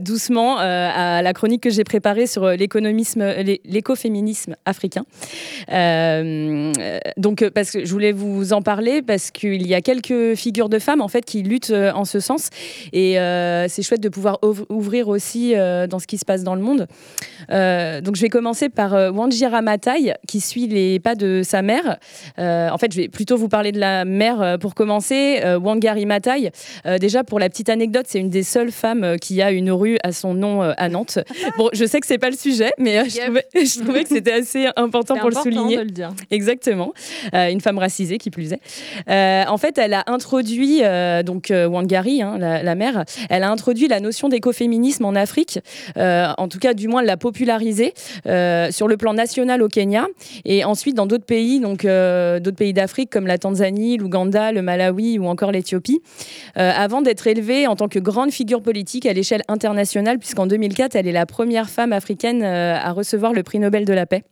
doucement 0.00 0.58
à 0.58 1.22
la 1.22 1.32
chronique 1.32 1.62
que 1.62 1.70
j'ai 1.70 1.84
préparée 1.84 2.26
sur 2.26 2.46
l'économisme, 2.48 3.24
l'écoféminisme 3.64 4.56
africain. 4.64 5.04
donc, 7.16 7.48
parce 7.50 7.70
que 7.70 7.84
je 7.84 7.92
voulais 7.92 8.12
vous 8.12 8.52
en 8.52 8.62
parler 8.62 9.02
parce 9.02 9.30
qu'il 9.30 9.66
y 9.66 9.74
a 9.74 9.80
quelques 9.80 10.34
figures 10.34 10.68
de 10.68 10.78
femmes 10.78 11.00
en 11.00 11.08
fait 11.08 11.24
qui 11.24 11.42
luttent 11.42 11.72
en 11.72 12.04
ce 12.04 12.20
sens. 12.20 12.50
Et 12.92 13.16
c'est 13.68 13.82
chouette 13.82 14.02
de 14.02 14.08
pouvoir 14.08 14.38
ouvrir 14.68 15.08
aussi 15.08 15.54
dans 15.86 15.98
ce 15.98 16.06
qui 16.06 16.18
se 16.18 16.24
passe 16.24 16.42
dans 16.42 16.54
le 16.54 16.62
monde. 16.62 16.86
Euh, 17.50 18.00
donc 18.00 18.16
je 18.16 18.22
vais 18.22 18.28
commencer 18.28 18.68
par 18.68 18.94
euh, 18.94 19.10
Wanjira 19.10 19.62
Matai, 19.62 20.14
qui 20.26 20.40
suit 20.40 20.66
les 20.66 20.98
pas 21.00 21.14
de 21.14 21.42
sa 21.44 21.62
mère. 21.62 21.98
Euh, 22.38 22.68
en 22.70 22.78
fait, 22.78 22.92
je 22.92 22.96
vais 22.96 23.08
plutôt 23.08 23.36
vous 23.36 23.48
parler 23.48 23.72
de 23.72 23.80
la 23.80 24.04
mère 24.04 24.58
pour 24.60 24.74
commencer. 24.74 25.42
Wangari 25.60 26.06
Matai, 26.06 26.50
déjà 27.00 27.24
pour 27.24 27.38
la 27.38 27.48
petite 27.48 27.68
anecdote, 27.68 28.06
c'est 28.08 28.18
une 28.18 28.30
des 28.30 28.42
seules 28.42 28.70
femmes 28.70 29.16
qui 29.20 29.42
a 29.42 29.50
une 29.50 29.70
rue 29.70 29.98
à 30.02 30.12
son 30.12 30.34
nom 30.34 30.62
à 30.62 30.88
Nantes. 30.88 31.18
Bon, 31.56 31.70
je 31.72 31.86
sais 31.86 32.00
que 32.00 32.06
c'est 32.06 32.18
pas 32.18 32.28
le 32.28 32.36
sujet, 32.36 32.72
mais 32.76 33.08
je 33.08 33.82
trouvais, 33.82 34.02
que 34.02 34.08
c'était 34.10 34.32
assez 34.32 34.66
important 34.76 35.16
pour 35.16 35.30
le 35.30 35.36
souligner. 35.36 35.76
De 35.76 35.82
le 35.82 35.90
dire. 35.90 36.10
Exactement. 36.30 36.92
une 37.32 37.60
femme 37.60 37.78
racisée 37.78 38.18
qui 38.18 38.30
plus 38.30 38.52
est. 38.52 39.46
en 39.46 39.56
fait, 39.56 39.78
elle 39.78 39.94
a 39.94 40.04
introduit, 40.06 40.82
donc 41.24 41.50
Wangari, 41.50 42.20
hein, 42.20 42.36
la, 42.38 42.62
la, 42.62 42.74
mère, 42.74 43.04
elle 43.30 43.42
a 43.42 43.50
introduit 43.50 43.88
la 43.88 44.00
notion 44.00 44.28
d'écoféminisme 44.28 45.04
en 45.04 45.14
Afrique 45.14 45.36
euh, 45.36 45.60
en 45.96 46.48
tout 46.48 46.58
cas 46.58 46.74
du 46.74 46.88
moins 46.88 47.02
l'a 47.02 47.16
popularisé 47.16 47.94
euh, 48.26 48.70
sur 48.70 48.88
le 48.88 48.96
plan 48.96 49.14
national 49.14 49.62
au 49.62 49.68
Kenya 49.68 50.06
et 50.44 50.64
ensuite 50.64 50.96
dans 50.96 51.06
d'autres 51.06 51.24
pays, 51.24 51.60
donc 51.60 51.84
euh, 51.84 52.40
d'autres 52.40 52.56
pays 52.56 52.72
d'Afrique 52.72 53.10
comme 53.10 53.26
la 53.26 53.38
Tanzanie, 53.38 53.96
l'Ouganda, 53.96 54.52
le 54.52 54.62
Malawi 54.62 55.18
ou 55.18 55.26
encore 55.26 55.52
l'Éthiopie, 55.52 56.00
avant 56.54 57.02
d'être 57.02 57.26
élevée 57.26 57.66
en 57.66 57.76
tant 57.76 57.88
que 57.88 57.98
grande 57.98 58.30
figure 58.30 58.62
politique 58.62 59.06
à 59.06 59.12
l'échelle 59.12 59.42
internationale, 59.48 60.18
puisqu'en 60.18 60.46
2004, 60.46 60.96
elle 60.96 61.06
est 61.06 61.12
la 61.12 61.26
première 61.26 61.68
femme 61.68 61.92
africaine 61.92 62.42
à 62.42 62.92
recevoir 62.92 63.32
le 63.32 63.42
prix 63.42 63.58
Nobel 63.58 63.84
de 63.84 63.92
la 63.92 64.06
paix. 64.06 64.24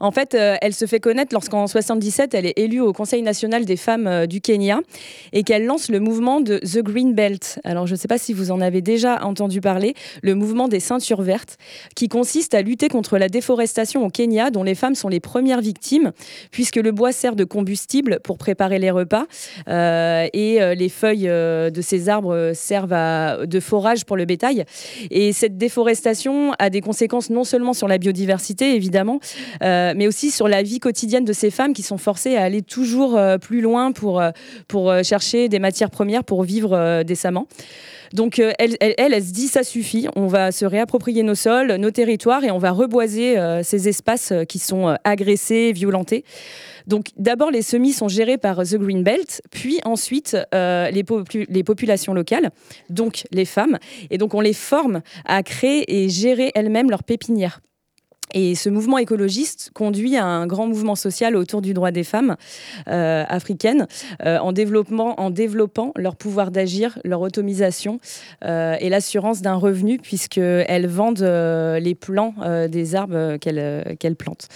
En 0.00 0.12
fait, 0.12 0.34
euh, 0.34 0.56
elle 0.62 0.74
se 0.74 0.86
fait 0.86 1.00
connaître 1.00 1.34
lorsqu'en 1.34 1.66
77, 1.66 2.34
elle 2.34 2.46
est 2.46 2.58
élue 2.58 2.80
au 2.80 2.92
Conseil 2.92 3.22
national 3.22 3.64
des 3.64 3.76
femmes 3.76 4.06
euh, 4.06 4.26
du 4.26 4.40
Kenya 4.40 4.80
et 5.32 5.42
qu'elle 5.42 5.66
lance 5.66 5.88
le 5.88 5.98
mouvement 5.98 6.40
de 6.40 6.58
The 6.58 6.82
Green 6.82 7.14
Belt. 7.14 7.58
Alors, 7.64 7.86
je 7.86 7.92
ne 7.92 7.98
sais 7.98 8.06
pas 8.06 8.18
si 8.18 8.32
vous 8.32 8.52
en 8.52 8.60
avez 8.60 8.80
déjà 8.80 9.24
entendu 9.24 9.60
parler, 9.60 9.94
le 10.22 10.34
mouvement 10.36 10.68
des 10.68 10.78
ceintures 10.78 11.22
vertes, 11.22 11.56
qui 11.96 12.08
consiste 12.08 12.54
à 12.54 12.62
lutter 12.62 12.88
contre 12.88 13.18
la 13.18 13.28
déforestation 13.28 14.04
au 14.04 14.10
Kenya, 14.10 14.50
dont 14.50 14.62
les 14.62 14.76
femmes 14.76 14.94
sont 14.94 15.08
les 15.08 15.20
premières 15.20 15.60
victimes, 15.60 16.12
puisque 16.52 16.76
le 16.76 16.92
bois 16.92 17.10
sert 17.10 17.34
de 17.34 17.44
combustible 17.44 18.20
pour 18.22 18.38
préparer 18.38 18.78
les 18.78 18.90
repas 18.90 19.26
euh, 19.68 20.28
et 20.32 20.58
les 20.76 20.88
feuilles 20.88 21.26
de 21.28 21.80
ces 21.80 22.08
arbres 22.08 22.52
servent 22.54 23.46
de 23.46 23.60
forage 23.60 24.04
pour 24.04 24.16
le 24.16 24.24
bétail. 24.24 24.64
Et 25.10 25.32
cette 25.32 25.56
déforestation 25.56 26.52
a 26.58 26.70
des 26.70 26.80
conséquences 26.80 27.30
non 27.30 27.44
seulement 27.44 27.72
sur 27.72 27.88
la 27.88 27.98
biodiversité, 27.98 28.74
évidemment, 28.74 29.20
mais 29.94 30.06
aussi 30.06 30.30
sur 30.30 30.48
la 30.48 30.62
vie 30.62 30.80
quotidienne 30.80 31.24
de 31.24 31.32
ces 31.32 31.50
femmes 31.50 31.72
qui 31.72 31.82
sont 31.82 31.98
forcées 31.98 32.36
à 32.36 32.42
aller 32.42 32.62
toujours 32.62 33.16
euh, 33.16 33.38
plus 33.38 33.60
loin 33.60 33.92
pour, 33.92 34.20
euh, 34.20 34.30
pour 34.66 34.92
chercher 35.02 35.48
des 35.48 35.58
matières 35.58 35.90
premières 35.90 36.24
pour 36.24 36.42
vivre 36.42 37.02
décemment. 37.02 37.46
Donc 38.14 38.38
elle, 38.38 38.76
elle, 38.80 38.94
elle, 38.96 39.22
se 39.22 39.32
dit 39.32 39.48
ça 39.48 39.62
suffit, 39.62 40.08
on 40.16 40.28
va 40.28 40.50
se 40.50 40.64
réapproprier 40.64 41.22
nos 41.22 41.34
sols, 41.34 41.74
nos 41.76 41.90
territoires 41.90 42.42
et 42.42 42.50
on 42.50 42.58
va 42.58 42.70
reboiser 42.70 43.36
ces 43.62 43.86
espaces 43.86 44.32
qui 44.48 44.58
sont 44.58 44.96
agressés, 45.04 45.72
violentés. 45.72 46.24
Donc 46.86 47.08
d'abord 47.18 47.50
les 47.50 47.60
semis 47.60 47.92
sont 47.92 48.08
gérés 48.08 48.38
par 48.38 48.62
The 48.62 48.76
Green 48.76 49.02
Belt, 49.02 49.42
puis 49.50 49.80
ensuite 49.84 50.38
les, 50.52 51.04
les 51.50 51.64
populations 51.64 52.14
locales, 52.14 52.50
donc 52.88 53.24
les 53.30 53.44
femmes, 53.44 53.78
et 54.08 54.16
donc 54.16 54.32
on 54.32 54.40
les 54.40 54.54
forme 54.54 55.02
à 55.26 55.42
créer 55.42 56.02
et 56.02 56.08
gérer 56.08 56.50
elles-mêmes 56.54 56.88
leurs 56.88 57.04
pépinières. 57.04 57.60
Et 58.34 58.54
ce 58.54 58.68
mouvement 58.68 58.98
écologiste 58.98 59.70
conduit 59.74 60.16
à 60.16 60.24
un 60.24 60.46
grand 60.46 60.66
mouvement 60.66 60.94
social 60.94 61.36
autour 61.36 61.62
du 61.62 61.74
droit 61.74 61.90
des 61.90 62.04
femmes 62.04 62.36
euh, 62.88 63.24
africaines 63.28 63.86
euh, 64.24 64.38
en, 64.38 64.52
développement, 64.52 65.20
en 65.20 65.30
développant 65.30 65.92
leur 65.96 66.16
pouvoir 66.16 66.50
d'agir, 66.50 66.98
leur 67.04 67.20
automisation 67.20 68.00
euh, 68.44 68.76
et 68.80 68.88
l'assurance 68.88 69.40
d'un 69.40 69.54
revenu 69.54 69.98
puisqu'elles 69.98 70.86
vendent 70.86 71.18
les 71.18 71.94
plants 71.94 72.34
des 72.68 72.94
arbres 72.94 73.36
qu'elles 73.36 73.96
qu'elles 73.98 74.16
plantent. 74.16 74.48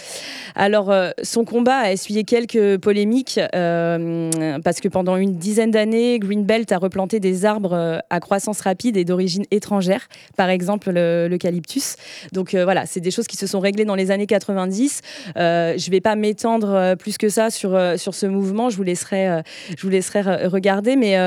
Alors, 0.55 0.93
son 1.21 1.45
combat 1.45 1.77
a 1.77 1.91
essuyé 1.91 2.23
quelques 2.23 2.77
polémiques 2.77 3.39
parce 3.51 4.79
que 4.81 4.87
pendant 4.87 5.17
une 5.17 5.37
dizaine 5.37 5.71
d'années, 5.71 6.19
Greenbelt 6.19 6.71
a 6.71 6.77
replanté 6.77 7.19
des 7.19 7.45
arbres 7.45 8.01
à 8.09 8.19
croissance 8.19 8.61
rapide 8.61 8.97
et 8.97 9.05
d'origine 9.05 9.45
étrangère, 9.51 10.07
par 10.37 10.49
exemple 10.49 10.91
l'eucalyptus. 10.91 11.95
Donc 12.31 12.55
voilà, 12.55 12.85
c'est 12.85 13.01
des 13.01 13.11
choses 13.11 13.27
qui 13.27 13.37
se 13.37 13.47
sont 13.47 13.59
réglé 13.63 13.85
dans 13.85 13.95
les 13.95 14.11
années 14.11 14.27
90. 14.27 15.01
Euh, 15.37 15.73
je 15.77 15.87
ne 15.87 15.91
vais 15.91 16.01
pas 16.01 16.15
m'étendre 16.15 16.73
euh, 16.73 16.95
plus 16.95 17.17
que 17.17 17.29
ça 17.29 17.49
sur, 17.49 17.73
euh, 17.73 17.97
sur 17.97 18.13
ce 18.13 18.25
mouvement. 18.25 18.69
Je 18.69 18.77
vous 18.77 18.83
laisserai, 18.83 19.41
je 19.75 19.81
vous 19.81 19.89
laisserai 19.89 20.21
regarder. 20.45 20.95
Mais, 20.95 21.17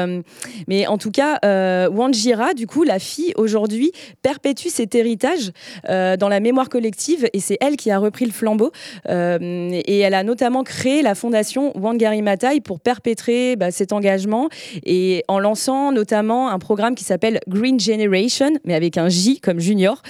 mais 0.68 0.87
en 0.87 0.99
tout 0.99 1.11
cas, 1.11 1.39
Wanjira, 1.89 2.55
du 2.55 2.66
coup, 2.66 2.84
la 2.84 2.99
fille, 2.99 3.32
aujourd'hui, 3.37 3.93
perpétue 4.22 4.68
cet 4.68 4.95
héritage 4.95 5.51
dans 5.89 6.28
la 6.28 6.41
mémoire 6.41 6.68
collective 6.68 7.28
et 7.32 7.41
c'est 7.41 7.57
elle 7.61 7.76
qui 7.76 7.91
a 7.91 7.99
repris 7.99 8.26
le 8.26 8.32
flambeau. 8.32 8.70
et 9.09 9.99
elle 9.99 10.14
a 10.14 10.22
notamment 10.22 10.62
créé 10.62 11.03
la 11.03 11.14
fondation 11.14 11.72
Wangari 11.74 12.22
Maathai 12.22 12.61
pour 12.61 12.80
perpétrer 12.80 13.57
bah, 13.57 13.70
cet 13.70 13.93
engagement 13.93 14.49
et 14.84 15.24
en 15.28 15.39
lançant 15.39 15.93
notamment 15.93 16.51
un 16.51 16.59
programme 16.59 16.95
qui 16.95 17.05
s'appelle 17.05 17.41
Green 17.49 17.80
Generation, 17.80 18.51
mais 18.64 18.74
avec 18.74 18.99
un 18.99 19.09
J 19.09 19.41
comme 19.41 19.59
junior, 19.59 20.03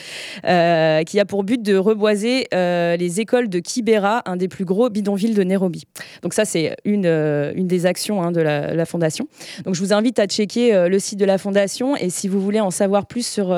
qui 0.43 1.21
a 1.21 1.25
pour 1.27 1.45
but 1.45 1.63
de 1.63 1.77
reboiser 1.77 2.16
euh, 2.25 2.97
les 2.97 3.21
écoles 3.21 3.49
de 3.49 3.59
Kibera, 3.59 4.23
un 4.27 4.37
des 4.37 4.49
plus 4.49 4.65
gros 4.65 4.91
bidonvilles 4.91 5.35
de 5.35 5.43
Nairobi. 5.43 5.85
Donc 6.23 6.35
ça, 6.35 6.45
c'est 6.45 6.77
une, 6.85 7.07
euh, 7.07 7.53
une 7.55 7.67
des 7.67 7.87
actions 7.87 8.23
hein, 8.23 8.33
de 8.33 8.41
la, 8.41 8.87
fondation. 8.87 9.27
Donc 9.65 9.75
je 9.75 9.81
vous 9.81 9.93
invite 9.93 10.19
à 10.19 10.27
checker 10.27 10.73
euh, 10.73 10.89
le 10.89 10.99
site 10.99 11.19
de 11.19 11.25
la 11.25 11.39
fondation 11.39 11.97
et 11.97 12.09
si 12.09 12.29
vous 12.29 12.41
voulez 12.41 12.61
en 12.61 12.71
savoir 12.71 13.07
plus 13.07 13.27
sur, 13.27 13.57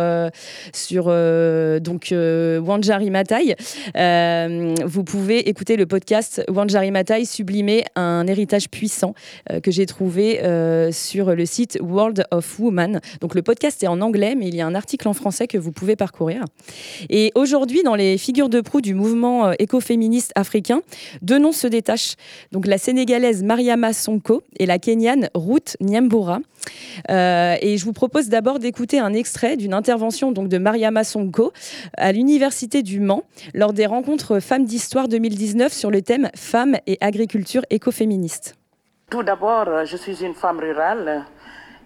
sur 0.72 1.04
donc, 1.80 2.12
Wanjari 2.12 3.10
Matai, 3.10 3.56
vous 4.84 5.04
pouvez 5.04 5.48
écouter 5.48 5.76
le 5.76 5.86
podcast 5.86 6.42
Wanjari 6.48 6.90
Matai, 6.90 7.24
sublimer 7.24 7.84
un 7.94 8.26
héritage 8.26 8.70
puissant 8.70 9.14
que 9.62 9.70
j'ai 9.70 9.86
trouvé 9.86 10.40
sur 10.92 11.34
le 11.34 11.46
site 11.46 11.78
World 11.82 12.24
of 12.30 12.58
Woman. 12.58 13.00
Donc 13.20 13.34
le 13.34 13.42
podcast 13.42 13.82
est 13.82 13.88
en 13.88 14.00
anglais, 14.00 14.34
mais 14.34 14.48
il 14.48 14.54
y 14.54 14.60
a 14.60 14.66
un 14.66 14.74
article 14.74 15.08
en 15.08 15.14
français 15.14 15.46
que 15.46 15.58
vous 15.58 15.72
pouvez 15.72 15.96
parcourir. 15.96 16.44
Et 17.10 17.32
aujourd'hui, 17.34 17.82
dans 17.82 17.94
les 17.94 18.18
figures 18.18 18.47
de 18.48 18.60
proue 18.60 18.80
du 18.80 18.94
mouvement 18.94 19.48
euh, 19.48 19.52
écoféministe 19.58 20.32
africain, 20.34 20.82
deux 21.22 21.38
noms 21.38 21.52
se 21.52 21.66
détachent. 21.66 22.16
Donc 22.52 22.66
la 22.66 22.78
sénégalaise 22.78 23.42
Mariama 23.42 23.92
Sonko 23.92 24.42
et 24.58 24.66
la 24.66 24.78
kenyane 24.78 25.28
Ruth 25.34 25.76
Nyambura. 25.80 26.40
Euh, 27.10 27.56
et 27.60 27.76
je 27.78 27.84
vous 27.84 27.92
propose 27.92 28.28
d'abord 28.28 28.58
d'écouter 28.58 28.98
un 28.98 29.12
extrait 29.12 29.56
d'une 29.56 29.74
intervention 29.74 30.32
donc 30.32 30.48
de 30.48 30.58
Mariama 30.58 31.04
Sonko 31.04 31.52
à 31.96 32.12
l'université 32.12 32.82
du 32.82 33.00
Mans 33.00 33.22
lors 33.54 33.72
des 33.72 33.86
rencontres 33.86 34.40
Femmes 34.40 34.64
d'Histoire 34.64 35.08
2019 35.08 35.72
sur 35.72 35.90
le 35.90 36.02
thème 36.02 36.30
Femmes 36.34 36.76
et 36.86 36.98
agriculture 37.00 37.62
écoféministe. 37.70 38.54
Tout 39.10 39.22
d'abord, 39.22 39.86
je 39.86 39.96
suis 39.96 40.22
une 40.22 40.34
femme 40.34 40.58
rurale 40.58 41.24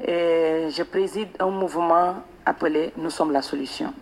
et 0.05 0.67
je 0.71 0.83
préside 0.83 1.29
un 1.39 1.51
mouvement 1.51 2.17
appelé 2.45 2.93
Nous 2.97 3.11
sommes 3.11 3.33
la 3.33 3.43
solution. 3.43 3.93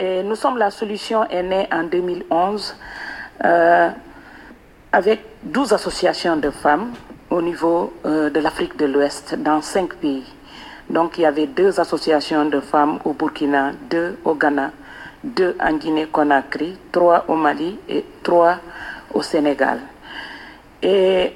Nous 0.00 0.34
sommes 0.34 0.58
la 0.58 0.72
solution 0.72 1.22
est 1.30 1.42
née 1.44 1.68
en 1.72 1.84
2011 1.84 2.74
euh, 3.44 3.90
avec 4.90 5.20
12 5.44 5.72
associations 5.72 6.36
de 6.36 6.50
femmes 6.50 6.92
au 7.30 7.40
niveau 7.40 7.92
euh, 8.04 8.28
de 8.28 8.40
l'Afrique 8.40 8.76
de 8.76 8.86
l'Ouest 8.86 9.36
dans 9.36 9.62
cinq 9.62 9.94
pays. 9.94 10.24
Donc 10.90 11.16
il 11.16 11.20
y 11.20 11.26
avait 11.26 11.46
deux 11.46 11.78
associations 11.78 12.44
de 12.46 12.58
femmes 12.58 12.98
au 13.04 13.12
Burkina, 13.12 13.70
deux 13.88 14.18
au 14.24 14.34
Ghana, 14.34 14.72
deux 15.22 15.56
en 15.60 15.74
Guinée-Conakry, 15.74 16.76
trois 16.90 17.24
au 17.28 17.36
Mali 17.36 17.78
et 17.88 18.04
trois 18.24 18.56
au 19.12 19.22
Sénégal. 19.22 19.78
Et 20.82 21.34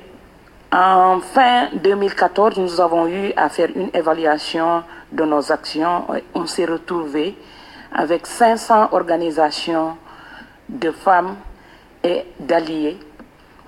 en 0.73 1.21
fin 1.21 1.69
2014, 1.75 2.59
nous 2.59 2.81
avons 2.81 3.07
eu 3.07 3.33
à 3.37 3.49
faire 3.51 3.69
une 3.77 3.91
évaluation 3.95 4.83
de 5.13 5.23
nos 5.23 5.53
actions. 5.53 6.07
On 6.35 6.47
s'est 6.47 6.67
retrouvés 6.67 7.37
avec 7.93 8.26
500 8.26 8.89
organisations 8.93 9.97
de 10.68 10.91
femmes 10.91 11.36
et 12.05 12.24
d'alliés 12.39 12.99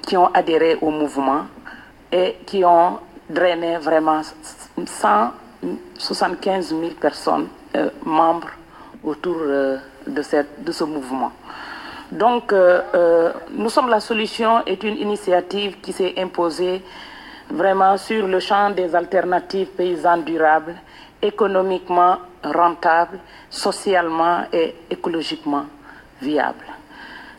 qui 0.02 0.16
ont 0.16 0.32
adhéré 0.32 0.76
au 0.80 0.90
mouvement 0.90 1.42
et 2.12 2.36
qui 2.46 2.64
ont 2.64 2.98
drainé 3.28 3.76
vraiment 3.78 4.22
175 4.84 6.68
000 6.68 6.82
personnes 7.00 7.48
euh, 7.76 7.90
membres 8.04 8.50
autour 9.04 9.36
euh, 9.40 9.78
de, 10.06 10.22
ce 10.22 10.84
mouvement. 10.84 11.32
Donc, 12.10 12.52
euh, 12.52 13.32
Nous 13.52 13.70
sommes 13.70 13.88
la 13.88 14.00
solution 14.00 14.64
est 14.66 14.82
une 14.82 14.96
initiative 14.96 15.80
qui 15.80 15.92
s'est 15.92 16.14
imposée 16.18 16.82
vraiment 17.50 17.96
sur 17.96 18.26
le 18.26 18.40
champ 18.40 18.70
des 18.70 18.94
alternatives 18.94 19.68
paysannes 19.68 20.24
durables, 20.24 20.74
économiquement 21.22 22.18
rentable, 22.42 23.18
socialement 23.48 24.44
et 24.52 24.74
écologiquement 24.90 25.66
viable. 26.20 26.64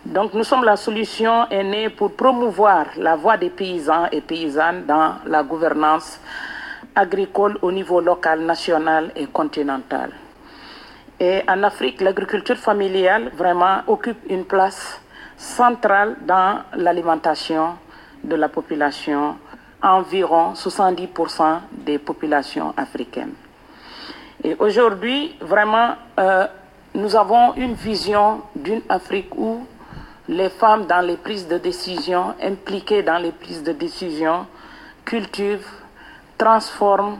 Donc 0.06 0.34
nous 0.34 0.44
sommes 0.44 0.64
la 0.64 0.78
solution 0.78 1.48
est 1.50 1.64
née 1.64 1.90
pour 1.90 2.14
promouvoir 2.14 2.88
la 2.98 3.16
voix 3.16 3.38
des 3.38 3.52
paysans 3.52 4.08
et 4.12 4.22
paysannes 4.22 4.86
dans 4.86 5.16
la 5.26 5.44
gouvernance 5.44 6.20
agricole 6.96 7.58
au 7.62 7.72
niveau 7.72 8.02
local, 8.02 8.42
national 8.42 9.12
et 9.16 9.28
continental. 9.28 10.12
Et 11.20 11.44
en 11.48 11.62
Afrique, 11.64 12.02
l'agriculture 12.02 12.58
familiale 12.58 13.32
vraiment 13.38 13.82
occupe 13.86 14.18
une 14.28 14.46
place 14.46 15.00
centrale 15.38 16.18
dans 16.26 16.62
l'alimentation 16.76 17.76
de 18.24 18.36
la 18.36 18.50
population, 18.50 19.36
environ 19.84 20.54
70% 20.54 21.60
des 21.74 22.00
populations 22.00 22.74
africaines. 22.76 23.34
Et 24.44 24.56
aujourd'hui, 24.58 25.36
vraiment, 25.40 25.96
euh, 26.20 26.48
nous 26.96 27.16
avons 27.16 27.54
une 27.56 27.74
vision 27.74 28.42
d'une 28.56 28.82
Afrique 28.90 29.36
où 29.36 29.66
les 30.28 30.50
femmes 30.50 30.86
dans 30.88 31.02
les 31.06 31.18
prises 31.18 31.48
de 31.48 31.58
décision, 31.58 32.34
impliquées 32.42 33.04
dans 33.04 33.18
les 33.18 33.32
prises 33.32 33.64
de 33.64 33.72
décision, 33.74 34.48
cultivent, 35.06 35.68
transforment, 36.38 37.20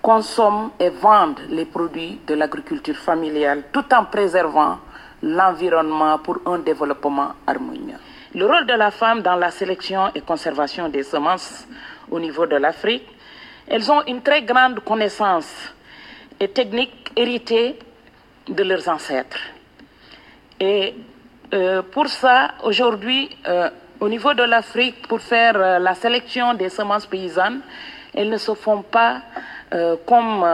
consomment 0.00 0.70
et 0.78 0.90
vendent 0.90 1.40
les 1.48 1.64
produits 1.64 2.20
de 2.26 2.34
l'agriculture 2.34 2.96
familiale 2.96 3.64
tout 3.72 3.84
en 3.92 4.04
préservant 4.04 4.78
l'environnement 5.22 6.18
pour 6.18 6.38
un 6.46 6.58
développement 6.58 7.32
harmonieux. 7.46 7.98
Le 8.34 8.46
rôle 8.46 8.66
de 8.66 8.74
la 8.74 8.92
femme 8.92 9.22
dans 9.22 9.34
la 9.34 9.50
sélection 9.50 10.10
et 10.14 10.20
conservation 10.20 10.88
des 10.88 11.02
semences 11.02 11.66
au 12.10 12.20
niveau 12.20 12.46
de 12.46 12.56
l'Afrique, 12.56 13.08
elles 13.66 13.90
ont 13.90 14.02
une 14.06 14.22
très 14.22 14.42
grande 14.42 14.80
connaissance 14.80 15.72
et 16.40 16.48
techniques 16.48 17.12
héritées 17.16 17.78
de 18.48 18.62
leurs 18.62 18.88
ancêtres. 18.88 19.38
Et 20.60 20.94
euh, 21.54 21.82
pour 21.82 22.08
ça, 22.08 22.52
aujourd'hui, 22.62 23.30
euh, 23.46 23.70
au 24.00 24.08
niveau 24.08 24.34
de 24.34 24.42
l'Afrique, 24.42 25.06
pour 25.08 25.20
faire 25.20 25.56
euh, 25.56 25.78
la 25.78 25.94
sélection 25.94 26.54
des 26.54 26.68
semences 26.68 27.06
paysannes, 27.06 27.60
elles 28.14 28.28
ne 28.28 28.38
se 28.38 28.54
font 28.54 28.82
pas 28.82 29.22
comme 30.06 30.46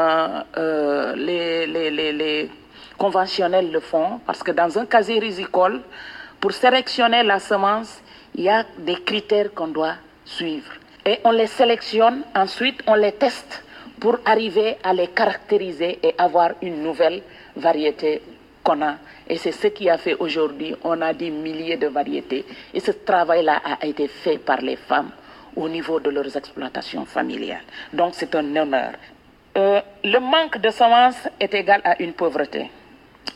les, 1.16 2.51
conventionnels 2.99 3.70
le 3.70 3.78
font, 3.78 4.20
parce 4.26 4.43
que 4.43 4.51
dans 4.51 4.76
un 4.76 4.87
casier 4.87 5.20
risicole, 5.20 5.82
pour 6.41 6.51
sélectionner 6.51 7.22
la 7.22 7.39
semence, 7.39 8.01
il 8.35 8.43
y 8.43 8.49
a 8.49 8.64
des 8.76 8.97
critères 8.97 9.55
qu'on 9.55 9.68
doit 9.68 9.95
suivre. 10.24 10.72
Et 11.07 11.20
on 11.22 11.30
les 11.30 11.47
sélectionne, 11.47 12.22
ensuite 12.35 12.82
on 12.89 12.97
les 12.97 13.12
teste 13.12 13.64
pour 14.01 14.18
arriver 14.24 14.76
à 14.82 14.92
les 14.92 15.09
caractériser 15.09 15.99
et 16.03 16.14
avoir 16.18 16.51
une 16.62 16.82
nouvelle 16.82 17.22
variété 17.57 18.22
qu'on 18.62 18.82
a. 18.82 18.97
Et 19.28 19.36
c'est 19.38 19.53
ce 19.53 19.68
qui 19.68 19.88
a 19.88 19.99
fait 19.99 20.14
aujourd'hui, 20.14 20.74
on 20.82 21.01
a 21.01 21.12
des 21.12 21.30
milliers 21.30 21.76
de 21.76 21.86
variétés. 21.86 22.45
Et 22.72 22.80
ce 22.80 22.90
travail-là 22.90 23.61
a 23.64 23.86
été 23.86 24.09
fait 24.09 24.38
par 24.38 24.61
les 24.61 24.76
femmes 24.76 25.11
au 25.57 25.68
niveau 25.68 26.01
de 26.01 26.11
leurs 26.11 26.36
exploitations 26.36 27.05
familiales. 27.05 27.62
Donc 27.92 28.14
c'est 28.14 28.34
un 28.34 28.57
honneur. 28.57 28.92
Euh, 29.57 29.80
le 30.03 30.18
manque 30.18 30.59
de 30.59 30.70
semences 30.70 31.28
est 31.38 31.55
égal 31.55 31.80
à 31.84 32.03
une 32.03 32.12
pauvreté. 32.12 32.70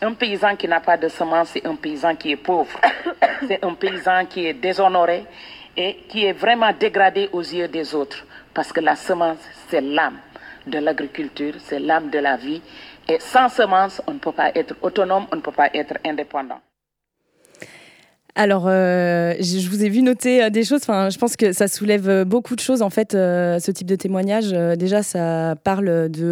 Un 0.03 0.15
paysan 0.15 0.57
qui 0.57 0.67
n'a 0.69 0.81
pas 0.81 0.97
de 0.97 1.09
semences, 1.09 1.51
c'est 1.51 1.67
un 1.67 1.77
paysan 1.77 2.17
qui 2.17 2.33
est 2.33 2.37
pauvre. 2.37 2.79
c'est 3.47 3.65
un 3.65 3.75
paysan 3.75 4.27
qui 4.27 4.47
est 4.47 4.55
déshonoré 4.55 5.25
et 5.77 5.99
qui 6.09 6.25
est 6.25 6.33
vraiment 6.33 6.73
dégradé 6.73 7.29
aux 7.33 7.41
yeux 7.41 7.69
des 7.69 7.95
autres. 7.95 8.25
Parce 8.53 8.73
que 8.73 8.81
la 8.81 8.97
semence, 8.97 9.39
c'est 9.69 9.81
l'âme 9.81 10.19
de 10.69 10.79
l'agriculture, 10.79 11.55
c'est 11.59 11.79
l'âme 11.79 12.11
de 12.11 12.19
la 12.19 12.37
vie. 12.37 12.63
Et 13.09 13.19
sans 13.21 13.49
semences, 13.49 14.03
on 14.07 14.15
ne 14.15 14.19
peut 14.19 14.33
pas 14.33 14.51
être 14.55 14.75
autonome, 14.83 15.27
on 15.33 15.37
ne 15.37 15.41
peut 15.41 15.53
pas 15.53 15.71
être 15.73 15.95
indépendant. 16.05 16.61
Alors, 18.39 18.67
euh, 18.69 19.35
je 19.41 19.69
vous 19.69 19.83
ai 19.83 19.89
vu 19.89 20.01
noter 20.01 20.45
euh, 20.45 20.49
des 20.49 20.63
choses. 20.63 20.83
Enfin, 20.83 21.11
je 21.11 21.19
pense 21.19 21.35
que 21.35 21.51
ça 21.53 21.67
soulève 21.67 22.09
euh, 22.09 22.25
beaucoup 22.25 22.55
de 22.55 22.61
choses 22.61 22.83
en 22.83 22.89
fait. 22.89 23.11
ce 23.15 23.71
type 23.73 23.89
de 23.89 23.97
témoignage, 23.97 24.53
déjà, 24.79 25.03
ça 25.03 25.57
parle 25.65 26.09
du 26.09 26.29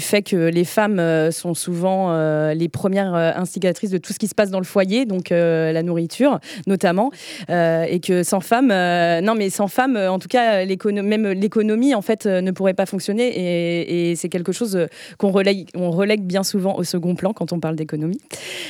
fait 0.00 0.22
que 0.22 0.36
les 0.36 0.64
femmes 0.64 1.30
sont 1.30 1.54
souvent 1.54 2.12
les 2.52 2.68
premières 2.68 3.14
instigatrices 3.14 3.90
de 3.90 3.98
tout 3.98 4.12
ce 4.12 4.18
qui 4.18 4.26
se 4.26 4.34
passe 4.34 4.50
dans 4.50 4.58
le 4.58 4.64
foyer, 4.64 5.06
donc 5.06 5.30
la 5.30 5.82
nourriture 5.82 6.40
notamment, 6.66 7.12
et 7.48 8.00
que 8.02 8.24
sans 8.24 8.40
femmes, 8.40 8.68
non 8.68 9.34
mais 9.36 9.50
sans 9.50 9.68
femmes, 9.68 9.96
en 9.96 10.18
tout 10.18 10.28
cas, 10.28 10.64
même 10.64 11.28
l'économie 11.28 11.94
en 11.94 12.02
fait 12.02 12.26
ne 12.26 12.50
pourrait 12.50 12.74
pas 12.74 12.86
fonctionner. 12.86 13.28
Et, 13.28 14.10
et 14.10 14.16
c'est 14.16 14.28
quelque 14.28 14.52
chose 14.52 14.86
qu'on 15.18 15.30
relègue, 15.30 15.68
on 15.76 15.90
relègue 15.90 16.22
bien 16.22 16.42
souvent 16.42 16.76
au 16.76 16.84
second 16.84 17.14
plan 17.14 17.32
quand 17.32 17.52
on 17.52 17.60
parle 17.60 17.76
d'économie. 17.76 18.20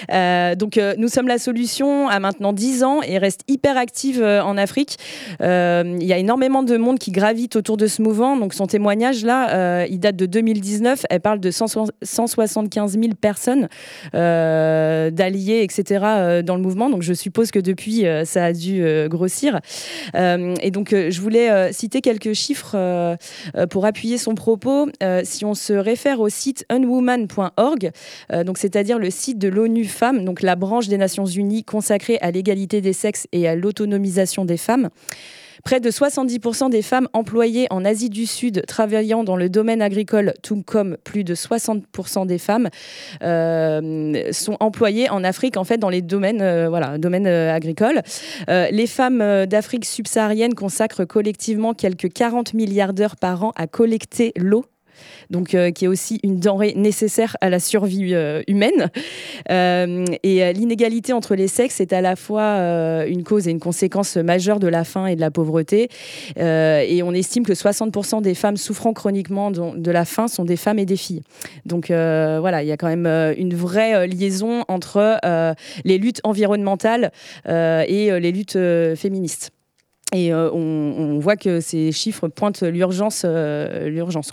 donc, 0.09 0.79
nous 0.99 1.09
sommes 1.09 1.29
la 1.29 1.39
solution 1.39 1.70
a 1.81 2.21
maintenant 2.21 2.53
10 2.53 2.85
ans 2.85 3.03
et 3.03 3.19
reste 3.19 3.43
hyper 3.49 3.77
active 3.77 4.21
euh, 4.23 4.43
en 4.43 4.57
Afrique. 4.57 4.97
Euh, 5.41 5.97
il 6.01 6.07
y 6.07 6.13
a 6.13 6.19
énormément 6.19 6.63
de 6.63 6.77
monde 6.77 6.99
qui 6.99 7.11
gravite 7.13 7.57
autour 7.57 7.77
de 7.77 7.87
ce 7.87 8.03
mouvement. 8.03 8.37
Donc 8.37 8.55
son 8.55 8.67
témoignage 8.67 9.25
là, 9.25 9.55
euh, 9.55 9.87
il 9.89 10.01
date 10.01 10.17
de 10.17 10.27
2019. 10.27 11.07
Elle 11.11 11.21
parle 11.21 11.41
de 11.41 11.51
175 11.51 12.93
000 12.93 13.15
personnes 13.21 13.69
d'alliés, 14.13 15.63
etc. 15.63 16.43
dans 16.45 16.57
le 16.57 16.63
mouvement. 16.63 16.91
Donc 16.91 17.03
je 17.03 17.13
suppose 17.13 17.51
que 17.51 17.59
depuis, 17.59 18.05
ça 18.25 18.45
a 18.45 18.53
dû 18.53 18.85
grossir. 19.09 19.61
et 20.15 20.71
donc 20.71 20.91
je 20.91 21.21
voulais 21.21 21.73
citer 21.73 22.01
quelques 22.01 22.33
chiffres 22.33 23.17
pour 23.71 23.87
appuyer 23.87 24.19
son 24.19 24.35
propos. 24.35 24.89
si 25.25 25.45
on 25.45 25.55
se 25.55 25.73
réfère 25.73 26.21
au 26.21 26.29
site 26.29 26.65
unwoman.org, 26.71 27.91
c'est-à-dire 28.59 28.99
le 28.99 29.11
site 29.11 29.39
de 29.39 29.49
l'ONU 29.49 29.85
Femmes, 29.85 30.25
donc 30.25 30.43
la 30.43 30.57
branche 30.57 30.89
des 30.89 30.99
Nations 30.99 31.27
Unies 31.27 31.60
consacré 31.63 32.19
à 32.21 32.31
l'égalité 32.31 32.81
des 32.81 32.93
sexes 32.93 33.27
et 33.33 33.49
à 33.49 33.55
l'autonomisation 33.55 34.45
des 34.45 34.57
femmes. 34.57 34.91
Près 35.65 35.81
de 35.81 35.91
70% 35.91 36.71
des 36.71 36.83
femmes 36.83 37.09
employées 37.13 37.67
en 37.71 37.85
Asie 37.85 38.09
du 38.09 38.27
Sud 38.27 38.65
travaillant 38.67 39.25
dans 39.25 39.37
le 39.37 39.49
domaine 39.49 39.83
agricole, 39.83 40.35
tout 40.43 40.63
comme 40.63 40.97
plus 41.05 41.25
de 41.25 41.35
60% 41.35 42.27
des 42.27 42.39
femmes 42.39 42.69
euh, 43.23 44.33
sont 44.33 44.57
employées 44.61 45.11
en 45.11 45.23
Afrique, 45.23 45.57
en 45.57 45.65
fait, 45.65 45.79
dans 45.79 45.91
les 45.91 46.03
domaines, 46.03 46.41
euh, 46.41 46.69
voilà, 46.69 46.95
euh, 46.95 47.55
agricoles. 47.55 48.03
les 48.49 48.87
femmes 48.87 49.47
d'Afrique 49.47 49.85
subsaharienne 49.85 50.55
consacrent 50.55 51.05
collectivement 51.05 51.75
quelques 51.75 52.13
40 52.13 52.55
milliards 52.55 52.95
d'heures 52.95 53.17
par 53.17 53.45
an 53.45 53.53
à 53.57 53.67
collecter 53.67 54.33
l'eau 54.37 54.65
donc 55.31 55.55
euh, 55.55 55.71
qui 55.71 55.85
est 55.85 55.89
aussi 55.89 56.21
une 56.23 56.39
denrée 56.39 56.75
nécessaire 56.77 57.37
à 57.41 57.51
la 57.51 57.61
survie 57.61 58.15
euh, 58.15 58.43
humaine. 58.49 58.91
Euh, 59.51 60.05
et 60.23 60.53
l'inégalité 60.53 61.13
entre 61.13 61.35
les 61.35 61.49
sexes 61.49 61.81
est 61.81 61.93
à 61.93 62.01
la 62.01 62.17
fois 62.17 62.59
une 63.07 63.25
cause 63.25 63.49
et 63.49 63.51
une 63.51 63.61
conséquence 63.61 64.17
majeure 64.17 64.59
de 64.61 64.69
la 64.69 64.85
faim 64.85 65.07
et 65.07 65.17
de 65.17 65.21
la 65.21 65.31
pauvreté. 65.31 65.89
et 66.37 67.03
on 67.03 67.13
estime 67.13 67.45
que 67.45 67.53
60% 67.53 68.23
des 68.23 68.35
femmes 68.35 68.57
souffrant 68.57 68.93
chroniquement 68.93 69.51
de 69.51 69.91
la 69.91 70.05
faim 70.05 70.29
sont 70.29 70.45
des 70.45 70.57
femmes 70.57 70.79
et 70.79 70.87
des 70.87 70.97
filles. 70.97 71.23
Donc 71.65 71.87
voilà, 71.89 72.63
il 72.63 72.69
y 72.69 72.73
a 72.73 72.77
quand 72.77 72.89
même 72.89 73.07
une 73.37 73.55
vraie 73.55 74.07
liaison 74.07 74.65
entre 74.69 75.21
les 75.85 75.99
luttes 75.99 76.21
environnementales 76.25 77.13
et 77.47 78.11
les 78.21 78.33
luttes 78.33 78.59
féministes. 78.97 79.53
Et 80.13 80.33
euh, 80.33 80.51
on, 80.53 81.19
voit 81.19 81.37
que 81.37 81.61
ces 81.61 81.93
chiffres 81.93 82.29
pointent 82.29 82.63
l'urgence. 82.63 83.23
Euh, 83.25 83.89
l'urgence 83.89 84.33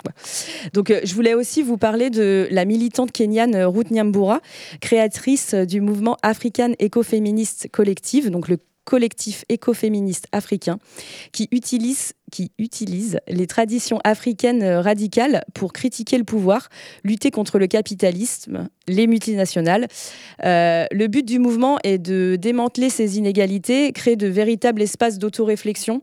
Donc, 0.72 0.90
euh, 0.90 1.00
je 1.04 1.14
voulais 1.14 1.34
aussi 1.34 1.62
vous 1.62 1.76
parler 1.76 2.10
de 2.10 2.48
la 2.50 2.64
militante 2.64 3.12
kenyane 3.12 3.56
Ruth 3.64 3.90
Nyambura, 3.90 4.40
créatrice 4.80 5.54
du 5.54 5.80
mouvement 5.80 6.16
African 6.22 6.72
Écoféministe 6.78 7.68
Collective, 7.70 8.30
donc 8.30 8.48
le 8.48 8.58
collectif 8.84 9.44
écoféministe 9.50 10.28
africain, 10.32 10.78
qui 11.32 11.48
utilise 11.52 12.14
qui 12.30 12.52
utilise 12.58 13.18
les 13.28 13.46
traditions 13.46 14.00
africaines 14.04 14.64
radicales 14.64 15.44
pour 15.54 15.72
critiquer 15.72 16.18
le 16.18 16.24
pouvoir, 16.24 16.68
lutter 17.04 17.30
contre 17.30 17.58
le 17.58 17.66
capitalisme, 17.66 18.68
les 18.88 19.06
multinationales. 19.06 19.86
Euh, 20.44 20.86
le 20.90 21.06
but 21.06 21.24
du 21.24 21.38
mouvement 21.38 21.78
est 21.84 21.98
de 21.98 22.36
démanteler 22.36 22.90
ces 22.90 23.18
inégalités, 23.18 23.92
créer 23.92 24.16
de 24.16 24.26
véritables 24.26 24.82
espaces 24.82 25.18
d'autoréflexion 25.18 26.02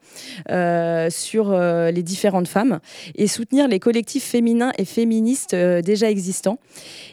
euh, 0.51 1.09
sur 1.09 1.51
euh, 1.51 1.91
les 1.91 2.03
différentes 2.03 2.47
femmes 2.47 2.80
et 3.15 3.28
soutenir 3.28 3.67
les 3.67 3.80
collectifs 3.80 4.23
féminins 4.23 4.71
et 4.78 4.86
féministes 4.86 5.55
déjà 5.55 6.09
existants. 6.09 6.59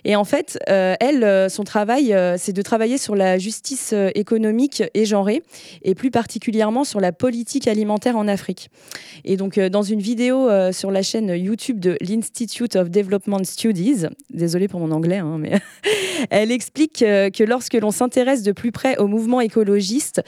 Et 0.05 0.17
en 0.17 0.25
fait, 0.25 0.59
elle, 0.67 1.51
son 1.51 1.65
travail, 1.65 2.15
c'est 2.37 2.53
de 2.53 2.63
travailler 2.63 2.99
sur 2.99 3.15
la 3.15 3.39
justice 3.39 3.95
économique 4.15 4.83
et 4.95 5.05
genrée, 5.05 5.43
et 5.83 5.95
plus 5.95 6.11
particulièrement 6.11 6.85
sur 6.85 7.01
la 7.01 7.13
politique 7.13 7.69
alimentaire 7.69 8.17
en 8.17 8.29
Afrique. 8.29 8.71
Et 9.25 9.37
donc, 9.37 9.59
euh, 9.59 9.69
dans 9.69 9.83
une 9.83 10.01
vidéo 10.01 10.49
euh, 10.49 10.73
sur 10.73 10.91
la 10.91 11.03
chaîne 11.03 11.29
YouTube 11.29 11.79
de 11.79 11.97
l'Institute 12.01 12.77
of 12.77 12.91
Development 12.91 13.45
Studies, 13.45 14.07
désolée 14.31 14.69
pour 14.69 14.81
mon 14.81 14.91
anglais, 14.91 15.19
hein, 15.19 15.37
mais 15.39 15.53
elle 16.31 16.51
explique 16.51 17.03
euh, 17.03 17.31
que 17.31 17.45
lorsque 17.45 17.75
l'on 17.75 17.91
s'intéresse 17.91 18.43
de 18.43 18.53
plus 18.53 18.73
près 18.73 18.97
au 18.99 19.07
mouvement 19.07 19.41
écologiste, 19.41 20.23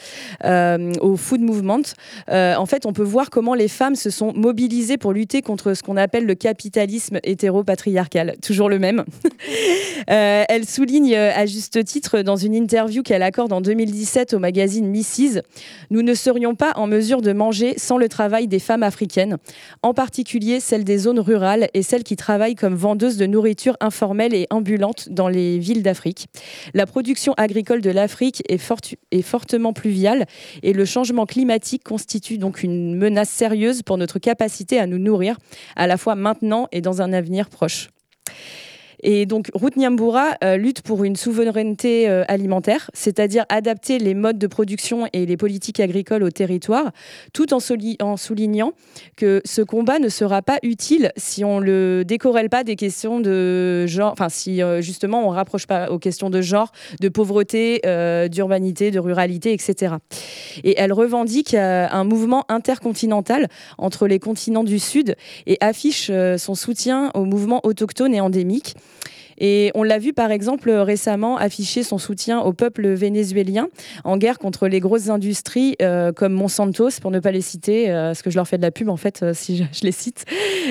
au 0.44 1.16
food 1.16 1.40
movement, 1.40 1.82
en 2.28 2.66
fait, 2.66 2.86
on 2.86 2.92
peut 2.92 3.02
voir 3.02 3.30
comment 3.30 3.54
les 3.54 3.68
femmes 3.68 3.94
se 3.94 4.10
sont 4.10 4.32
mobilisées 4.34 4.96
pour 4.96 5.12
lutter 5.12 5.42
contre 5.42 5.74
ce 5.74 5.82
qu'on 5.82 5.96
appelle 5.96 6.26
le 6.26 6.34
capitalisme 6.34 7.18
hétéro-patriarcal. 7.22 8.36
Toujours 8.42 8.68
le 8.68 8.78
même. 8.78 9.04
elle 10.06 10.66
souligne 10.66 11.14
à 11.14 11.46
juste 11.46 11.84
titre 11.84 12.20
dans 12.20 12.36
une 12.36 12.54
interview 12.54 13.02
qu'elle 13.02 13.22
accorde 13.22 13.52
en 13.52 13.60
2017 13.60 14.34
au 14.34 14.38
magazine 14.38 14.90
Mrs. 14.90 15.42
Nous 15.90 16.02
ne 16.02 16.14
serions 16.14 16.54
pas 16.54 16.72
en 16.76 16.86
mesure 16.86 17.22
de 17.22 17.32
manger 17.32 17.74
sans 17.76 17.98
le 17.98 18.08
travail 18.08 18.48
des 18.48 18.58
femmes 18.64 18.82
africaines, 18.82 19.36
en 19.82 19.94
particulier 19.94 20.58
celles 20.58 20.82
des 20.82 20.98
zones 20.98 21.20
rurales 21.20 21.68
et 21.74 21.82
celles 21.82 22.02
qui 22.02 22.16
travaillent 22.16 22.56
comme 22.56 22.74
vendeuses 22.74 23.16
de 23.16 23.26
nourriture 23.26 23.76
informelle 23.80 24.34
et 24.34 24.48
ambulante 24.50 25.08
dans 25.10 25.28
les 25.28 25.58
villes 25.58 25.82
d'Afrique. 25.82 26.26
La 26.72 26.86
production 26.86 27.34
agricole 27.36 27.80
de 27.80 27.90
l'Afrique 27.90 28.42
est, 28.48 28.60
est 29.12 29.22
fortement 29.22 29.72
pluviale 29.72 30.26
et 30.62 30.72
le 30.72 30.84
changement 30.84 31.26
climatique 31.26 31.84
constitue 31.84 32.38
donc 32.38 32.62
une 32.62 32.96
menace 32.96 33.30
sérieuse 33.30 33.82
pour 33.82 33.98
notre 33.98 34.18
capacité 34.18 34.78
à 34.78 34.86
nous 34.86 34.98
nourrir, 34.98 35.36
à 35.76 35.86
la 35.86 35.96
fois 35.96 36.14
maintenant 36.14 36.66
et 36.72 36.80
dans 36.80 37.02
un 37.02 37.12
avenir 37.12 37.48
proche. 37.48 37.90
Et 39.06 39.26
donc, 39.26 39.50
Ruth 39.54 39.76
Nyambura 39.76 40.30
euh, 40.42 40.56
lutte 40.56 40.80
pour 40.80 41.04
une 41.04 41.14
souveraineté 41.14 42.08
euh, 42.08 42.24
alimentaire, 42.26 42.90
c'est-à-dire 42.94 43.44
adapter 43.50 43.98
les 43.98 44.14
modes 44.14 44.38
de 44.38 44.46
production 44.46 45.06
et 45.12 45.26
les 45.26 45.36
politiques 45.36 45.78
agricoles 45.78 46.22
au 46.22 46.30
territoire, 46.30 46.90
tout 47.34 47.52
en, 47.52 47.60
soulignant 48.16 48.72
que 49.16 49.42
ce 49.44 49.60
combat 49.60 49.98
ne 49.98 50.08
sera 50.08 50.40
pas 50.40 50.58
utile 50.62 51.12
si 51.18 51.44
on 51.44 51.58
le 51.58 52.04
décorrèle 52.06 52.48
pas 52.48 52.64
des 52.64 52.76
questions 52.76 53.20
de 53.20 53.86
genre, 53.86 54.10
enfin, 54.10 54.30
si 54.30 54.62
euh, 54.62 54.80
justement 54.80 55.26
on 55.26 55.28
rapproche 55.28 55.66
pas 55.66 55.90
aux 55.90 55.98
questions 55.98 56.30
de 56.30 56.40
genre, 56.40 56.72
de 57.00 57.10
pauvreté, 57.10 57.82
d'urbanité, 58.30 58.90
de 58.90 58.98
ruralité, 58.98 59.52
etc. 59.52 59.96
Et 60.62 60.74
elle 60.78 60.94
revendique 60.94 61.52
un 61.52 62.04
mouvement 62.04 62.44
intercontinental 62.48 63.48
entre 63.76 64.06
les 64.06 64.18
continents 64.18 64.64
du 64.64 64.78
Sud 64.78 65.14
et 65.46 65.58
affiche 65.60 66.10
son 66.38 66.54
soutien 66.54 67.10
au 67.12 67.26
mouvement 67.26 67.60
autochtone 67.64 68.14
et 68.14 68.20
endémique. 68.22 68.74
Et 69.38 69.70
on 69.74 69.82
l'a 69.82 69.98
vu 69.98 70.12
par 70.12 70.30
exemple 70.30 70.70
récemment 70.70 71.36
afficher 71.36 71.82
son 71.82 71.98
soutien 71.98 72.40
au 72.40 72.52
peuple 72.52 72.88
vénézuélien 72.88 73.68
en 74.04 74.16
guerre 74.16 74.38
contre 74.38 74.68
les 74.68 74.80
grosses 74.80 75.08
industries 75.08 75.76
euh, 75.82 76.12
comme 76.12 76.32
Monsantos, 76.32 77.00
pour 77.00 77.10
ne 77.10 77.20
pas 77.20 77.30
les 77.30 77.40
citer, 77.40 77.90
euh, 77.90 78.08
parce 78.08 78.22
que 78.22 78.30
je 78.30 78.36
leur 78.36 78.48
fais 78.48 78.56
de 78.56 78.62
la 78.62 78.70
pub 78.70 78.88
en 78.88 78.96
fait 78.96 79.22
euh, 79.22 79.34
si 79.34 79.56
je, 79.56 79.64
les 79.82 79.92
cite, 79.92 80.24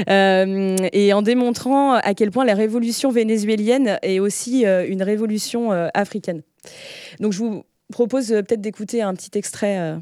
et 0.07 1.13
en 1.13 1.21
démontrant 1.21 1.93
à 1.93 2.13
quel 2.13 2.31
point 2.31 2.45
la 2.45 2.55
révolution 2.55 3.11
vénézuélienne 3.11 3.99
est 4.01 4.19
aussi 4.19 4.65
une 4.65 5.03
révolution 5.03 5.71
africaine. 5.93 6.41
Donc 7.19 7.33
je 7.33 7.39
vous 7.39 7.63
propose 7.91 8.27
peut-être 8.27 8.61
d'écouter 8.61 9.01
un 9.01 9.13
petit 9.13 9.37
extrait. 9.37 9.95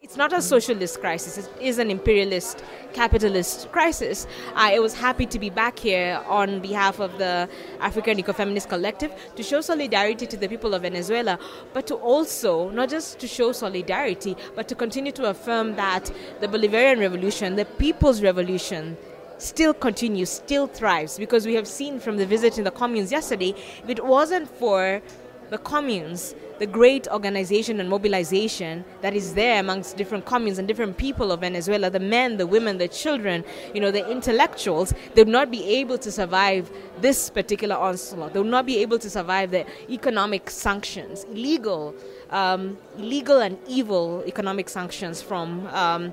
It's 0.00 0.16
not 0.16 0.32
a 0.32 0.40
socialist 0.40 1.00
crisis, 1.00 1.38
it 1.38 1.50
is 1.60 1.78
an 1.78 1.90
imperialist, 1.90 2.62
capitalist 2.92 3.72
crisis. 3.72 4.28
I 4.54 4.78
was 4.78 4.94
happy 4.94 5.26
to 5.26 5.40
be 5.40 5.50
back 5.50 5.76
here 5.76 6.22
on 6.28 6.60
behalf 6.60 7.00
of 7.00 7.18
the 7.18 7.48
African 7.80 8.16
Ecofeminist 8.16 8.68
Collective 8.68 9.12
to 9.34 9.42
show 9.42 9.60
solidarity 9.60 10.24
to 10.24 10.36
the 10.36 10.48
people 10.48 10.72
of 10.72 10.82
Venezuela, 10.82 11.36
but 11.72 11.88
to 11.88 11.96
also, 11.96 12.70
not 12.70 12.90
just 12.90 13.18
to 13.18 13.26
show 13.26 13.50
solidarity, 13.50 14.36
but 14.54 14.68
to 14.68 14.76
continue 14.76 15.10
to 15.10 15.30
affirm 15.30 15.74
that 15.74 16.12
the 16.40 16.46
Bolivarian 16.46 17.00
Revolution, 17.00 17.56
the 17.56 17.64
People's 17.64 18.22
Revolution, 18.22 18.96
still 19.38 19.74
continues, 19.74 20.30
still 20.30 20.68
thrives, 20.68 21.18
because 21.18 21.44
we 21.44 21.54
have 21.54 21.66
seen 21.66 21.98
from 21.98 22.18
the 22.18 22.26
visit 22.26 22.56
in 22.56 22.62
the 22.62 22.70
communes 22.70 23.10
yesterday, 23.10 23.52
if 23.82 23.88
it 23.88 24.04
wasn't 24.04 24.48
for 24.48 25.02
the 25.50 25.58
communes, 25.58 26.36
the 26.58 26.66
great 26.66 27.06
organization 27.08 27.80
and 27.80 27.88
mobilization 27.88 28.84
that 29.00 29.14
is 29.14 29.34
there 29.34 29.60
amongst 29.60 29.96
different 29.96 30.24
communes 30.24 30.58
and 30.58 30.66
different 30.66 30.96
people 30.96 31.30
of 31.32 31.40
Venezuela, 31.40 31.90
the 31.90 32.00
men, 32.00 32.36
the 32.36 32.46
women, 32.46 32.78
the 32.78 32.88
children, 32.88 33.44
you 33.74 33.80
know, 33.80 33.90
the 33.90 34.08
intellectuals, 34.10 34.92
they 35.14 35.22
would 35.22 35.28
not 35.28 35.50
be 35.50 35.64
able 35.64 35.98
to 35.98 36.10
survive 36.10 36.70
this 37.00 37.30
particular 37.30 37.76
onslaught. 37.76 38.32
They 38.32 38.40
would 38.40 38.50
not 38.50 38.66
be 38.66 38.78
able 38.78 38.98
to 38.98 39.10
survive 39.10 39.50
the 39.50 39.64
economic 39.90 40.50
sanctions, 40.50 41.24
illegal, 41.24 41.94
um, 42.30 42.76
illegal 42.96 43.40
and 43.40 43.58
evil 43.68 44.22
economic 44.26 44.68
sanctions 44.68 45.22
from. 45.22 45.66
Um, 45.68 46.12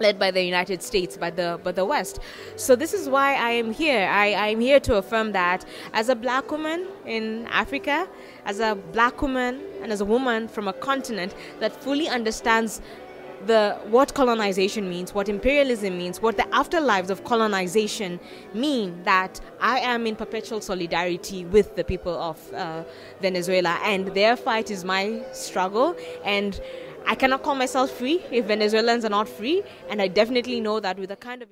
led 0.00 0.18
by 0.18 0.30
the 0.30 0.42
United 0.42 0.82
States, 0.82 1.16
by 1.16 1.30
the 1.30 1.60
by 1.62 1.72
the 1.72 1.84
West. 1.84 2.18
So 2.56 2.74
this 2.76 2.92
is 2.94 3.08
why 3.08 3.34
I 3.34 3.50
am 3.50 3.72
here. 3.72 4.08
I, 4.08 4.32
I 4.32 4.48
am 4.48 4.60
here 4.60 4.80
to 4.80 4.96
affirm 4.96 5.32
that 5.32 5.64
as 5.92 6.08
a 6.08 6.16
black 6.16 6.50
woman 6.50 6.86
in 7.06 7.46
Africa, 7.46 8.08
as 8.44 8.60
a 8.60 8.74
black 8.92 9.22
woman 9.22 9.60
and 9.82 9.92
as 9.92 10.00
a 10.00 10.04
woman 10.04 10.48
from 10.48 10.68
a 10.68 10.72
continent 10.72 11.34
that 11.60 11.74
fully 11.82 12.08
understands 12.08 12.80
the 13.46 13.78
what 13.88 14.14
colonization 14.14 14.88
means, 14.88 15.14
what 15.14 15.28
imperialism 15.28 15.98
means, 15.98 16.20
what 16.22 16.36
the 16.36 16.44
afterlives 16.44 17.10
of 17.10 17.24
colonization 17.24 18.18
mean, 18.54 19.02
that 19.04 19.40
I 19.60 19.80
am 19.80 20.06
in 20.06 20.16
perpetual 20.16 20.60
solidarity 20.60 21.44
with 21.44 21.76
the 21.76 21.84
people 21.84 22.14
of 22.14 22.52
uh, 22.54 22.84
Venezuela, 23.20 23.78
and 23.82 24.08
their 24.08 24.36
fight 24.36 24.70
is 24.70 24.84
my 24.84 25.22
struggle. 25.32 25.96
And 26.24 26.58
I 27.06 27.14
cannot 27.14 27.42
call 27.42 27.54
myself 27.54 27.90
free 27.90 28.22
if 28.30 28.46
Venezuelans 28.46 29.04
are 29.04 29.10
not 29.10 29.28
free, 29.28 29.62
and 29.90 30.00
I 30.00 30.08
definitely 30.08 30.60
know 30.60 30.80
that 30.80 30.98
with 30.98 31.10
the 31.10 31.16
kind 31.16 31.42
of 31.42 31.50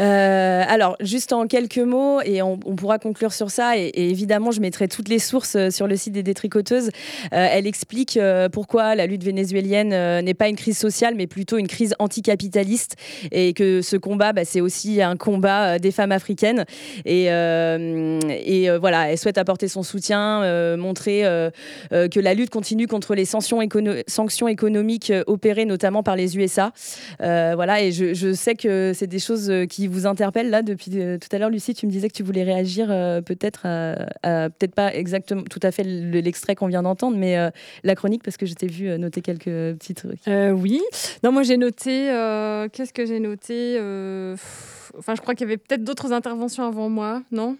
Euh, 0.00 0.64
alors, 0.66 0.96
juste 1.00 1.32
en 1.32 1.46
quelques 1.46 1.78
mots, 1.78 2.20
et 2.22 2.42
on, 2.42 2.56
pourra 2.58 2.98
conclure 2.98 3.32
sur 3.32 3.50
ça, 3.50 3.78
et, 3.78 3.92
évidemment, 3.94 4.50
je 4.50 4.60
mettrai 4.60 4.88
toutes 4.88 5.08
les 5.08 5.18
sources 5.18 5.54
euh, 5.56 5.70
sur 5.70 5.86
le 5.86 5.96
site 5.96 6.12
des 6.12 6.22
détricoteuses. 6.22 6.88
Euh, 7.32 7.48
elle 7.50 7.66
explique 7.66 8.18
pourquoi 8.52 8.94
la 8.94 9.06
lutte 9.06 9.22
vénézuélienne 9.24 10.22
n'est 10.24 10.34
pas 10.34 10.48
une 10.48 10.56
crise 10.56 10.78
sociale, 10.78 11.14
mais 11.14 11.26
plutôt 11.26 11.58
une 11.58 11.68
crise 11.68 11.94
anticapitaliste, 11.98 12.96
et 13.30 13.52
que 13.52 13.82
ce 13.82 13.96
combat, 13.96 14.32
bah, 14.32 14.44
c'est 14.44 14.60
aussi 14.60 15.00
un 15.02 15.16
combat 15.16 15.78
des 15.78 15.90
femmes 15.90 16.12
africaines. 16.12 16.64
Et, 17.04 17.28
voilà, 18.80 19.10
elle 19.10 19.18
souhaite 19.18 19.38
apporter 19.38 19.68
son 19.68 19.82
soutien, 19.82 20.76
montrer 20.76 21.22
que 21.90 22.20
la 22.20 22.34
lutte 22.34 22.50
continue 22.50 22.86
contre 22.86 23.14
les 23.14 23.24
sanctions, 23.24 23.62
écono 23.62 23.92
sanctions 24.06 24.48
économiques 24.48 25.12
opérées 25.26 25.64
notamment 25.64 26.02
par 26.02 26.16
les 26.16 26.36
USA. 26.36 26.72
voilà, 27.18 27.82
et 27.82 27.92
je 27.92 28.32
sais 28.32 28.54
que 28.54 28.92
c'est 28.94 29.06
des 29.06 29.18
choses 29.18 29.52
qui 29.68 29.83
vous 29.88 30.06
interpelle 30.06 30.50
là 30.50 30.62
depuis 30.62 30.90
euh, 31.00 31.18
tout 31.18 31.28
à 31.34 31.38
l'heure, 31.38 31.50
Lucie. 31.50 31.74
Tu 31.74 31.86
me 31.86 31.90
disais 31.90 32.08
que 32.08 32.14
tu 32.14 32.22
voulais 32.22 32.42
réagir 32.42 32.88
euh, 32.90 33.20
peut-être 33.20 33.66
à, 33.66 34.50
peut-être 34.50 34.74
pas 34.74 34.94
exactement 34.94 35.42
tout 35.42 35.60
à 35.62 35.70
fait 35.70 35.84
l'extrait 35.84 36.54
qu'on 36.54 36.66
vient 36.66 36.82
d'entendre, 36.82 37.16
mais 37.16 37.38
euh, 37.38 37.50
la 37.82 37.94
chronique 37.94 38.22
parce 38.22 38.36
que 38.36 38.46
je 38.46 38.54
t'ai 38.54 38.66
vu 38.66 38.88
noter 38.98 39.20
quelques 39.20 39.44
petits 39.44 39.94
trucs. 39.94 40.20
oui. 40.26 40.80
Non, 41.22 41.32
moi 41.32 41.42
j'ai 41.42 41.56
noté. 41.56 42.06
Qu'est-ce 42.72 42.92
que 42.92 43.06
j'ai 43.06 43.20
noté 43.20 43.78
Enfin, 44.96 45.14
je 45.16 45.20
crois 45.20 45.34
qu'il 45.34 45.46
y 45.46 45.50
avait 45.50 45.56
peut-être 45.56 45.82
d'autres 45.82 46.12
interventions 46.12 46.64
avant 46.64 46.88
moi, 46.88 47.22
non? 47.32 47.56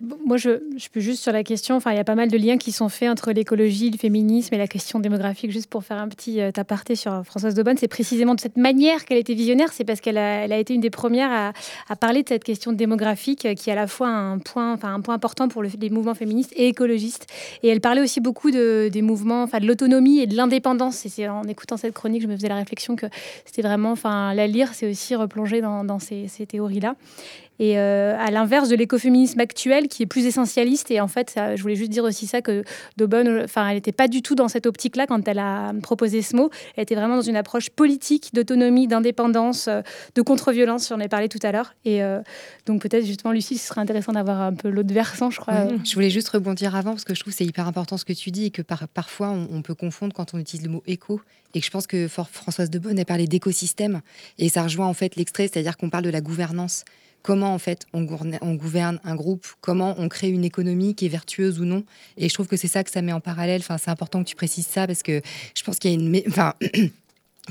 Moi, 0.00 0.36
je, 0.36 0.50
peux 0.92 1.00
juste 1.00 1.22
sur 1.22 1.32
la 1.32 1.42
question, 1.42 1.74
enfin, 1.74 1.92
il 1.92 1.96
y 1.96 2.00
a 2.00 2.04
pas 2.04 2.14
mal 2.14 2.30
de 2.30 2.36
liens 2.36 2.58
qui 2.58 2.70
sont 2.70 2.90
faits 2.90 3.08
entre 3.08 3.32
l'écologie, 3.32 3.90
le 3.90 3.96
féminisme 3.96 4.54
et 4.54 4.58
la 4.58 4.66
question 4.66 5.00
démographique. 5.00 5.50
Juste 5.50 5.70
pour 5.70 5.84
faire 5.84 5.96
un 5.96 6.08
petit 6.08 6.42
euh, 6.42 6.50
aparté 6.54 6.96
sur 6.96 7.24
Françoise 7.24 7.54
Daubonne, 7.54 7.78
c'est 7.78 7.88
précisément 7.88 8.34
de 8.34 8.40
cette 8.40 8.58
manière 8.58 9.06
qu'elle 9.06 9.16
était 9.16 9.32
visionnaire, 9.32 9.72
c'est 9.72 9.84
parce 9.84 10.02
qu'elle 10.02 10.18
a, 10.18 10.58
été 10.58 10.74
une 10.74 10.82
des 10.82 10.90
premières 10.90 11.54
à, 11.88 11.96
parler 11.96 12.22
de 12.22 12.28
cette 12.28 12.44
question 12.44 12.72
démographique 12.72 13.46
euh, 13.46 13.54
qui 13.54 13.70
est 13.70 13.72
à 13.72 13.76
la 13.76 13.86
fois 13.86 14.08
un 14.08 14.38
point, 14.38 14.74
enfin, 14.74 14.92
un 14.92 15.00
point 15.00 15.14
important 15.14 15.48
pour 15.48 15.62
le, 15.62 15.70
les 15.80 15.88
mouvements 15.88 16.14
féministes 16.14 16.52
et 16.56 16.68
écologistes. 16.68 17.26
Et 17.62 17.68
elle 17.68 17.80
parlait 17.80 18.02
aussi 18.02 18.20
beaucoup 18.20 18.50
de, 18.50 18.90
des 18.92 19.02
mouvements, 19.02 19.44
enfin, 19.44 19.60
de 19.60 19.66
l'autonomie 19.66 20.20
et 20.20 20.26
de 20.26 20.36
l'indépendance. 20.36 21.06
Et 21.06 21.08
c'est 21.08 21.26
en 21.26 21.44
écoutant 21.44 21.78
cette 21.78 21.94
chronique, 21.94 22.20
je 22.20 22.28
me 22.28 22.36
faisais 22.36 22.48
la 22.48 22.56
réflexion 22.56 22.96
que 22.96 23.06
c'était 23.46 23.62
vraiment, 23.62 23.92
enfin, 23.92 24.34
la 24.34 24.46
lire, 24.46 24.74
c'est 24.74 24.90
aussi 24.90 25.14
replonger 25.14 25.62
dans, 25.62 25.98
ces 25.98 26.28
théories-là. 26.46 26.96
Et 27.58 27.78
euh, 27.78 28.16
à 28.18 28.30
l'inverse 28.30 28.68
de 28.68 28.76
l'écoféminisme 28.76 29.40
actuel 29.40 29.88
qui 29.88 30.02
est 30.02 30.06
plus 30.06 30.26
essentialiste. 30.26 30.90
Et 30.90 31.00
en 31.00 31.08
fait, 31.08 31.38
je 31.54 31.62
voulais 31.62 31.76
juste 31.76 31.90
dire 31.90 32.04
aussi 32.04 32.26
ça 32.26 32.42
que 32.42 32.64
Daubonne, 32.96 33.42
enfin, 33.44 33.68
elle 33.68 33.76
n'était 33.76 33.92
pas 33.92 34.08
du 34.08 34.22
tout 34.22 34.34
dans 34.34 34.48
cette 34.48 34.66
optique-là 34.66 35.06
quand 35.06 35.26
elle 35.28 35.38
a 35.38 35.72
proposé 35.82 36.22
ce 36.22 36.36
mot. 36.36 36.50
Elle 36.76 36.82
était 36.82 36.94
vraiment 36.94 37.16
dans 37.16 37.22
une 37.22 37.36
approche 37.36 37.70
politique, 37.70 38.30
d'autonomie, 38.34 38.86
d'indépendance, 38.88 39.68
euh, 39.68 39.80
de 40.14 40.22
contre-violence. 40.22 40.88
J'en 40.88 41.00
ai 41.00 41.08
parlé 41.08 41.28
tout 41.28 41.38
à 41.42 41.52
l'heure. 41.52 41.74
Et 41.84 42.02
euh, 42.02 42.20
donc 42.66 42.82
peut-être 42.82 43.04
justement, 43.04 43.32
Lucie, 43.32 43.58
ce 43.58 43.68
serait 43.68 43.80
intéressant 43.80 44.12
d'avoir 44.12 44.40
un 44.40 44.54
peu 44.54 44.68
l'autre 44.68 44.92
versant, 44.92 45.30
je 45.30 45.40
crois. 45.40 45.68
Je 45.84 45.94
voulais 45.94 46.10
juste 46.10 46.28
rebondir 46.28 46.74
avant 46.74 46.90
parce 46.90 47.04
que 47.04 47.14
je 47.14 47.20
trouve 47.20 47.32
que 47.32 47.38
c'est 47.38 47.44
hyper 47.44 47.66
important 47.66 47.96
ce 47.96 48.04
que 48.04 48.12
tu 48.12 48.30
dis 48.30 48.46
et 48.46 48.50
que 48.50 48.62
par, 48.62 48.88
parfois 48.88 49.30
on, 49.30 49.62
peut 49.62 49.74
confondre 49.74 50.14
quand 50.14 50.34
on 50.34 50.38
utilise 50.38 50.64
le 50.64 50.72
mot 50.72 50.82
éco. 50.86 51.20
Et 51.54 51.60
que 51.60 51.66
je 51.66 51.70
pense 51.70 51.86
que 51.86 52.06
Françoise 52.08 52.68
Daubonne 52.68 52.98
a 52.98 53.04
parlé 53.04 53.26
d'écosystème 53.26 54.02
et 54.38 54.48
ça 54.50 54.64
rejoint 54.64 54.86
en 54.86 54.92
fait 54.92 55.16
l'extrait, 55.16 55.48
c'est-à-dire 55.50 55.76
qu'on 55.76 55.88
parle 55.88 56.04
de 56.04 56.10
la 56.10 56.20
gouvernance 56.20 56.84
comment 57.22 57.52
en 57.52 57.58
fait 57.58 57.86
on 57.92 58.02
gouverne, 58.02 58.38
on 58.40 58.54
gouverne, 58.54 59.00
un 59.04 59.14
groupe, 59.14 59.46
comment 59.60 59.94
on 59.98 60.08
crée 60.08 60.28
une 60.28 60.44
économie 60.44 60.94
qui 60.94 61.06
est 61.06 61.10
vertueuse 61.10 61.60
ou 61.60 61.64
non. 61.64 61.84
Et 62.16 62.28
je 62.28 62.34
trouve 62.34 62.46
que 62.46 62.56
c'est 62.56 62.68
ça 62.68 62.84
que 62.84 62.90
ça 62.90 63.02
met 63.02 63.12
en 63.12 63.20
parallèle. 63.20 63.60
Enfin, 63.60 63.78
c'est 63.78 63.90
important 63.90 64.22
que 64.22 64.28
tu 64.28 64.36
précises 64.36 64.66
ça 64.66 64.86
parce 64.86 65.02
que 65.02 65.20
je 65.54 65.62
pense 65.62 65.78
qu'il 65.78 65.90
y 65.90 65.94
a 65.94 65.98
une, 65.98 66.22
enfin. 66.28 66.54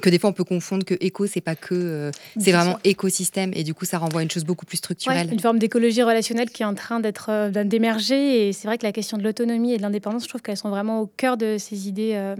que 0.02 0.10
des 0.10 0.20
fois 0.20 0.30
on 0.30 0.34
peut 0.34 0.44
confondre 0.44 0.84
que 0.84 0.96
éco 1.00 1.28
c'est 1.28 1.42
pas 1.42 1.56
que 1.56 1.74
euh, 1.74 2.12
c'est 2.38 2.52
vraiment 2.52 2.78
écosystème 2.84 3.52
et 3.54 3.64
du 3.64 3.74
coup 3.74 3.86
ça 3.86 3.98
renvoie 3.98 4.22
à 4.22 4.24
une 4.24 4.32
chose 4.32 4.44
beaucoup 4.44 4.66
plus 4.66 4.78
structurelle 4.78 5.28
ouais, 5.28 5.34
une 5.34 5.40
forme 5.40 5.60
d'écologie 5.60 6.04
relationnelle 6.04 6.50
qui 6.50 6.64
est 6.64 6.66
en 6.66 6.74
train 6.76 7.00
d'être 7.00 7.30
euh, 7.30 7.64
d'émerger 7.64 8.48
et 8.48 8.54
c'est 8.54 8.68
vrai 8.68 8.78
que 8.78 8.86
la 8.86 8.92
question 8.92 9.18
de 9.18 9.24
l'autonomie 9.24 9.74
et 9.74 9.78
de 9.78 9.82
l'indépendance 9.82 10.24
je 10.24 10.30
trouve 10.30 10.42
qu'elles 10.42 10.58
sont 10.58 10.70
vraiment 10.70 11.02
au 11.02 11.08
cœur 11.08 11.38
de 11.38 11.58
ces 11.58 11.88
idées 11.88 12.12
euh, 12.16 12.36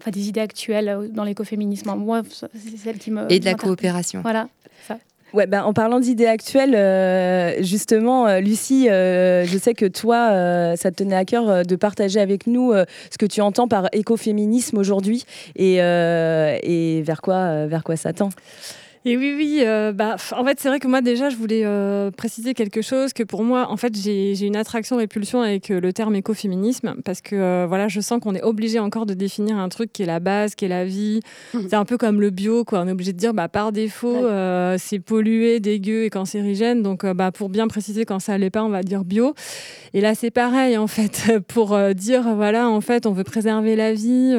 enfin 0.00 0.10
des 0.10 0.28
idées 0.28 0.40
actuelles 0.40 1.10
dans 1.12 1.24
l'écoféminisme 1.24 1.94
moi 1.94 2.22
c'est 2.28 2.76
celle 2.76 2.98
qui 2.98 3.10
me 3.10 3.30
et 3.30 3.38
de 3.38 3.44
la 3.44 3.54
coopération 3.54 4.22
voilà 4.22 4.48
ça. 4.86 4.98
Ben, 5.44 5.62
en 5.64 5.74
parlant 5.74 6.00
d'idées 6.00 6.26
actuelles, 6.26 6.74
euh, 6.74 7.62
justement, 7.62 8.26
euh, 8.26 8.40
Lucie, 8.40 8.88
euh, 8.88 9.44
je 9.44 9.58
sais 9.58 9.74
que 9.74 9.84
toi, 9.84 10.76
ça 10.76 10.90
te 10.90 10.96
tenait 10.96 11.16
à 11.16 11.26
cœur 11.26 11.64
de 11.64 11.76
partager 11.76 12.20
avec 12.20 12.46
nous 12.46 12.72
ce 12.72 13.18
que 13.18 13.26
tu 13.26 13.42
entends 13.42 13.68
par 13.68 13.88
écoféminisme 13.92 14.78
aujourd'hui 14.78 15.24
et, 15.56 15.76
vers 17.02 17.20
quoi 17.20 17.96
ça 17.96 18.12
tend. 18.12 18.30
Et 19.08 19.16
oui, 19.16 19.34
oui, 19.36 19.60
euh, 19.60 19.92
bah, 19.92 20.16
en 20.32 20.44
fait, 20.44 20.58
c'est 20.58 20.66
vrai 20.66 20.80
que 20.80 20.88
moi, 20.88 21.00
déjà, 21.00 21.30
je 21.30 21.36
voulais 21.36 21.62
euh, 21.64 22.10
préciser 22.10 22.54
quelque 22.54 22.82
chose, 22.82 23.12
que 23.12 23.22
pour 23.22 23.44
moi, 23.44 23.68
en 23.70 23.76
fait, 23.76 23.96
j'ai 23.96 24.44
une 24.44 24.56
attraction-répulsion 24.56 25.42
avec 25.42 25.70
euh, 25.70 25.80
le 25.80 25.92
terme 25.92 26.16
écoféminisme, 26.16 26.96
parce 27.04 27.20
que, 27.20 27.66
voilà, 27.66 27.86
je 27.86 28.00
sens 28.00 28.18
qu'on 28.20 28.34
est 28.34 28.42
obligé 28.42 28.80
encore 28.80 29.06
de 29.06 29.14
définir 29.14 29.58
un 29.58 29.68
truc 29.68 29.92
qui 29.92 30.02
est 30.02 30.06
la 30.06 30.18
base, 30.18 30.56
qui 30.56 30.64
est 30.64 30.68
la 30.68 30.84
vie. 30.84 31.20
Mmh. 31.54 31.60
C'est 31.68 31.76
un 31.76 31.84
peu 31.84 31.98
comme 31.98 32.20
le 32.20 32.30
bio, 32.30 32.64
quoi. 32.64 32.80
On 32.80 32.88
est 32.88 32.90
obligé 32.90 33.12
de 33.12 33.18
dire, 33.18 33.32
bah, 33.32 33.46
par 33.46 33.70
défaut, 33.70 34.26
ouais. 34.26 34.74
C'est 34.78 34.98
pollué, 34.98 35.60
dégueu 35.60 36.02
et 36.02 36.10
cancérigène. 36.10 36.82
Donc, 36.82 37.06
bah, 37.06 37.30
pour 37.30 37.48
bien 37.48 37.68
préciser 37.68 38.04
quand 38.06 38.18
ça 38.18 38.32
allait 38.32 38.50
pas, 38.50 38.64
on 38.64 38.70
va 38.70 38.82
dire 38.82 39.04
bio. 39.04 39.34
Et 39.94 40.00
là, 40.00 40.16
c'est 40.16 40.32
pareil, 40.32 40.76
en 40.76 40.88
fait, 40.88 41.30
pour 41.46 41.78
dire, 41.94 42.34
voilà, 42.34 42.68
en 42.68 42.80
fait, 42.80 43.06
on 43.06 43.12
veut 43.12 43.22
préserver 43.22 43.76
la 43.76 43.92
vie. 43.92 44.36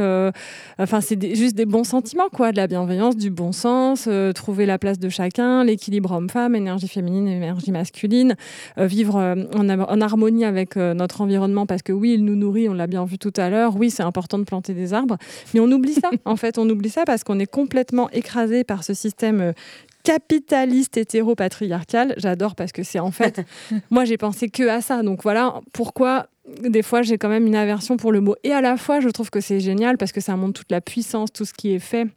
Enfin, 0.77 0.99
c'est 0.99 1.35
juste 1.35 1.55
des 1.55 1.65
bons 1.65 1.85
sentiments, 1.85 2.27
quoi, 2.33 2.51
de 2.51 2.57
la 2.57 2.67
bienveillance, 2.67 3.15
du 3.15 3.29
bon 3.29 3.53
sens, 3.53 4.09
trouver 4.57 4.65
la 4.65 4.79
place 4.79 4.97
de 4.97 5.07
chacun, 5.09 5.63
l'équilibre 5.63 6.13
homme-femme, 6.13 6.55
énergie 6.55 6.87
féminine, 6.87 7.27
énergie 7.27 7.71
masculine, 7.71 8.35
euh, 8.79 8.87
vivre 8.87 9.17
euh, 9.17 9.35
en, 9.55 9.69
en, 9.69 10.01
harmonie 10.01 10.45
avec 10.45 10.77
euh, 10.77 10.95
notre 10.95 11.21
environnement 11.21 11.67
parce 11.67 11.83
que 11.83 11.93
oui, 11.93 12.15
il 12.15 12.25
nous 12.25 12.35
nourrit, 12.35 12.67
on 12.67 12.73
l'a 12.73 12.87
bien 12.87 13.05
vu 13.05 13.19
tout 13.19 13.33
à 13.37 13.51
l'heure, 13.51 13.75
oui, 13.75 13.91
c'est 13.91 14.01
important 14.01 14.39
de 14.39 14.45
planter 14.45 14.73
des 14.73 14.95
arbres, 14.95 15.17
mais 15.53 15.59
on 15.59 15.71
oublie 15.71 15.93
ça, 15.93 16.09
en 16.25 16.37
fait, 16.37 16.57
on 16.57 16.67
oublie 16.67 16.89
ça 16.89 17.05
parce 17.05 17.23
qu'on 17.23 17.37
est 17.37 17.45
complètement 17.45 18.09
écrasé 18.09 18.63
par 18.63 18.83
ce 18.83 18.95
système 18.95 19.53
capitaliste 20.01 20.97
hétéro-patriarcal. 20.97 22.15
J'adore 22.17 22.55
parce 22.55 22.71
que 22.71 22.81
c'est 22.81 22.97
en 22.99 23.11
fait, 23.11 23.45
moi 23.91 24.05
j'ai 24.05 24.17
pensé 24.17 24.49
que 24.49 24.67
à 24.67 24.81
ça. 24.81 25.03
Donc 25.03 25.21
voilà 25.21 25.61
pourquoi 25.71 26.25
des 26.67 26.81
fois 26.81 27.03
j'ai 27.03 27.19
quand 27.19 27.29
même 27.29 27.45
une 27.45 27.55
aversion 27.55 27.95
pour 27.95 28.11
le 28.11 28.21
mot. 28.21 28.35
Et 28.43 28.53
à 28.53 28.61
la 28.61 28.75
fois, 28.77 29.01
je 29.01 29.09
trouve 29.09 29.29
que 29.29 29.39
c'est 29.39 29.59
génial 29.59 29.99
parce 29.99 30.11
que 30.11 30.21
ça 30.21 30.35
montre 30.35 30.61
toute 30.61 30.71
la 30.71 30.81
puissance, 30.81 31.31
tout 31.31 31.45
ce 31.45 31.53
qui 31.53 31.73
est 31.73 31.79
fait 31.79 32.07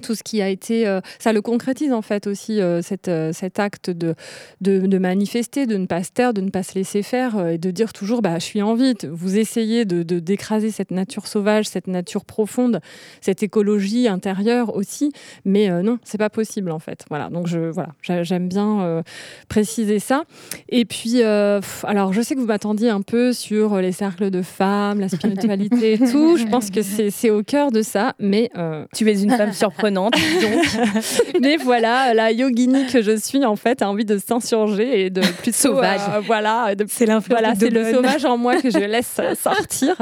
tout 0.00 0.14
ce 0.14 0.22
qui 0.22 0.40
a 0.40 0.48
été, 0.48 0.86
euh, 0.86 1.00
ça 1.18 1.32
le 1.32 1.42
concrétise 1.42 1.92
en 1.92 2.02
fait 2.02 2.26
aussi 2.26 2.60
euh, 2.60 2.80
cette, 2.80 3.08
euh, 3.08 3.32
cet 3.32 3.58
acte 3.58 3.90
de, 3.90 4.14
de, 4.60 4.78
de, 4.86 4.98
manifester, 4.98 5.66
de 5.66 5.76
ne 5.76 5.86
pas 5.86 6.02
se 6.02 6.10
taire, 6.10 6.32
de 6.32 6.40
ne 6.40 6.50
pas 6.50 6.62
se 6.62 6.74
laisser 6.74 7.02
faire 7.02 7.36
euh, 7.36 7.48
et 7.50 7.58
de 7.58 7.70
dire 7.70 7.92
toujours 7.92 8.22
bah, 8.22 8.38
je 8.38 8.44
suis 8.44 8.62
en 8.62 8.74
vie. 8.74 8.94
Vous 9.10 9.38
essayez 9.38 9.84
de 9.84 10.02
d'écraser 10.02 10.68
de, 10.68 10.72
cette 10.72 10.90
nature 10.90 11.26
sauvage, 11.26 11.66
cette 11.68 11.86
nature 11.86 12.24
profonde, 12.24 12.80
cette 13.20 13.42
écologie 13.42 14.08
intérieure 14.08 14.74
aussi, 14.74 15.12
mais 15.44 15.70
euh, 15.70 15.82
non, 15.82 15.98
c'est 16.04 16.18
pas 16.18 16.30
possible 16.30 16.70
en 16.70 16.78
fait. 16.78 17.04
Voilà, 17.10 17.28
donc 17.28 17.46
je 17.46 17.58
voilà, 17.58 17.90
j'aime 18.22 18.48
bien 18.48 18.80
euh, 18.82 19.02
préciser 19.48 19.98
ça. 19.98 20.24
Et 20.68 20.84
puis, 20.84 21.22
alors 21.22 22.12
je 22.12 22.22
sais 22.22 22.34
que 22.34 22.40
vous 22.40 22.46
m'attendiez 22.46 22.90
un 22.90 23.02
peu 23.02 23.32
sur 23.32 23.76
les 23.78 23.92
cercles 23.92 24.30
de 24.30 24.42
femmes, 24.42 25.00
la 25.00 25.08
spiritualité 25.08 25.94
et 25.94 25.98
tout. 25.98 26.36
Je 26.40 26.46
pense 26.46 26.70
que 26.70 26.80
c'est 26.82 27.30
au 27.30 27.42
cœur 27.42 27.70
de 27.70 27.82
ça, 27.82 28.14
mais 28.18 28.50
tu 28.94 29.08
es 29.10 29.22
une 29.22 29.30
femme 29.30 29.52
surprenante 29.52 29.79
surprenante. 29.80 30.14
donc. 30.42 30.64
Mais 31.40 31.56
voilà, 31.56 32.14
la 32.14 32.32
yogini 32.32 32.86
que 32.86 33.02
je 33.02 33.16
suis, 33.16 33.44
en 33.44 33.56
fait, 33.56 33.82
a 33.82 33.90
envie 33.90 34.04
de 34.04 34.18
s'insurger 34.18 35.06
et 35.06 35.10
de 35.10 35.20
plutôt. 35.20 35.56
Sauvage. 35.74 36.00
euh, 36.14 36.20
voilà, 36.26 36.72
C'est 36.88 37.06
l'influence 37.06 37.40
voilà, 37.40 37.54
de 37.54 37.60
c'est 37.60 37.70
le 37.70 37.92
sauvage 37.92 38.24
en 38.24 38.36
moi 38.38 38.56
que 38.60 38.70
je 38.70 38.78
laisse 38.78 39.16
euh, 39.18 39.34
sortir. 39.40 39.94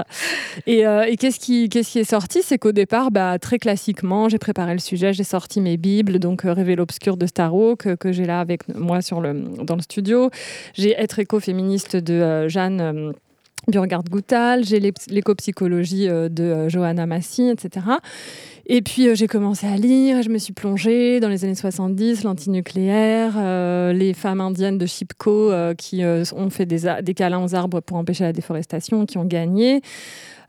Et, 0.66 0.87
euh, 0.87 1.03
et 1.03 1.16
qu'est-ce 1.16 1.39
qui, 1.41 1.68
qu'est-ce 1.68 1.93
qui 1.93 1.99
est 2.01 2.05
sorti? 2.05 2.41
C'est 2.43 2.59
qu'au 2.59 2.72
départ, 2.72 3.11
bah, 3.11 3.39
très 3.39 3.59
classiquement, 3.59 4.29
j'ai 4.29 4.39
préparé 4.39 4.72
le 4.72 4.79
sujet, 4.81 5.12
j'ai 5.12 5.24
sorti 5.24 5.61
mes 5.61 5.76
bibles, 5.76 6.18
donc 6.18 6.45
euh, 6.45 6.53
Révél 6.53 6.81
obscur 6.81 7.16
de 7.16 7.26
Starro, 7.26 7.76
que, 7.76 7.95
que 7.95 8.12
j'ai 8.12 8.24
là 8.24 8.41
avec 8.41 8.68
moi 8.74 9.01
sur 9.03 9.20
le, 9.20 9.35
dans 9.62 9.76
le 9.76 9.83
studio. 9.83 10.31
J'ai 10.74 10.93
Être 10.93 11.18
écoféministe 11.20 11.97
de 11.97 12.14
euh, 12.14 12.49
Jeanne. 12.49 12.81
euh, 12.81 13.12
Burgard 13.66 14.05
Goutal, 14.05 14.64
j'ai 14.64 14.81
l'éco-psychologie 15.11 16.09
euh, 16.09 16.29
de 16.31 16.43
euh, 16.45 16.68
Johanna 16.70 17.05
Massy, 17.07 17.49
etc. 17.49 17.85
Et 18.71 18.83
puis 18.83 19.09
euh, 19.09 19.14
j'ai 19.14 19.29
commencé 19.29 19.66
à 19.66 19.77
lire, 19.77 20.23
je 20.23 20.29
me 20.29 20.37
suis 20.37 20.53
plongée 20.53 21.21
dans 21.21 21.31
les 21.31 21.43
années 21.45 21.55
70, 21.55 22.23
l'antinucléaire, 22.23 23.33
euh, 23.39 23.95
les 23.95 24.12
femmes 24.12 24.43
indiennes 24.43 24.77
de 24.77 24.85
Chipko 24.85 25.51
euh, 25.51 25.75
qui 25.75 26.03
ont 26.05 26.51
fait 26.51 26.66
des, 26.66 26.81
des 27.03 27.14
câlins 27.14 27.43
aux 27.43 27.55
arbres 27.55 27.81
pour 27.81 27.97
empêcher 27.97 28.25
la 28.25 28.35
déforestation, 28.35 29.07
qui 29.07 29.16
ont 29.16 29.25
gagné. 29.25 29.81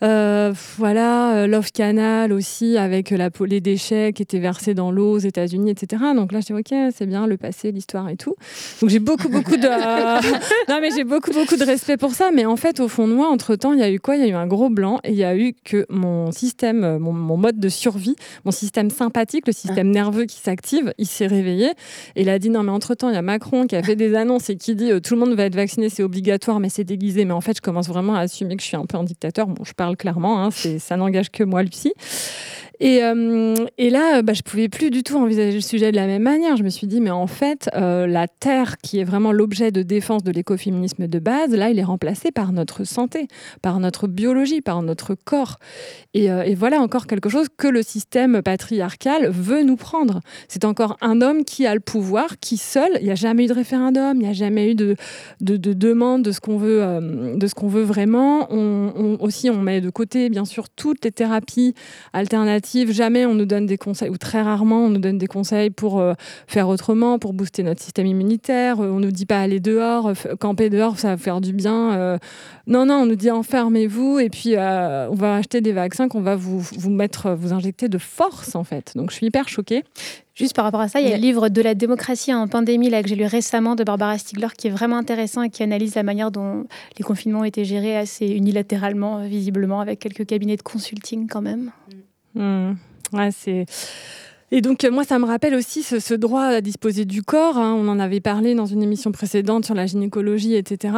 Euh, 0.01 0.53
voilà, 0.77 1.35
euh, 1.35 1.47
Love 1.47 1.71
Canal 1.71 2.31
aussi, 2.31 2.77
avec 2.77 3.09
la, 3.09 3.29
les 3.45 3.61
déchets 3.61 4.13
qui 4.13 4.21
étaient 4.21 4.39
versés 4.39 4.73
dans 4.73 4.91
l'eau 4.91 5.11
aux 5.11 5.19
États-Unis, 5.19 5.71
etc. 5.71 6.03
Donc 6.15 6.31
là, 6.31 6.39
je 6.39 6.47
dis, 6.47 6.53
ok, 6.53 6.91
c'est 6.95 7.05
bien, 7.05 7.27
le 7.27 7.37
passé, 7.37 7.71
l'histoire 7.71 8.07
et 8.09 8.15
tout. 8.15 8.35
Donc 8.81 8.89
j'ai 8.89 8.99
beaucoup, 8.99 9.27
beaucoup 9.27 9.57
de. 9.57 9.67
non, 10.69 10.79
mais 10.81 10.89
j'ai 10.95 11.03
beaucoup, 11.03 11.31
beaucoup 11.31 11.57
de 11.57 11.65
respect 11.65 11.97
pour 11.97 12.11
ça. 12.11 12.31
Mais 12.33 12.45
en 12.45 12.55
fait, 12.55 12.79
au 12.79 12.87
fond 12.87 13.07
de 13.07 13.13
moi, 13.13 13.29
entre-temps, 13.29 13.73
il 13.73 13.79
y 13.79 13.83
a 13.83 13.91
eu 13.91 13.99
quoi? 13.99 14.15
Il 14.15 14.21
y 14.21 14.25
a 14.25 14.27
eu 14.27 14.35
un 14.35 14.47
gros 14.47 14.69
blanc 14.69 14.99
et 15.03 15.11
il 15.11 15.17
y 15.17 15.23
a 15.23 15.35
eu 15.35 15.53
que 15.65 15.85
mon 15.89 16.31
système, 16.31 16.83
euh, 16.83 16.99
mon, 16.99 17.11
mon 17.11 17.37
mode 17.37 17.59
de 17.59 17.69
survie, 17.69 18.15
mon 18.45 18.51
système 18.51 18.89
sympathique, 18.89 19.47
le 19.47 19.53
système 19.53 19.89
nerveux 19.89 20.25
qui 20.25 20.37
s'active, 20.37 20.93
il 20.97 21.07
s'est 21.07 21.27
réveillé. 21.27 21.71
Et 22.15 22.21
il 22.21 22.29
a 22.29 22.39
dit, 22.39 22.49
non, 22.49 22.63
mais 22.63 22.71
entre-temps, 22.71 23.09
il 23.09 23.15
y 23.15 23.17
a 23.17 23.21
Macron 23.21 23.67
qui 23.67 23.75
a 23.75 23.83
fait 23.83 23.95
des 23.95 24.15
annonces 24.15 24.49
et 24.49 24.55
qui 24.55 24.75
dit, 24.75 24.91
tout 25.01 25.15
le 25.15 25.19
monde 25.19 25.33
va 25.33 25.43
être 25.43 25.55
vacciné, 25.55 25.89
c'est 25.89 26.03
obligatoire, 26.03 26.59
mais 26.59 26.69
c'est 26.69 26.83
déguisé. 26.83 27.25
Mais 27.25 27.33
en 27.33 27.41
fait, 27.41 27.57
je 27.57 27.61
commence 27.61 27.87
vraiment 27.87 28.15
à 28.15 28.21
assumer 28.21 28.55
que 28.55 28.61
je 28.61 28.67
suis 28.67 28.77
un 28.77 28.85
peu 28.85 28.97
un 28.97 29.03
dictateur. 29.03 29.47
Bon, 29.47 29.63
je 29.63 29.73
parle 29.73 29.88
clairement, 29.95 30.43
hein, 30.43 30.49
ça 30.51 30.97
n'engage 30.97 31.29
que 31.31 31.43
moi, 31.43 31.63
Lucie. 31.63 31.93
Et, 32.79 33.03
euh, 33.03 33.55
et 33.77 33.89
là, 33.89 34.17
euh, 34.17 34.21
bah, 34.21 34.33
je 34.33 34.41
pouvais 34.41 34.69
plus 34.69 34.89
du 34.89 35.03
tout 35.03 35.17
envisager 35.17 35.55
le 35.55 35.61
sujet 35.61 35.91
de 35.91 35.97
la 35.97 36.07
même 36.07 36.23
manière. 36.23 36.55
Je 36.55 36.63
me 36.63 36.69
suis 36.69 36.87
dit, 36.87 37.01
mais 37.01 37.11
en 37.11 37.27
fait, 37.27 37.69
euh, 37.75 38.07
la 38.07 38.27
Terre, 38.27 38.77
qui 38.77 38.99
est 38.99 39.03
vraiment 39.03 39.33
l'objet 39.33 39.71
de 39.71 39.83
défense 39.83 40.23
de 40.23 40.31
l'écoféminisme 40.31 41.07
de 41.07 41.19
base, 41.19 41.51
là, 41.51 41.69
il 41.69 41.79
est 41.79 41.83
remplacé 41.83 42.31
par 42.31 42.53
notre 42.53 42.85
santé, 42.85 43.27
par 43.61 43.79
notre 43.79 44.07
biologie, 44.07 44.61
par 44.61 44.81
notre 44.81 45.13
corps. 45.13 45.59
Et, 46.13 46.29
voilà 46.55 46.81
encore 46.81 47.07
quelque 47.07 47.29
chose 47.29 47.47
que 47.55 47.67
le 47.67 47.83
système 47.83 48.41
patriarcal 48.41 49.29
veut 49.29 49.63
nous 49.63 49.77
prendre. 49.77 50.19
C'est 50.47 50.65
encore 50.65 50.97
un 51.01 51.21
homme 51.21 51.45
qui 51.45 51.65
a 51.65 51.73
le 51.73 51.79
pouvoir, 51.79 52.39
qui 52.39 52.57
seul, 52.57 52.89
il 52.99 53.05
n'y 53.05 53.11
a 53.11 53.15
jamais 53.15 53.45
eu 53.45 53.47
de 53.47 53.53
référendum, 53.53 54.13
il 54.15 54.23
n'y 54.23 54.27
a 54.27 54.33
jamais 54.33 54.71
eu 54.71 54.75
de, 54.75 54.95
de, 55.41 55.57
de 55.57 55.73
demande 55.73 56.23
de 56.23 56.31
ce 56.31 56.41
qu'on 56.41 56.57
veut, 56.57 56.81
de 57.35 57.47
ce 57.47 57.55
qu'on 57.55 57.67
veut 57.67 57.83
vraiment. 57.83 58.49
Aussi, 59.21 59.49
on 59.49 59.61
met 59.61 59.79
de 59.79 59.89
côté, 59.89 60.29
bien 60.29 60.45
sûr, 60.45 60.69
toutes 60.69 61.05
les 61.05 61.11
thérapies 61.11 61.75
alternatives. 62.13 62.68
Jamais 62.89 63.25
on 63.25 63.35
nous 63.35 63.45
donne 63.45 63.65
des 63.65 63.77
conseils, 63.77 64.09
ou 64.09 64.17
très 64.17 64.41
rarement 64.41 64.85
on 64.85 64.89
nous 64.89 64.99
donne 64.99 65.17
des 65.17 65.27
conseils 65.27 65.69
pour 65.69 65.99
euh, 65.99 66.13
faire 66.47 66.67
autrement, 66.67 67.19
pour 67.19 67.33
booster 67.33 67.63
notre 67.63 67.81
système 67.81 68.05
immunitaire. 68.05 68.79
Euh, 68.79 68.89
on 68.89 68.99
nous 68.99 69.11
dit 69.11 69.25
pas 69.25 69.41
aller 69.41 69.59
dehors, 69.59 70.07
euh, 70.07 70.35
camper 70.39 70.69
dehors, 70.69 70.99
ça 70.99 71.09
va 71.09 71.17
faire 71.17 71.41
du 71.41 71.53
bien. 71.53 71.93
Euh, 71.93 72.17
non, 72.67 72.85
non, 72.85 72.95
on 72.95 73.05
nous 73.05 73.15
dit 73.15 73.31
enfermez-vous 73.31 74.19
et 74.19 74.29
puis 74.29 74.55
euh, 74.55 75.09
on 75.09 75.15
va 75.15 75.35
acheter 75.35 75.61
des 75.61 75.71
vaccins 75.71 76.07
qu'on 76.07 76.21
va 76.21 76.35
vous, 76.35 76.59
vous 76.59 76.89
mettre, 76.89 77.31
vous 77.31 77.53
injecter 77.53 77.89
de 77.89 77.97
force 77.97 78.55
en 78.55 78.63
fait. 78.63 78.93
Donc 78.95 79.11
je 79.11 79.15
suis 79.15 79.27
hyper 79.27 79.47
choquée. 79.49 79.83
Juste 80.35 80.55
par 80.55 80.63
rapport 80.63 80.79
à 80.79 80.87
ça, 80.87 81.01
il 81.01 81.09
y 81.09 81.11
a 81.11 81.17
le 81.17 81.21
livre 81.21 81.49
De 81.49 81.61
la 81.61 81.75
démocratie 81.75 82.33
en 82.33 82.47
pandémie 82.47 82.89
là, 82.89 83.03
que 83.03 83.09
j'ai 83.09 83.15
lu 83.15 83.25
récemment 83.25 83.75
de 83.75 83.83
Barbara 83.83 84.17
Stiegler 84.17 84.47
qui 84.57 84.67
est 84.67 84.71
vraiment 84.71 84.95
intéressant 84.95 85.41
et 85.41 85.49
qui 85.49 85.63
analyse 85.63 85.95
la 85.95 86.03
manière 86.03 86.31
dont 86.31 86.65
les 86.97 87.03
confinements 87.03 87.41
ont 87.41 87.43
été 87.43 87.65
gérés 87.65 87.97
assez 87.97 88.25
unilatéralement, 88.27 89.27
visiblement, 89.27 89.81
avec 89.81 89.99
quelques 89.99 90.25
cabinets 90.25 90.55
de 90.55 90.61
consulting 90.61 91.27
quand 91.27 91.41
même. 91.41 91.71
Hmm. 92.39 92.73
Ouais, 93.13 93.29
c'est. 93.31 93.65
Et 94.51 94.61
donc, 94.61 94.83
euh, 94.83 94.89
moi, 94.89 95.03
ça 95.03 95.19
me 95.19 95.25
rappelle 95.25 95.53
aussi 95.53 95.83
ce, 95.83 95.99
ce 95.99 96.15
droit 96.15 96.41
à 96.41 96.61
disposer 96.61 97.05
du 97.05 97.21
corps. 97.21 97.59
hein. 97.59 97.75
On 97.77 97.87
en 97.87 97.99
avait 97.99 98.19
parlé 98.19 98.55
dans 98.55 98.65
une 98.65 98.81
émission 98.81 99.11
précédente 99.11 99.63
sur 99.63 99.75
la 99.75 99.85
gynécologie, 99.85 100.55
etc. 100.55 100.95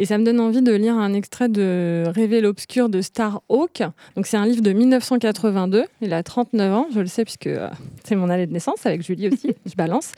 Et 0.00 0.04
ça 0.04 0.18
me 0.18 0.24
donne 0.24 0.40
envie 0.40 0.62
de 0.62 0.72
lire 0.72 0.96
un 0.96 1.14
extrait 1.14 1.48
de 1.48 2.02
Rêver 2.08 2.40
l'obscur 2.40 2.88
de 2.88 3.00
Star 3.00 3.40
Hawk. 3.48 3.84
Donc, 4.16 4.26
c'est 4.26 4.36
un 4.36 4.46
livre 4.46 4.62
de 4.62 4.72
1982. 4.72 5.84
Il 6.00 6.12
a 6.12 6.24
39 6.24 6.74
ans, 6.74 6.86
je 6.92 6.98
le 6.98 7.06
sais, 7.06 7.24
puisque 7.24 7.46
euh, 7.46 7.68
c'est 8.02 8.16
mon 8.16 8.30
année 8.30 8.48
de 8.48 8.52
naissance, 8.52 8.84
avec 8.84 9.02
Julie 9.02 9.28
aussi, 9.28 9.52
je 9.66 9.76
balance. 9.76 10.10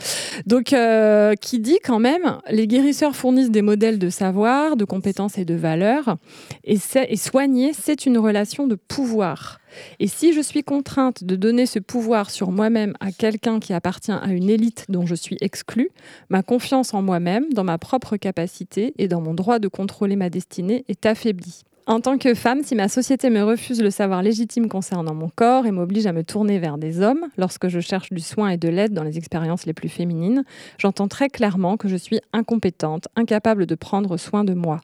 Donc, 0.46 0.72
euh, 0.72 1.34
qui 1.34 1.58
dit 1.58 1.80
quand 1.84 1.98
même 1.98 2.38
les 2.50 2.66
guérisseurs 2.66 3.14
fournissent 3.14 3.50
des 3.50 3.62
modèles 3.62 3.98
de 3.98 4.08
savoir, 4.08 4.76
de 4.76 4.86
compétences 4.86 5.36
et 5.36 5.44
de 5.44 5.54
valeurs. 5.54 6.16
Et 6.64 6.78
soigner, 6.78 7.72
c'est 7.78 8.06
une 8.06 8.16
relation 8.16 8.66
de 8.66 8.74
pouvoir. 8.74 9.59
Et 9.98 10.06
si 10.06 10.32
je 10.32 10.40
suis 10.40 10.62
contrainte 10.62 11.24
de 11.24 11.36
donner 11.36 11.66
ce 11.66 11.78
pouvoir 11.78 12.30
sur 12.30 12.50
moi-même 12.50 12.94
à 13.00 13.12
quelqu'un 13.12 13.60
qui 13.60 13.72
appartient 13.72 14.12
à 14.12 14.32
une 14.32 14.50
élite 14.50 14.86
dont 14.88 15.06
je 15.06 15.14
suis 15.14 15.36
exclue, 15.40 15.90
ma 16.28 16.42
confiance 16.42 16.94
en 16.94 17.02
moi-même, 17.02 17.52
dans 17.52 17.64
ma 17.64 17.78
propre 17.78 18.16
capacité 18.16 18.94
et 18.98 19.08
dans 19.08 19.20
mon 19.20 19.34
droit 19.34 19.58
de 19.58 19.68
contrôler 19.68 20.16
ma 20.16 20.30
destinée 20.30 20.84
est 20.88 21.06
affaiblie. 21.06 21.62
En 21.90 22.00
tant 22.00 22.18
que 22.18 22.34
femme, 22.34 22.62
si 22.62 22.76
ma 22.76 22.88
société 22.88 23.30
me 23.30 23.42
refuse 23.42 23.82
le 23.82 23.90
savoir 23.90 24.22
légitime 24.22 24.68
concernant 24.68 25.12
mon 25.12 25.28
corps 25.28 25.66
et 25.66 25.72
m'oblige 25.72 26.06
à 26.06 26.12
me 26.12 26.22
tourner 26.22 26.60
vers 26.60 26.78
des 26.78 27.00
hommes 27.00 27.26
lorsque 27.36 27.66
je 27.66 27.80
cherche 27.80 28.12
du 28.12 28.20
soin 28.20 28.50
et 28.50 28.56
de 28.56 28.68
l'aide 28.68 28.92
dans 28.92 29.02
les 29.02 29.18
expériences 29.18 29.66
les 29.66 29.72
plus 29.72 29.88
féminines, 29.88 30.44
j'entends 30.78 31.08
très 31.08 31.28
clairement 31.28 31.76
que 31.76 31.88
je 31.88 31.96
suis 31.96 32.20
incompétente, 32.32 33.08
incapable 33.16 33.66
de 33.66 33.74
prendre 33.74 34.16
soin 34.18 34.44
de 34.44 34.54
moi. 34.54 34.82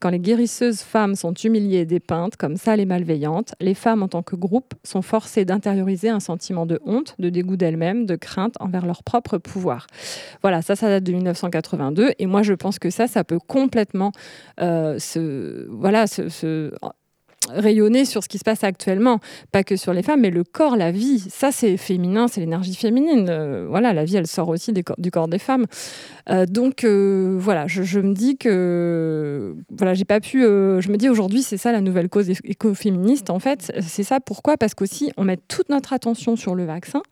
Quand 0.00 0.08
les 0.08 0.18
guérisseuses 0.18 0.80
femmes 0.80 1.14
sont 1.14 1.34
humiliées 1.34 1.80
et 1.80 1.84
dépeintes 1.84 2.36
comme 2.36 2.56
sales 2.56 2.80
et 2.80 2.86
malveillantes, 2.86 3.54
les 3.60 3.74
femmes 3.74 4.02
en 4.02 4.08
tant 4.08 4.22
que 4.22 4.34
groupe 4.34 4.72
sont 4.82 5.02
forcées 5.02 5.44
d'intérioriser 5.44 6.08
un 6.08 6.20
sentiment 6.20 6.64
de 6.64 6.80
honte, 6.86 7.16
de 7.18 7.28
dégoût 7.28 7.58
d'elles-mêmes, 7.58 8.06
de 8.06 8.16
crainte 8.16 8.54
envers 8.60 8.86
leur 8.86 9.02
propre 9.02 9.36
pouvoir. 9.36 9.88
Voilà, 10.40 10.62
ça, 10.62 10.74
ça 10.74 10.88
date 10.88 11.04
de 11.04 11.12
1982. 11.12 12.12
Et 12.18 12.24
moi, 12.24 12.42
je 12.42 12.54
pense 12.54 12.78
que 12.78 12.88
ça, 12.88 13.08
ça 13.08 13.24
peut 13.24 13.40
complètement 13.46 14.12
euh, 14.62 14.98
se, 14.98 15.66
rayonner 17.50 18.04
sur 18.04 18.22
ce 18.22 18.28
qui 18.28 18.38
se 18.38 18.44
passe 18.44 18.64
actuellement, 18.64 19.20
pas 19.52 19.62
que 19.62 19.76
sur 19.76 19.92
les 19.92 20.02
femmes, 20.02 20.20
mais 20.20 20.30
le 20.30 20.44
corps, 20.44 20.76
la 20.76 20.90
vie, 20.90 21.20
ça 21.20 21.52
c'est 21.52 21.76
féminin, 21.76 22.28
c'est 22.28 22.40
l'énergie 22.40 22.74
féminine. 22.74 23.28
Euh, 23.30 23.66
voilà, 23.68 23.92
la 23.92 24.04
vie, 24.04 24.16
elle 24.16 24.26
sort 24.26 24.48
aussi 24.48 24.72
du 24.72 25.10
corps 25.10 25.28
des 25.28 25.38
femmes. 25.38 25.66
Euh, 26.30 26.46
donc 26.46 26.84
euh, 26.84 27.36
voilà, 27.38 27.66
je, 27.66 27.82
je 27.82 28.00
me 28.00 28.14
dis 28.14 28.36
que 28.36 29.54
voilà, 29.70 29.94
j'ai 29.94 30.04
pas 30.04 30.20
pu. 30.20 30.42
je 30.42 30.90
me 30.90 30.96
dis 30.96 31.08
aujourd'hui, 31.08 31.42
c'est 31.42 31.56
ça 31.56 31.72
la 31.72 31.80
nouvelle 31.80 32.08
cause 32.08 32.30
éco- 32.30 32.40
écoféministe. 32.44 33.30
En 33.30 33.38
fait, 33.38 33.72
c'est 33.80 34.02
ça. 34.02 34.20
Pourquoi? 34.20 34.56
Parce 34.56 34.74
qu'aussi, 34.74 35.12
on 35.16 35.24
met 35.24 35.38
toute 35.48 35.68
notre 35.68 35.92
attention 35.92 36.36
sur 36.36 36.54
le 36.54 36.64
vaccin 36.64 37.02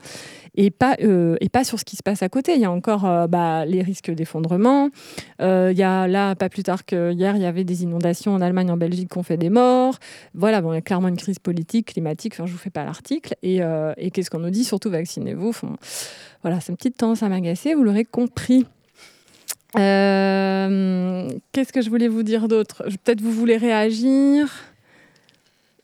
et 0.54 0.70
pas 0.70 0.96
euh, 1.02 1.36
et 1.40 1.48
pas 1.48 1.64
sur 1.64 1.78
ce 1.78 1.84
qui 1.84 1.96
se 1.96 2.02
passe 2.02 2.22
à 2.22 2.28
côté. 2.28 2.54
Il 2.54 2.60
y 2.60 2.64
a 2.64 2.70
encore 2.70 3.04
euh, 3.04 3.26
bah, 3.26 3.64
les 3.64 3.82
risques 3.82 4.10
d'effondrement. 4.10 4.90
Euh, 5.40 5.70
il 5.72 5.78
y 5.78 5.82
a 5.82 6.06
là, 6.06 6.34
pas 6.34 6.48
plus 6.48 6.62
tard 6.62 6.84
que 6.84 7.12
hier, 7.12 7.36
il 7.36 7.42
y 7.42 7.46
avait 7.46 7.64
des 7.64 7.82
inondations 7.82 8.34
en 8.34 8.40
Allemagne, 8.40 8.70
en 8.70 8.76
Belgique, 8.76 9.10
qui 9.10 9.18
ont 9.18 9.22
fait 9.22 9.36
des 9.36 9.50
morts. 9.50 9.98
Voilà, 10.34 10.60
bon, 10.60 10.72
il 10.72 10.76
y 10.76 10.78
a 10.78 10.82
clairement 10.82 11.08
une 11.08 11.16
crise 11.16 11.38
politique, 11.38 11.92
climatique. 11.92 12.34
Enfin, 12.34 12.46
je 12.46 12.52
vous 12.52 12.58
fais 12.58 12.70
pas 12.70 12.84
l'article. 12.84 13.34
Et, 13.42 13.60
qu'est-ce 14.12 14.30
qu'on 14.30 14.38
nous 14.38 14.50
dit? 14.50 14.64
Surtout 14.64 14.90
vaccinez-vous. 14.90 15.52
Voilà, 16.42 16.60
c'est 16.60 16.70
une 16.70 16.76
petite 16.76 16.96
tendance 16.96 17.22
à 17.22 17.28
m'agacer. 17.28 17.74
Vous 17.74 17.82
l'aurez 17.82 18.04
compris. 18.04 18.66
Qu'est-ce 19.74 21.72
que 21.72 21.82
je 21.82 21.90
voulais 21.90 22.08
vous 22.08 22.22
dire 22.22 22.46
d'autre? 22.48 22.84
Peut-être 23.04 23.20
vous 23.20 23.32
voulez 23.32 23.56
réagir? 23.56 24.73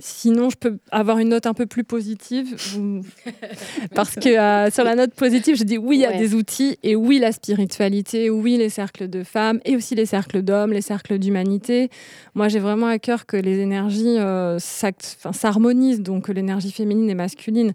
Sinon, 0.01 0.51
je 0.51 0.57
peux 0.57 0.79
avoir 0.91 1.19
une 1.19 1.29
note 1.29 1.47
un 1.47 1.55
peu 1.55 1.67
plus 1.67 1.85
positive. 1.85 2.57
Parce 3.95 4.15
que 4.17 4.29
euh, 4.29 4.71
sur 4.71 4.85
la 4.85 4.95
note 4.97 5.15
positive, 5.15 5.57
je 5.57 5.65
dis 5.65 5.79
oui, 5.79 5.97
il 5.97 6.01
y 6.01 6.07
a 6.07 6.11
Ouais. 6.11 6.19
des 6.19 6.35
outils. 6.35 6.79
Et 6.83 6.97
oui, 6.97 7.19
la 7.19 7.33
spiritualité. 7.33 8.31
Oui, 8.31 8.57
les 8.57 8.69
cercles 8.71 9.09
de 9.09 9.23
femmes. 9.23 9.61
Et 9.65 9.77
aussi 9.77 9.95
les 9.95 10.07
cercles 10.07 10.43
d'hommes, 10.43 10.73
les 10.73 10.81
cercles 10.81 11.19
d'humanité. 11.19 11.89
Moi, 12.35 12.49
j'ai 12.49 12.59
vraiment 12.59 12.87
à 12.87 12.99
cœur 12.99 13.27
que 13.27 13.37
les 13.37 13.59
énergies 13.61 14.17
euh, 14.19 14.59
s'harmonisent. 14.59 16.01
Donc, 16.01 16.25
que 16.27 16.33
l'énergie 16.33 16.73
féminine 16.73 17.09
et 17.11 17.15
masculine. 17.15 17.73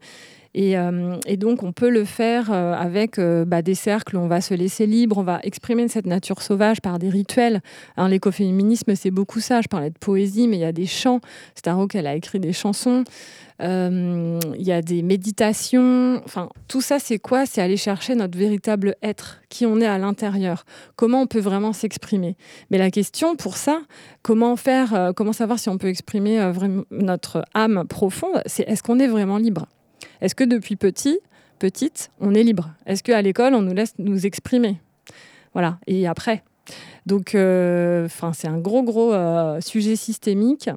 Et, 0.57 0.77
euh, 0.77 1.17
et 1.27 1.35
donc, 1.35 1.63
on 1.63 1.73
peut 1.73 1.89
le 1.89 2.05
faire 2.05 2.49
euh, 2.49 2.73
avec 2.73 3.19
euh, 3.19 3.43
bah, 3.43 3.61
des 3.61 3.75
cercles 3.75 4.15
on 4.15 4.27
va 4.27 4.39
se 4.39 4.53
laisser 4.53 4.85
libre, 4.87 5.17
on 5.17 5.23
va 5.23 5.41
exprimer 5.43 5.85
cette 5.89 6.05
nature 6.05 6.41
sauvage 6.41 6.79
par 6.79 6.97
des 6.97 7.09
rituels. 7.09 7.59
Hein, 7.97 8.07
L'écoféminisme, 8.07 8.95
c'est 8.95 9.11
beaucoup 9.11 9.41
ça. 9.41 9.59
Je 9.59 9.67
parlais 9.67 9.89
de 9.89 9.97
poésie, 9.99 10.47
mais 10.47 10.55
il 10.55 10.61
y 10.61 10.65
a 10.65 10.71
des 10.71 10.85
chants. 10.85 11.19
Starhawk, 11.55 11.93
elle 11.95 12.07
a 12.07 12.15
écrit 12.15 12.39
des 12.39 12.53
chansons. 12.53 13.03
Il 13.59 14.39
y 14.59 14.71
a 14.71 14.81
des 14.81 15.01
méditations. 15.01 16.21
Enfin, 16.23 16.49
tout 16.69 16.81
ça, 16.81 16.99
c'est 16.99 17.19
quoi? 17.19 17.45
C'est 17.45 17.61
aller 17.61 17.77
chercher 17.77 18.15
notre 18.15 18.37
véritable 18.37 18.95
être, 19.03 19.41
qui 19.49 19.65
on 19.65 19.81
est 19.81 19.85
à 19.85 19.97
l'intérieur. 19.97 20.63
Comment 20.95 21.21
on 21.21 21.27
peut 21.27 21.39
vraiment 21.39 21.73
s'exprimer? 21.73 22.37
Mais 22.69 22.77
la 22.77 22.91
question 22.91 23.35
pour 23.35 23.57
ça, 23.57 23.81
comment 24.23 24.55
faire 24.55 25.11
Comment 25.15 25.33
savoir 25.33 25.59
si 25.59 25.67
on 25.69 25.77
peut 25.77 25.87
exprimer 25.87 26.51
notre 26.91 27.45
âme 27.53 27.85
profonde 27.87 28.41
C'est 28.45 28.63
est-ce 28.69 28.83
qu'on 28.83 28.99
est 28.99 29.07
vraiment 29.07 29.37
libre? 29.37 29.67
Est-ce 30.21 30.35
que 30.35 30.43
depuis 30.43 30.75
petit, 30.75 31.19
petite, 31.59 32.11
on 32.19 32.33
est 32.33 32.43
libre? 32.43 32.71
Est-ce 32.85 33.03
qu'à 33.03 33.21
l'école, 33.21 33.53
on 33.53 33.61
nous 33.61 33.73
laisse 33.73 33.93
nous 33.97 34.25
exprimer? 34.25 34.77
Voilà. 35.53 35.79
Et 35.87 36.07
après 36.07 36.43
Donc, 37.05 37.29
enfin, 37.29 38.33
c'est 38.33 38.47
un 38.47 38.57
gros, 38.57 38.83
gros 38.83 39.13
sujet 39.61 39.95
systémique 39.95 40.69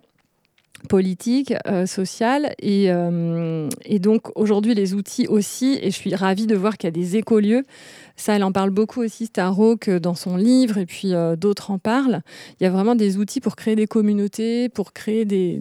politique, 0.88 1.54
euh, 1.66 1.86
sociale. 1.86 2.54
Et, 2.60 2.86
euh, 2.88 3.68
et 3.84 3.98
donc 3.98 4.36
aujourd'hui, 4.36 4.74
les 4.74 4.94
outils 4.94 5.26
aussi, 5.26 5.78
et 5.82 5.90
je 5.90 5.96
suis 5.96 6.14
ravie 6.14 6.46
de 6.46 6.54
voir 6.54 6.76
qu'il 6.76 6.86
y 6.86 6.88
a 6.88 6.92
des 6.92 7.16
écolieux. 7.16 7.64
Ça, 8.16 8.36
elle 8.36 8.44
en 8.44 8.52
parle 8.52 8.70
beaucoup 8.70 9.02
aussi, 9.02 9.26
Starhawk, 9.26 9.90
dans 9.90 10.14
son 10.14 10.36
livre, 10.36 10.78
et 10.78 10.86
puis 10.86 11.14
euh, 11.14 11.36
d'autres 11.36 11.70
en 11.70 11.78
parlent. 11.78 12.22
Il 12.60 12.64
y 12.64 12.66
a 12.66 12.70
vraiment 12.70 12.94
des 12.94 13.16
outils 13.18 13.40
pour 13.40 13.56
créer 13.56 13.76
des 13.76 13.86
communautés, 13.86 14.68
pour 14.68 14.92
créer 14.92 15.24
des, 15.24 15.58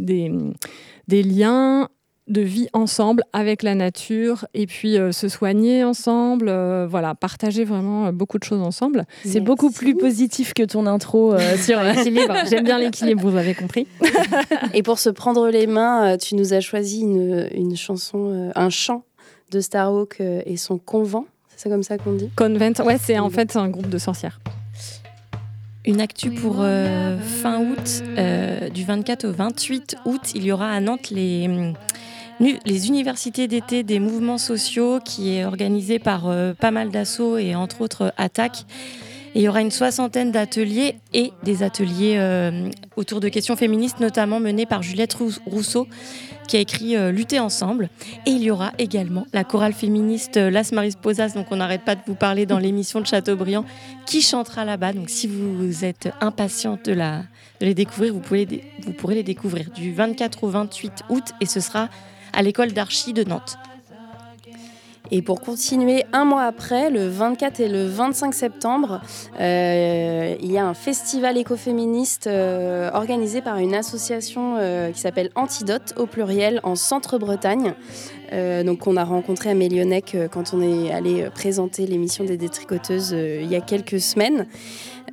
des 1.08 1.24
liens 1.24 1.90
de 2.28 2.42
vie 2.42 2.68
ensemble 2.74 3.24
avec 3.34 3.64
la 3.64 3.76
nature 3.76 4.46
et 4.54 4.68
puis 4.68 4.98
euh, 4.98 5.12
se 5.12 5.30
soigner 5.30 5.84
ensemble, 5.84 6.50
euh, 6.50 6.88
voilà, 6.90 7.16
partager 7.16 7.64
vraiment 7.64 8.08
euh, 8.08 8.12
beaucoup 8.12 8.38
de 8.38 8.44
choses 8.44 8.62
ensemble. 8.62 9.06
C'est 9.26 9.40
beaucoup 9.40 9.72
plus 9.72 9.96
positif 9.96 10.54
que 10.54 10.64
ton 10.64 10.86
intro 10.86 11.36
sur 11.58 11.82
l'équilibre. 11.82 12.36
J'aime 12.50 12.66
bien 12.66 12.80
l'équilibre, 12.80 13.30
vous 13.30 13.38
avez 13.38 13.54
compris. 13.54 13.88
et 14.74 14.84
pour 14.84 15.00
se 15.00 15.10
prendre 15.10 15.50
les 15.50 15.68
mains, 15.68 16.18
tu 16.18 16.36
nous 16.36 16.54
as 16.54 16.62
choisi 16.62 17.02
une, 17.02 17.48
une 17.54 17.76
chanson, 17.76 18.52
un 18.56 18.70
chant 18.70 19.04
de 19.52 19.62
Starhawk 19.62 20.20
et 20.20 20.58
son 20.58 20.78
convent. 20.78 21.26
C'est 21.56 21.70
comme 21.70 21.84
ça 21.84 21.98
qu'on 21.98 22.14
dit? 22.14 22.30
Convent, 22.36 22.74
ouais, 22.86 22.98
c'est 23.02 23.18
en 23.18 23.30
fait 23.30 23.56
un 23.56 23.70
groupe 23.70 23.90
de 23.90 23.98
sorcières. 23.98 24.40
Une 25.86 26.02
actu 26.02 26.32
pour 26.32 26.58
fin 26.58 27.62
août, 27.62 28.04
du 28.74 28.84
24 28.84 29.26
au 29.26 29.32
28 29.32 29.96
août, 30.06 30.22
il 30.36 30.44
y 30.44 30.52
aura 30.52 30.70
à 30.70 30.80
Nantes 30.82 31.10
les 31.10 31.74
les 32.40 32.88
universités 32.88 33.48
d'été 33.48 33.84
des 33.84 34.00
mouvements 34.00 34.38
sociaux 34.38 35.00
qui 35.04 35.36
est 35.36 35.46
organisé 35.46 36.00
par 36.00 36.28
euh, 36.28 36.54
pas 36.54 36.72
mal 36.72 36.90
d'assauts 36.90 37.38
et 37.38 37.56
entre 37.56 37.82
autres 37.82 38.04
euh, 38.04 38.10
Attaque. 38.18 38.66
Et 39.36 39.40
il 39.40 39.44
y 39.44 39.50
aura 39.50 39.62
une 39.62 39.72
soixantaine 39.72 40.32
d'ateliers 40.32 40.96
et 41.14 41.32
des 41.44 41.62
ateliers 41.62 42.16
euh, 42.18 42.70
autour 42.96 43.20
de 43.20 43.30
questions 43.30 43.56
féministes, 43.56 44.00
notamment 44.00 44.40
menés 44.40 44.66
par 44.66 44.82
Juliette 44.82 45.16
Rousseau, 45.46 45.88
qui 46.48 46.58
a 46.58 46.60
écrit 46.60 46.96
Lutter 47.12 47.40
ensemble. 47.40 47.90
Et 48.26 48.32
il 48.32 48.42
y 48.42 48.50
aura 48.50 48.72
également 48.80 49.28
la 49.34 49.44
chorale 49.44 49.74
féministe 49.74 50.38
Las 50.38 50.72
Marisposas, 50.72 51.34
donc 51.36 51.48
on 51.52 51.58
n'arrête 51.58 51.84
pas 51.84 51.96
de 51.96 52.02
vous 52.08 52.16
parler 52.16 52.46
dans 52.46 52.58
l'émission 52.58 53.00
de 53.00 53.06
Chateaubriand, 53.06 53.66
qui 54.08 54.22
chantera 54.22 54.66
là-bas. 54.66 54.94
Donc 54.94 55.10
si 55.10 55.28
vous 55.28 55.86
êtes 55.86 56.10
impatiente 56.22 56.86
de, 56.86 56.98
les 57.60 57.74
découvrir, 57.76 58.14
vous, 58.14 58.22
vous 58.22 58.94
pourrez 58.94 59.16
les 59.16 59.24
découvrir 59.24 59.70
du 59.72 59.94
24 59.94 60.46
au 60.46 60.50
28 60.50 61.04
août 61.10 61.26
et 61.42 61.46
ce 61.46 61.60
sera 61.60 61.90
à 62.38 62.44
l'école 62.44 62.72
d'archi 62.72 63.12
de 63.14 63.24
Nantes. 63.24 63.58
Et 65.10 65.22
pour 65.22 65.42
continuer, 65.42 66.04
un 66.12 66.26
mois 66.26 66.44
après, 66.44 66.90
le 66.90 67.08
24 67.08 67.62
et 67.62 67.70
le 67.70 67.86
25 67.86 68.34
septembre, 68.34 69.02
euh, 69.40 70.36
il 70.42 70.52
y 70.52 70.58
a 70.58 70.66
un 70.66 70.74
festival 70.74 71.38
écoféministe 71.38 72.28
euh, 72.28 72.92
organisé 72.94 73.42
par 73.42 73.58
une 73.58 73.74
association 73.74 74.58
euh, 74.58 74.92
qui 74.92 75.00
s'appelle 75.00 75.32
Antidote 75.36 75.94
au 75.98 76.08
pluriel 76.08 76.60
en 76.64 76.76
Centre-Bretagne. 76.76 77.74
donc 78.66 78.86
on 78.88 78.98
a 78.98 79.06
rencontré 79.06 79.50
Amélie 79.50 79.82
quand 80.30 80.54
on 80.54 80.62
est 80.62 80.92
allé 80.92 81.30
présenter 81.34 81.88
l'émission 81.88 82.26
des 82.26 82.36
détricoteuses 82.36 83.12
il 83.12 83.48
y 83.48 83.56
a 83.56 83.62
quelques 83.62 84.02
semaines. 84.02 84.48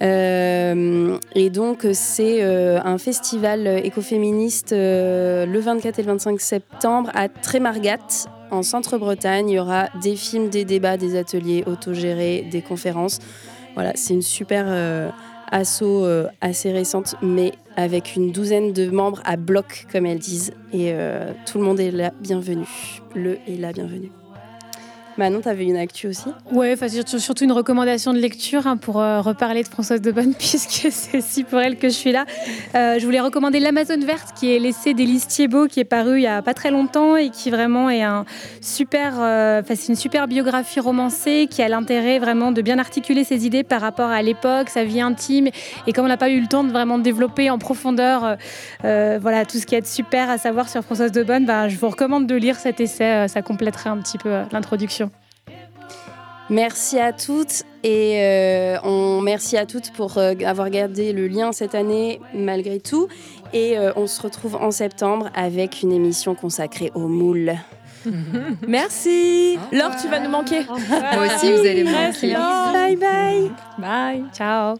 Euh, 0.02 1.18
et 1.34 1.50
donc, 1.50 1.86
c'est 1.92 2.42
euh, 2.42 2.80
un 2.84 2.98
festival 2.98 3.66
écoféministe 3.84 4.72
euh, 4.72 5.46
le 5.46 5.60
24 5.60 5.98
et 5.98 6.02
le 6.02 6.08
25 6.08 6.40
septembre 6.40 7.10
à 7.14 7.28
Trémargat, 7.28 8.28
en 8.50 8.62
Centre-Bretagne. 8.62 9.50
Il 9.50 9.54
y 9.54 9.58
aura 9.58 9.88
des 10.02 10.16
films, 10.16 10.48
des 10.48 10.64
débats, 10.64 10.96
des 10.96 11.16
ateliers 11.16 11.64
autogérés, 11.66 12.46
des 12.50 12.62
conférences. 12.62 13.20
Voilà, 13.74 13.92
c'est 13.94 14.14
une 14.14 14.22
super 14.22 14.66
asso 15.50 15.82
assez 16.40 16.70
récente, 16.70 17.16
mais 17.22 17.52
avec 17.76 18.14
une 18.14 18.30
douzaine 18.30 18.72
de 18.72 18.88
membres 18.88 19.20
à 19.24 19.36
bloc, 19.36 19.86
comme 19.90 20.06
elles 20.06 20.20
disent. 20.20 20.52
Et 20.72 20.94
tout 21.44 21.58
le 21.58 21.64
monde 21.64 21.80
est 21.80 21.90
là, 21.90 22.12
bienvenu. 22.20 22.66
Le 23.16 23.38
est 23.48 23.58
là, 23.58 23.72
bienvenue. 23.72 24.12
Manon, 25.16 25.40
tu 25.40 25.48
avais 25.48 25.64
une 25.64 25.76
actu 25.76 26.08
aussi? 26.08 26.24
Ouais, 26.50 26.74
surtout 27.06 27.44
une 27.44 27.52
recommandation 27.52 28.12
de 28.12 28.18
lecture 28.18 28.66
hein, 28.66 28.76
pour 28.76 29.00
euh, 29.00 29.20
reparler 29.20 29.62
de 29.62 29.68
Françoise 29.68 30.00
de 30.00 30.10
Bonne, 30.10 30.34
puisque 30.38 30.88
c'est 30.90 31.18
aussi 31.18 31.44
pour 31.44 31.60
elle 31.60 31.76
que 31.76 31.88
je 31.88 31.94
suis 31.94 32.10
là. 32.10 32.24
Euh, 32.74 32.98
je 32.98 33.04
voulais 33.04 33.20
recommander 33.20 33.60
L'Amazone 33.60 34.04
verte, 34.04 34.36
qui 34.36 34.54
est 34.54 34.58
l'essai 34.58 34.92
d'Élise 34.92 35.28
Thiebaud, 35.28 35.68
qui 35.68 35.78
est 35.78 35.84
paru 35.84 36.18
il 36.18 36.22
y 36.22 36.26
a 36.26 36.42
pas 36.42 36.54
très 36.54 36.72
longtemps 36.72 37.16
et 37.16 37.30
qui 37.30 37.50
vraiment 37.50 37.90
est 37.90 38.02
un 38.02 38.24
super, 38.60 39.14
euh, 39.20 39.62
une 39.88 39.94
super 39.94 40.26
biographie 40.26 40.80
romancée 40.80 41.46
qui 41.48 41.62
a 41.62 41.68
l'intérêt 41.68 42.18
vraiment 42.18 42.50
de 42.50 42.60
bien 42.60 42.80
articuler 42.80 43.22
ses 43.22 43.46
idées 43.46 43.62
par 43.62 43.80
rapport 43.80 44.10
à 44.10 44.20
l'époque, 44.20 44.68
sa 44.68 44.82
vie 44.82 45.00
intime. 45.00 45.48
Et 45.86 45.92
comme 45.92 46.06
on 46.06 46.08
n'a 46.08 46.16
pas 46.16 46.30
eu 46.30 46.40
le 46.40 46.48
temps 46.48 46.64
de 46.64 46.70
vraiment 46.70 46.98
développer 46.98 47.50
en 47.50 47.58
profondeur 47.58 48.36
voilà, 48.82 49.44
tout 49.44 49.58
ce 49.58 49.66
qui 49.66 49.74
est 49.74 49.86
super 49.86 50.28
à 50.30 50.38
savoir 50.38 50.68
sur 50.68 50.82
Françoise 50.82 51.12
de 51.12 51.22
Bonne, 51.22 51.44
ben, 51.44 51.68
je 51.68 51.76
vous 51.76 51.88
recommande 51.88 52.26
de 52.26 52.34
lire 52.34 52.56
cet 52.56 52.80
essai, 52.80 53.28
ça 53.28 53.42
compléterait 53.42 53.90
un 53.90 53.98
petit 53.98 54.18
peu 54.18 54.30
l'introduction. 54.52 55.03
Merci 56.50 56.98
à 56.98 57.12
toutes 57.12 57.62
et 57.82 58.20
euh, 58.20 58.76
on 58.84 59.20
merci 59.22 59.56
à 59.56 59.64
toutes 59.66 59.92
pour 59.92 60.18
euh, 60.18 60.34
avoir 60.44 60.68
gardé 60.68 61.12
le 61.12 61.26
lien 61.26 61.52
cette 61.52 61.74
année 61.74 62.20
malgré 62.34 62.80
tout. 62.80 63.08
Et 63.52 63.78
euh, 63.78 63.92
on 63.96 64.06
se 64.06 64.20
retrouve 64.20 64.56
en 64.56 64.70
septembre 64.70 65.30
avec 65.34 65.82
une 65.82 65.92
émission 65.92 66.34
consacrée 66.34 66.90
aux 66.94 67.08
moules. 67.08 67.54
Merci. 68.68 69.58
Laure, 69.72 69.96
tu 70.00 70.08
vas 70.08 70.20
nous 70.20 70.30
manquer. 70.30 70.64
Moi 70.66 71.26
aussi, 71.26 71.52
vous 71.52 71.60
allez 71.60 71.84
me 71.84 71.92
manquer. 71.92 72.34
Bye 72.72 72.96
bye. 72.96 73.50
Bye. 73.78 74.24
Ciao. 74.34 74.76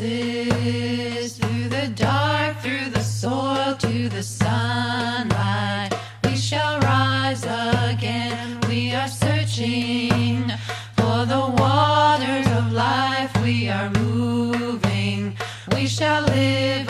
Through 0.00 1.68
the 1.68 1.92
dark, 1.94 2.58
through 2.60 2.88
the 2.88 3.02
soil 3.02 3.74
to 3.76 4.08
the 4.08 4.22
sunlight. 4.22 5.90
We 6.24 6.36
shall 6.36 6.80
rise 6.80 7.44
again. 7.44 8.58
We 8.66 8.94
are 8.94 9.08
searching 9.08 10.50
for 10.96 11.26
the 11.26 11.54
waters 11.58 12.46
of 12.46 12.72
life. 12.72 13.30
We 13.42 13.68
are 13.68 13.90
moving. 13.90 15.36
We 15.74 15.86
shall 15.86 16.22
live 16.22 16.88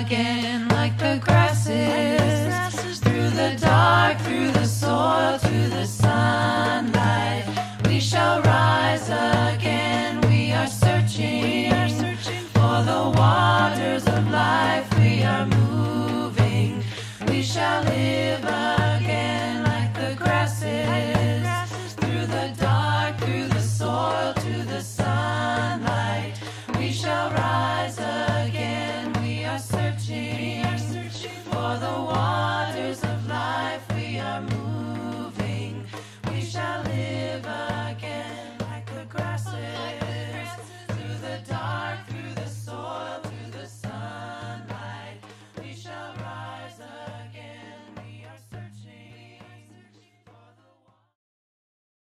again 0.00 0.68
like 0.68 0.96
the 0.98 1.20
grasses 1.20 3.00
through 3.00 3.30
the 3.30 3.58
dark, 3.60 4.20
through 4.20 4.52
the 4.52 4.66
soil 4.66 5.36
to 5.40 5.68
the 5.68 5.84
sun. 5.84 6.51
the 12.92 13.10
waters 13.18 14.06
of 14.06 14.22
life 14.30 14.86
we 14.98 15.22
are 15.22 15.46
moving. 15.46 16.84
We 17.26 17.42
shall 17.42 17.82
live. 17.84 18.81